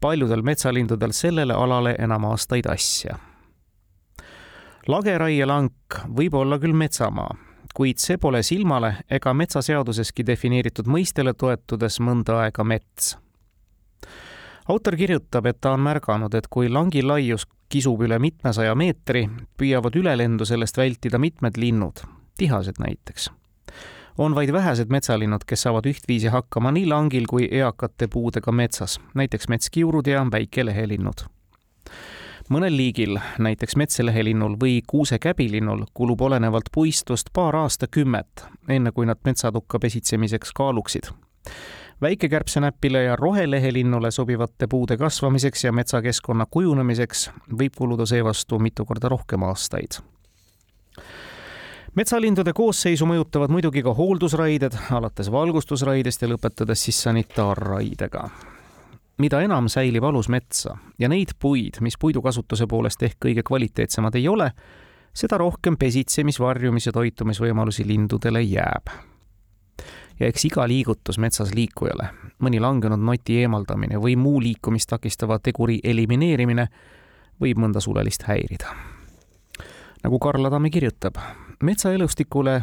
paljudel 0.00 0.42
metsalindudel 0.42 1.12
sellele 1.12 1.54
alale 1.54 1.94
enam 1.98 2.24
aastaid 2.24 2.66
asja. 2.66 3.18
lageraielank 4.88 6.00
võib 6.16 6.34
olla 6.34 6.58
küll 6.58 6.74
metsamaa, 6.74 7.34
kuid 7.74 8.00
see 8.02 8.18
pole 8.18 8.42
silmale 8.42 8.94
ega 9.10 9.34
metsaseaduseski 9.34 10.26
defineeritud 10.26 10.88
mõistele 10.88 11.34
toetudes 11.34 12.00
mõnda 12.00 12.40
aega 12.44 12.64
mets. 12.64 13.16
autor 14.68 14.96
kirjutab, 14.96 15.46
et 15.46 15.60
ta 15.60 15.72
on 15.72 15.80
märganud, 15.80 16.34
et 16.34 16.46
kui 16.46 16.68
langi 16.68 17.02
laius 17.02 17.46
kisub 17.68 18.02
üle 18.02 18.18
mitmesaja 18.18 18.74
meetri, 18.74 19.28
püüavad 19.56 19.96
ülelendu 19.96 20.44
sellest 20.44 20.76
vältida 20.76 21.18
mitmed 21.18 21.56
linnud, 21.56 22.02
tihased 22.38 22.80
näiteks 22.80 23.30
on 24.20 24.34
vaid 24.34 24.52
vähesed 24.52 24.90
metsalinnud, 24.92 25.46
kes 25.46 25.62
saavad 25.62 25.86
ühtviisi 25.88 26.28
hakkama 26.28 26.70
nii 26.76 26.86
langil 26.86 27.24
kui 27.28 27.48
eakate 27.50 28.08
puudega 28.12 28.52
metsas, 28.52 28.98
näiteks 29.14 29.48
metskiurud 29.48 30.06
ja 30.06 30.26
väikelehelinnud. 30.32 31.24
mõnel 32.50 32.76
liigil, 32.76 33.18
näiteks 33.38 33.76
metslehelinnul 33.76 34.56
või 34.60 34.80
kuusekäbilinnul, 34.86 35.84
kulub 35.94 36.20
olenevalt 36.20 36.68
puistust 36.74 37.30
paar 37.32 37.56
aastakümmet, 37.56 38.44
enne 38.68 38.92
kui 38.92 39.06
nad 39.06 39.18
metsatukka 39.24 39.78
pesitsemiseks 39.78 40.52
kaaluksid 40.52 41.12
väikekärbsenäpile 42.00 43.02
ja 43.02 43.16
rohelehelinnule 43.16 44.10
sobivate 44.10 44.66
puude 44.66 44.96
kasvamiseks 44.96 45.64
ja 45.64 45.72
metsakeskkonna 45.72 46.46
kujunemiseks 46.50 47.30
võib 47.58 47.76
kuluda 47.78 48.06
seevastu 48.06 48.58
mitu 48.58 48.84
korda 48.84 49.08
rohkem 49.08 49.42
aastaid 49.42 50.00
metsalindude 51.94 52.52
koosseisu 52.54 53.06
mõjutavad 53.08 53.50
muidugi 53.50 53.82
ka 53.82 53.94
hooldusraided, 53.94 54.76
alates 54.94 55.30
valgustusraidest 55.32 56.22
ja 56.22 56.30
lõpetades 56.30 56.86
siis 56.86 57.02
sanitaarraidega. 57.02 58.28
mida 59.18 59.42
enam 59.42 59.68
säilib 59.68 60.04
alus 60.04 60.28
metsa 60.28 60.76
ja 60.98 61.08
neid 61.08 61.34
puid, 61.38 61.80
mis 61.80 61.98
puidukasutuse 61.98 62.66
poolest 62.66 63.02
ehk 63.02 63.18
kõige 63.24 63.42
kvaliteetsemad 63.42 64.14
ei 64.14 64.28
ole, 64.28 64.52
seda 65.12 65.38
rohkem 65.38 65.76
pesitsemis, 65.76 66.40
varjumis 66.40 66.86
ja 66.86 66.92
toitumisvõimalusi 66.92 67.86
lindudele 67.86 68.42
jääb. 68.42 68.90
ja 70.20 70.26
eks 70.26 70.44
iga 70.44 70.68
liigutus 70.68 71.18
metsas 71.18 71.54
liikujale, 71.54 72.08
mõni 72.38 72.60
langenud 72.60 73.00
noti 73.00 73.40
eemaldamine 73.42 73.98
või 73.98 74.16
muu 74.16 74.40
liikumist 74.40 74.88
takistava 74.88 75.38
teguri 75.38 75.80
elimineerimine 75.84 76.68
võib 77.40 77.58
mõnda 77.58 77.80
sulelist 77.80 78.22
häirida. 78.22 78.74
nagu 80.02 80.18
Karl 80.18 80.46
Adami 80.46 80.70
kirjutab, 80.70 81.16
metsaelustikule 81.62 82.62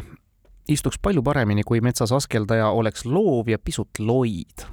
istuks 0.68 0.98
palju 1.02 1.22
paremini, 1.22 1.62
kui 1.62 1.80
metsas 1.80 2.12
askeldaja 2.12 2.70
oleks 2.70 3.04
loov 3.06 3.48
ja 3.48 3.58
pisut 3.58 3.98
loid. 3.98 4.66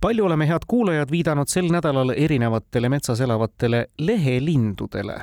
palju 0.00 0.24
oleme, 0.24 0.46
head 0.46 0.66
kuulajad, 0.66 1.10
viidanud 1.10 1.48
sel 1.48 1.70
nädalal 1.72 2.12
erinevatele 2.16 2.88
metsas 2.88 3.20
elavatele 3.20 3.86
lehelindudele 3.98 5.20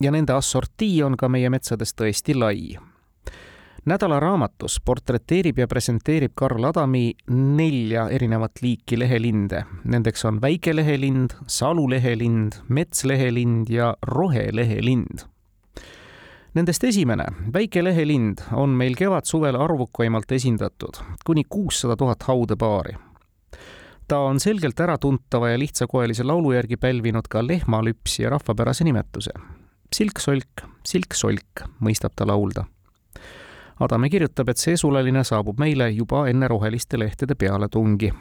ja 0.00 0.10
nende 0.10 0.32
assortii 0.32 1.02
on 1.02 1.16
ka 1.16 1.28
meie 1.28 1.50
metsades 1.50 1.94
tõesti 1.94 2.34
lai 2.34 2.76
nädalaraamatus 3.86 4.80
portreteerib 4.84 5.58
ja 5.58 5.68
presenteerib 5.70 6.32
Karl 6.34 6.64
Adami 6.64 7.12
nelja 7.30 8.08
erinevat 8.10 8.58
liiki 8.62 8.98
lehelinde. 8.98 9.62
Nendeks 9.84 10.24
on 10.24 10.40
väikelehelind, 10.42 11.38
salulehelind, 11.46 12.58
metslehelind 12.68 13.70
ja 13.70 13.94
rohelehelind 14.02 15.28
Nendest 16.56 16.84
esimene, 16.88 17.24
väike 17.52 17.82
lehelind, 17.84 18.38
on 18.56 18.72
meil 18.72 18.94
kevad-suvel 18.96 19.58
arvukaimalt 19.60 20.30
esindatud, 20.32 20.96
kuni 21.26 21.42
kuussada 21.44 21.96
tuhat 22.00 22.22
haudepaari. 22.22 22.94
ta 24.08 24.18
on 24.18 24.40
selgelt 24.40 24.80
äratuntava 24.80 25.48
ja 25.48 25.58
lihtsakoelise 25.58 26.24
laulu 26.24 26.52
järgi 26.52 26.76
pälvinud 26.76 27.28
ka 27.28 27.46
lehmalüpsi 27.46 28.22
ja 28.22 28.30
rahvapärase 28.30 28.84
nimetuse. 28.84 29.30
silk-solk, 29.96 30.64
silk-solk, 30.84 31.68
mõistab 31.80 32.16
ta 32.16 32.26
laulda. 32.26 32.64
Adame 33.80 34.08
kirjutab, 34.08 34.48
et 34.48 34.56
see 34.56 34.76
suleline 34.76 35.24
saabub 35.24 35.58
meile 35.58 35.90
juba 35.90 36.26
enne 36.28 36.48
roheliste 36.48 36.98
lehtede 36.98 37.34
pealetungi 37.34 38.12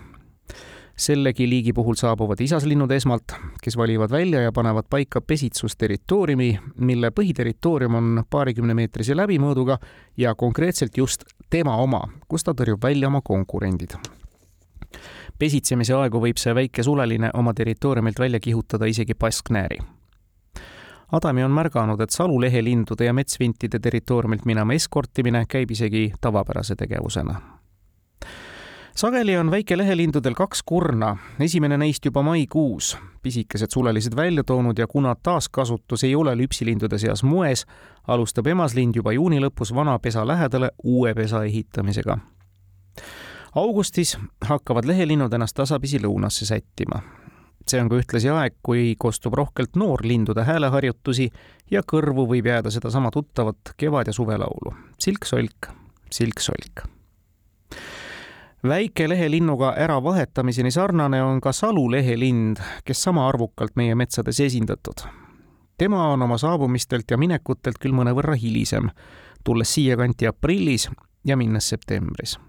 sellegi 0.95 1.49
liigi 1.49 1.73
puhul 1.73 1.95
saabuvad 1.99 2.39
isaslinnud 2.39 2.91
esmalt, 2.91 3.35
kes 3.63 3.77
valivad 3.77 4.11
välja 4.11 4.41
ja 4.41 4.51
panevad 4.51 4.87
paika 4.89 5.21
pesitsusterritooriumi, 5.21 6.59
mille 6.79 7.11
põhiterritoorium 7.11 7.95
on 7.95 8.23
paarikümnemeetrise 8.29 9.15
läbimõõduga 9.17 9.77
ja 10.17 10.35
konkreetselt 10.35 10.97
just 10.97 11.27
tema 11.49 11.75
oma, 11.77 12.01
kus 12.27 12.43
ta 12.43 12.53
tõrjub 12.53 12.83
välja 12.83 13.07
oma 13.07 13.21
konkurendid. 13.21 13.97
pesitsemise 15.39 15.93
aegu 15.93 16.19
võib 16.21 16.37
see 16.39 16.55
väike 16.55 16.83
suleline 16.83 17.29
oma 17.33 17.53
territooriumilt 17.53 18.19
välja 18.19 18.39
kihutada 18.39 18.85
isegi 18.85 19.13
pasknääri 19.13 19.79
Adami 21.11 21.43
on 21.43 21.51
märganud, 21.51 22.01
et 22.01 22.09
salulehelindude 22.09 23.05
ja 23.05 23.13
metsvintide 23.13 23.79
territooriumilt 23.79 24.45
minema 24.45 24.73
eskortimine 24.73 25.45
käib 25.45 25.71
isegi 25.71 26.13
tavapärase 26.21 26.75
tegevusena 26.75 27.41
sageli 28.95 29.37
on 29.37 29.51
väikelehelindudel 29.51 30.33
kaks 30.33 30.63
kurna, 30.63 31.17
esimene 31.39 31.77
neist 31.77 32.05
juba 32.05 32.23
maikuus, 32.23 32.97
pisikesed 33.23 33.73
sulelised 33.73 34.15
välja 34.15 34.43
toonud 34.43 34.77
ja 34.77 34.87
kuna 34.87 35.15
taaskasutus 35.23 36.03
ei 36.03 36.15
ole 36.15 36.37
lüpsilindude 36.37 36.97
seas 36.97 37.23
moes, 37.23 37.65
alustab 38.07 38.47
emaslind 38.47 38.95
juba 38.95 39.11
juuni 39.11 39.41
lõpus 39.43 39.73
vana 39.75 39.97
pesa 39.99 40.27
lähedale 40.27 40.71
uue 40.83 41.13
pesa 41.13 41.43
ehitamisega. 41.43 42.17
augustis 43.55 44.17
hakkavad 44.41 44.85
lehelinnud 44.85 45.33
ennast 45.33 45.55
tasapisi 45.55 45.99
lõunasse 45.99 46.45
sättima. 46.45 47.01
see 47.67 47.81
on 47.81 47.89
ka 47.89 47.95
ühtlasi 47.95 48.29
aeg, 48.29 48.53
kui 48.63 48.95
kostub 48.97 49.33
rohkelt 49.33 49.75
noorlindude 49.75 50.43
hääleharjutusi 50.43 51.29
ja 51.71 51.81
kõrvu 51.81 52.27
võib 52.29 52.45
jääda 52.45 52.71
sedasama 52.71 53.11
tuttavat 53.11 53.57
kevad- 53.77 54.07
ja 54.07 54.13
suvelaulu. 54.13 54.75
silk-solk, 54.99 55.67
silk-solk 56.11 56.94
väikelehelinnuga 58.67 59.73
äravahetamiseni 59.77 60.71
sarnane 60.71 61.23
on 61.23 61.41
ka 61.41 61.51
salulehelind, 61.51 62.57
kes 62.85 63.03
sama 63.03 63.27
arvukalt 63.27 63.75
meie 63.75 63.95
metsades 63.95 64.39
esindatud. 64.39 64.93
tema 65.77 66.07
on 66.13 66.21
oma 66.21 66.37
saabumistelt 66.37 67.11
ja 67.11 67.17
minekutelt 67.17 67.77
küll 67.79 67.93
mõnevõrra 67.93 68.35
hilisem, 68.35 68.89
tulles 69.43 69.73
siiakanti 69.73 70.27
aprillis 70.27 70.89
ja 71.25 71.37
minnes 71.37 71.69
septembris. 71.69 72.39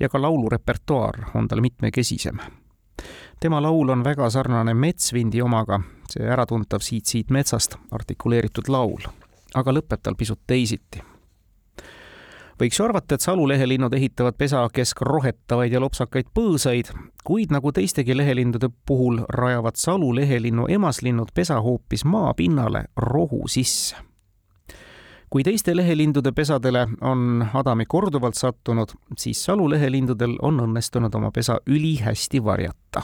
ja 0.00 0.08
ka 0.08 0.22
laulurepertuaar 0.22 1.30
on 1.34 1.48
tal 1.48 1.60
mitmekesisem. 1.60 2.38
tema 3.40 3.62
laul 3.62 3.88
on 3.88 4.04
väga 4.04 4.30
sarnane 4.30 4.74
metsvindi 4.74 5.42
omaga, 5.42 5.80
see 6.08 6.26
äratuntav 6.26 6.80
Siit-siit 6.80 7.30
metsast 7.30 7.76
artikuleeritud 7.90 8.68
laul, 8.68 9.02
aga 9.54 9.72
lõpeb 9.72 10.00
tal 10.02 10.14
pisut 10.14 10.40
teisiti 10.46 11.13
võiks 12.64 12.78
ju 12.80 12.84
arvata, 12.84 13.14
et 13.14 13.24
salulehelinnud 13.24 13.92
ehitavad 13.94 14.36
pesa 14.38 14.62
kesk 14.72 15.02
rohetavaid 15.04 15.72
ja 15.72 15.80
lopsakaid 15.82 16.30
põõsaid, 16.36 16.90
kuid 17.24 17.52
nagu 17.52 17.72
teistegi 17.72 18.16
lehelindude 18.16 18.70
puhul 18.86 19.20
rajavad 19.28 19.76
salulehelinnu 19.76 20.66
emaslinnud 20.72 21.34
pesa 21.34 21.60
hoopis 21.60 22.04
maapinnale 22.04 22.84
rohu 22.96 23.48
sisse. 23.48 23.96
kui 25.34 25.42
teiste 25.42 25.72
lehelindude 25.76 26.30
pesadele 26.32 26.86
on 27.00 27.46
Adami 27.54 27.84
korduvalt 27.88 28.34
sattunud, 28.34 28.92
siis 29.18 29.44
Salu 29.44 29.66
lehelindudel 29.70 30.36
on 30.42 30.60
õnnestunud 30.60 31.14
oma 31.14 31.30
pesa 31.30 31.58
ülihästi 31.66 32.44
varjata. 32.44 33.02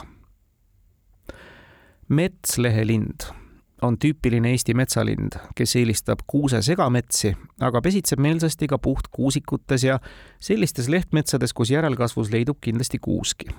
metslehelind 2.07 3.40
on 3.81 3.97
tüüpiline 3.97 4.51
Eesti 4.51 4.73
metsalind, 4.73 5.37
kes 5.55 5.75
eelistab 5.75 6.19
kuuse 6.27 6.61
segametsi, 6.61 7.33
aga 7.61 7.81
pesitseb 7.81 8.19
meelsasti 8.19 8.67
ka 8.67 8.77
puhtkuusikutes 8.77 9.83
ja 9.83 9.99
sellistes 10.39 10.89
lehtmetsades, 10.89 11.53
kus 11.53 11.71
järelkasvus 11.71 12.31
leidub 12.31 12.57
kindlasti 12.61 12.99
kuuski. 12.99 13.49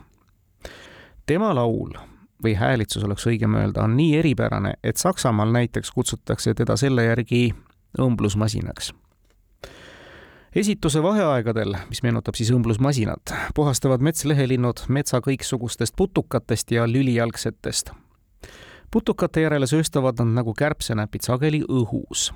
tema 1.27 1.55
laul 1.55 1.93
või 2.45 2.55
häälitsus 2.59 3.05
oleks 3.05 3.27
õigem 3.27 3.55
öelda, 3.55 3.83
on 3.83 3.97
nii 3.97 4.16
eripärane, 4.18 4.75
et 4.85 4.97
Saksamaal 4.97 5.53
näiteks 5.53 5.91
kutsutakse 5.91 6.55
teda 6.55 6.77
selle 6.77 7.05
järgi 7.05 7.55
õmblusmasinaks. 7.99 8.95
esituse 10.55 11.03
vaheaegadel, 11.03 11.77
mis 11.89 12.03
meenutab 12.03 12.35
siis 12.35 12.51
õmblusmasinat, 12.51 13.35
puhastavad 13.55 14.01
metslehelinnud 14.01 14.87
metsa 14.89 15.20
kõiksugustest 15.20 15.95
putukatest 15.97 16.70
ja 16.70 16.87
lülijalgsetest. 16.87 17.93
Putukate 18.93 19.43
järele 19.43 19.66
sööstavad 19.66 20.20
nad 20.20 20.38
nagu 20.38 20.55
kärbsenäpid 20.55 21.24
sageli 21.26 21.62
õhus 21.64 22.30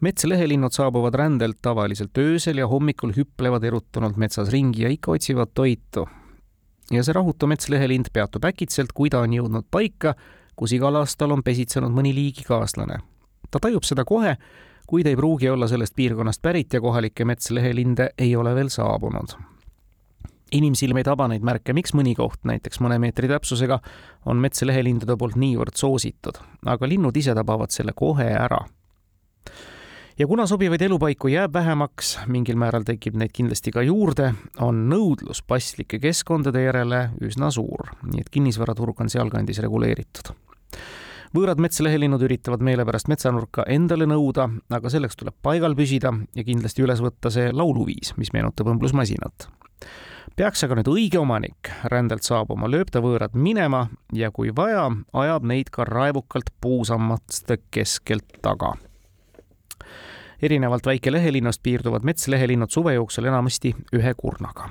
metslehelinnud 0.00 0.74
saabuvad 0.74 1.14
rändelt 1.14 1.60
tavaliselt 1.62 2.18
öösel 2.18 2.58
ja 2.58 2.68
hommikul 2.68 3.12
hüplevad 3.16 3.64
erutunult 3.64 4.16
metsas 4.16 4.50
ringi 4.52 4.82
ja 4.82 4.90
ikka 4.90 5.12
otsivad 5.12 5.54
toitu. 5.54 6.08
ja 6.90 7.02
see 7.02 7.12
rahutu 7.12 7.46
metslehelind 7.46 8.12
peatub 8.12 8.44
äkitselt, 8.44 8.92
kui 8.92 9.10
ta 9.10 9.20
on 9.20 9.32
jõudnud 9.32 9.70
paika, 9.70 10.14
kus 10.56 10.72
igal 10.72 10.96
aastal 10.96 11.30
on 11.30 11.42
pesitsenud 11.42 11.92
mõni 11.92 12.14
liigikaaslane 12.14 12.98
ta 13.54 13.62
tajub 13.62 13.86
seda 13.86 14.04
kohe, 14.08 14.34
kuid 14.90 15.06
ei 15.06 15.16
pruugi 15.16 15.48
olla 15.48 15.68
sellest 15.70 15.94
piirkonnast 15.96 16.42
pärit 16.42 16.74
ja 16.74 16.80
kohalikke 16.82 17.24
metslehelinde 17.24 18.10
ei 18.18 18.36
ole 18.36 18.54
veel 18.54 18.70
saabunud. 18.72 19.36
Inimsilm 20.54 21.00
ei 21.00 21.06
taba 21.06 21.26
neid 21.30 21.44
märke, 21.46 21.74
miks 21.76 21.94
mõni 21.96 22.14
koht, 22.18 22.40
näiteks 22.48 22.80
mõne 22.84 22.98
meetri 23.02 23.28
täpsusega, 23.30 23.80
on 24.30 24.40
metslehelindude 24.42 25.18
poolt 25.20 25.38
niivõrd 25.40 25.76
soositud, 25.78 26.40
aga 26.66 26.88
linnud 26.88 27.16
ise 27.16 27.34
tabavad 27.36 27.74
selle 27.74 27.94
kohe 27.96 28.30
ära. 28.38 28.62
Ja 30.18 30.28
kuna 30.30 30.46
sobivaid 30.46 30.82
elupaiku 30.86 31.26
jääb 31.32 31.56
vähemaks, 31.56 32.12
mingil 32.30 32.54
määral 32.54 32.84
tekib 32.86 33.16
neid 33.18 33.32
kindlasti 33.34 33.72
ka 33.74 33.82
juurde, 33.82 34.28
on 34.62 34.84
nõudlus 34.86 35.40
passlike 35.42 35.98
keskkondade 35.98 36.62
järele 36.62 37.08
üsna 37.26 37.50
suur, 37.50 37.90
nii 38.06 38.22
et 38.22 38.30
kinnisvaraturg 38.30 39.02
on 39.02 39.10
sealkandis 39.10 39.58
reguleeritud. 39.64 40.30
Võõrad 41.34 41.58
metslehelinnud 41.58 42.22
üritavad 42.22 42.62
meelepärast 42.62 43.10
metsanurka 43.10 43.64
endale 43.66 44.06
nõuda, 44.06 44.46
aga 44.70 44.92
selleks 44.92 45.18
tuleb 45.18 45.34
paigal 45.42 45.74
püsida 45.74 46.14
ja 46.38 46.46
kindlasti 46.46 46.86
üles 46.86 47.02
võtta 47.02 47.32
see 47.34 47.50
lauluviis, 47.50 48.12
mis 48.14 48.30
meenutab 48.36 48.70
õmblusmasinat. 48.70 49.48
Peaks 50.36 50.64
aga 50.64 50.78
nüüd 50.78 50.88
õige 50.90 51.18
omanik 51.20 51.70
rändelt 51.92 52.26
saabuma, 52.26 52.70
lööb 52.70 52.90
ta 52.90 53.02
võõrad 53.04 53.36
minema 53.38 53.88
ja 54.12 54.30
kui 54.34 54.50
vaja, 54.56 54.88
ajab 55.12 55.46
neid 55.46 55.70
ka 55.70 55.86
raevukalt 55.88 56.50
puusammaste 56.60 57.60
keskelt 57.70 58.40
taga 58.42 58.74
erinevalt 60.44 60.86
väikelehelinnast 60.86 61.62
piirduvad 61.62 62.04
metslehelinnud 62.04 62.70
suve 62.70 62.94
jooksul 62.94 63.24
enamasti 63.24 63.74
ühe 63.96 64.14
kurnaga. 64.16 64.68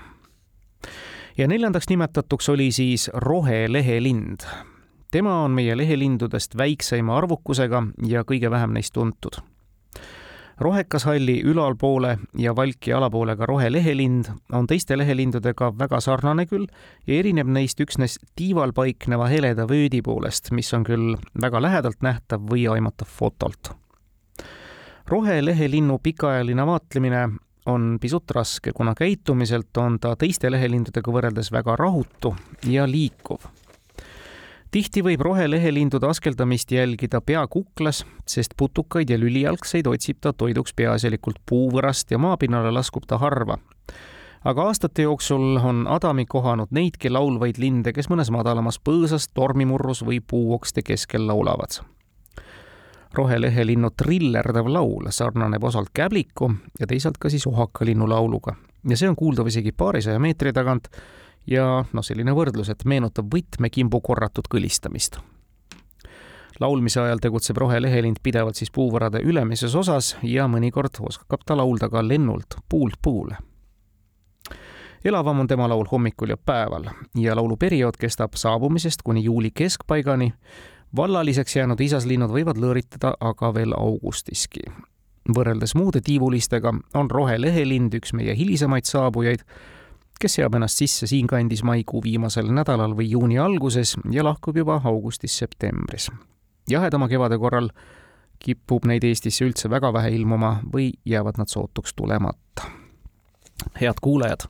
ja 1.38 1.47
neljandaks 1.47 1.89
nimetatuks 1.89 2.49
oli 2.49 2.72
siis 2.72 3.09
rohelehelind, 3.14 4.45
tema 5.11 5.43
on 5.43 5.51
meie 5.51 5.78
lehelindudest 5.78 6.57
väikseima 6.57 7.18
arvukusega 7.18 7.84
ja 8.07 8.24
kõige 8.24 8.51
vähem 8.51 8.74
neist 8.74 8.93
tuntud. 8.93 9.41
Rohekashalli 10.60 11.41
ülalpoole 11.45 12.18
ja 12.38 12.56
valki 12.56 12.93
alapoolega 12.93 13.45
rohelehelind 13.45 14.26
on 14.51 14.68
teiste 14.68 14.97
lehelindudega 14.97 15.72
väga 15.80 15.99
sarnane 16.01 16.45
küll 16.45 16.68
ja 17.08 17.20
erineb 17.20 17.47
neist 17.47 17.80
üksnes 17.80 18.20
tiival 18.36 18.74
paikneva 18.74 19.28
heleda 19.28 19.68
vöödi 19.70 20.01
poolest, 20.01 20.51
mis 20.51 20.74
on 20.74 20.84
küll 20.84 21.16
väga 21.41 21.62
lähedalt 21.62 22.01
nähtav 22.01 22.45
või 22.49 22.68
aimatav 22.70 23.08
fotolt. 23.08 23.74
rohelehelinnu 25.08 25.99
pikaajaline 25.99 26.66
vaatlemine 26.66 27.30
on 27.66 27.97
pisut 28.01 28.32
raske, 28.32 28.72
kuna 28.72 28.93
käitumiselt 28.95 29.78
on 29.78 29.99
ta 29.99 30.16
teiste 30.16 30.51
lehelindudega 30.51 31.12
võrreldes 31.12 31.51
väga 31.51 31.76
rahutu 31.76 32.36
ja 32.68 32.88
liikuv 32.88 33.62
tihti 34.74 35.03
võib 35.05 35.21
rohelehelindude 35.21 36.07
askeldamist 36.09 36.71
jälgida 36.74 37.21
pea 37.21 37.43
kuklas, 37.47 38.03
sest 38.28 38.55
putukaid 38.57 39.09
ja 39.09 39.19
lülijalgseid 39.21 39.88
otsib 39.88 40.17
ta 40.21 40.34
toiduks 40.34 40.74
peaasjalikult 40.74 41.38
puuvõrast 41.49 42.11
ja 42.11 42.17
maapinnale 42.17 42.71
laskub 42.74 43.05
ta 43.07 43.19
harva. 43.21 43.57
aga 44.43 44.63
aastate 44.63 45.05
jooksul 45.05 45.57
on 45.57 45.86
Adami 45.88 46.26
kohanud 46.26 46.67
neidki 46.71 47.09
laulvaid 47.09 47.57
linde, 47.57 47.93
kes 47.93 48.09
mõnes 48.09 48.32
madalamas 48.32 48.80
põõsas, 48.80 49.30
tormimurrus 49.34 50.03
või 50.05 50.19
puuokste 50.19 50.82
keskel 50.82 51.28
laulavad 51.28 51.84
rohelehelinnu 53.13 53.89
trillerdav 53.97 54.67
laul 54.67 55.05
sarnaneb 55.09 55.63
osalt 55.63 55.89
käbliku 55.93 56.49
ja 56.80 56.88
teisalt 56.88 57.17
ka 57.17 57.30
siis 57.30 57.47
ohakalinnu 57.47 58.09
lauluga 58.09 58.55
ja 58.89 58.97
see 58.97 59.09
on 59.09 59.15
kuuldav 59.15 59.47
isegi 59.47 59.71
paarisaja 59.71 60.19
meetri 60.19 60.53
tagant 60.53 60.89
ja 61.48 61.86
noh, 61.94 62.06
selline 62.06 62.34
võrdlus, 62.36 62.70
et 62.72 62.86
meenutab 62.86 63.32
võtmekimbu 63.34 64.02
korratut 64.02 64.48
kõlistamist. 64.52 65.20
laulmise 66.60 67.02
ajal 67.02 67.20
tegutseb 67.20 67.58
rohelehelind 67.58 68.22
pidevalt 68.24 68.56
siis 68.56 68.72
puuvarade 68.72 69.20
ülemises 69.24 69.76
osas 69.76 70.16
ja 70.24 70.48
mõnikord 70.48 71.00
oskab 71.00 71.41
ta 71.46 71.58
laulda 71.58 71.89
ka 71.89 72.08
lennult 72.08 72.56
puult 72.70 72.96
puule. 73.02 73.38
elavam 75.04 75.39
on 75.39 75.48
tema 75.48 75.68
laul 75.68 75.86
hommikul 75.91 76.30
ja 76.30 76.38
päeval 76.38 76.86
ja 77.16 77.36
lauluperiood 77.36 77.98
kestab 78.00 78.34
saabumisest 78.36 79.02
kuni 79.02 79.24
juuli 79.24 79.52
keskpaigani. 79.52 80.34
vallaliseks 80.96 81.56
jäänud 81.56 81.80
isaslinnud 81.80 82.30
võivad 82.30 82.58
lõõritada 82.58 83.14
aga 83.20 83.54
veel 83.54 83.74
augustiski 83.74 84.62
võrreldes 85.36 85.76
muude 85.76 86.02
tiivulistega 86.02 86.74
on 86.94 87.12
rohelehelind 87.12 87.94
üks 87.94 88.14
meie 88.14 88.36
hilisemaid 88.36 88.86
saabujaid 88.86 89.44
kes 90.24 90.38
seab 90.39 90.53
ennast 90.55 90.80
sisse 90.80 91.07
siinkandis 91.09 91.65
maikuu 91.67 91.99
viimasel 92.03 92.47
nädalal 92.55 92.93
või 92.95 93.09
juuni 93.11 93.39
alguses 93.43 93.97
ja 94.11 94.24
lahkub 94.24 94.57
juba 94.57 94.80
augustis-septembris. 94.84 96.11
jahedama 96.69 97.09
kevade 97.11 97.38
korral 97.38 97.67
kipub 98.39 98.86
neid 98.88 99.03
Eestisse 99.03 99.43
üldse 99.45 99.69
väga 99.69 99.91
vähe 99.93 100.13
ilmuma 100.15 100.53
või 100.74 100.93
jäävad 101.05 101.41
nad 101.41 101.51
sootuks 101.51 101.93
tulemata. 101.93 102.82
Head 103.82 103.99
kuulajad, 104.01 104.47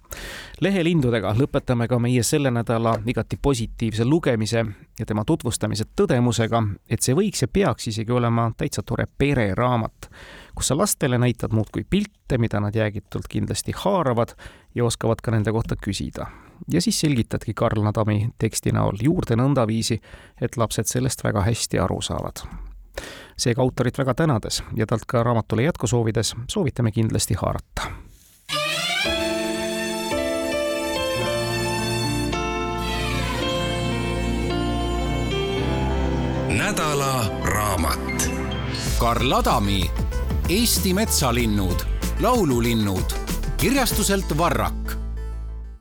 lehelindudega 0.61 1.35
lõpetame 1.37 1.87
ka 1.87 1.99
meie 1.99 2.23
selle 2.23 2.51
nädala 2.51 2.95
igati 3.05 3.37
positiivse 3.41 4.05
lugemise 4.05 4.65
ja 4.99 5.05
tema 5.05 5.25
tutvustamise 5.25 5.85
tõdemusega, 5.95 6.63
et 6.89 7.01
see 7.01 7.15
võiks 7.17 7.45
ja 7.45 7.47
peaks 7.47 7.87
isegi 7.91 8.11
olema 8.11 8.51
täitsa 8.57 8.83
tore 8.83 9.07
pereraamat 9.17 10.09
kus 10.55 10.67
sa 10.67 10.77
lastele 10.77 11.17
näitad 11.17 11.53
muudkui 11.53 11.83
pilte, 11.89 12.37
mida 12.37 12.59
nad 12.59 12.75
jäägitult 12.75 13.27
kindlasti 13.29 13.71
haaravad 13.75 14.35
ja 14.75 14.85
oskavad 14.85 15.21
ka 15.23 15.31
nende 15.31 15.51
kohta 15.51 15.75
küsida. 15.75 16.25
ja 16.71 16.81
siis 16.81 16.99
selgitadki 16.99 17.53
Karl 17.53 17.83
Nadami 17.83 18.29
teksti 18.37 18.71
näol 18.71 18.97
juurde 19.01 19.35
nõndaviisi, 19.35 19.99
et 20.41 20.57
lapsed 20.57 20.85
sellest 20.85 21.23
väga 21.23 21.41
hästi 21.41 21.79
aru 21.79 22.01
saavad. 22.01 22.45
seega 23.37 23.61
autorit 23.61 23.97
väga 23.97 24.13
tänades 24.13 24.63
ja 24.75 24.85
talt 24.85 25.05
ka 25.07 25.23
raamatule 25.23 25.63
jätku 25.63 25.87
soovides 25.87 26.35
soovitame 26.47 26.91
kindlasti 26.91 27.33
haarata 27.33 28.12
nädala 36.57 37.25
raamat. 37.45 38.29
Karl 38.99 39.31
Adami 39.31 39.91
Eesti 40.49 40.93
metsalinnud, 40.93 41.85
laululinnud 42.19 43.13
kirjastuselt 43.57 44.37
Varrak 44.37 45.02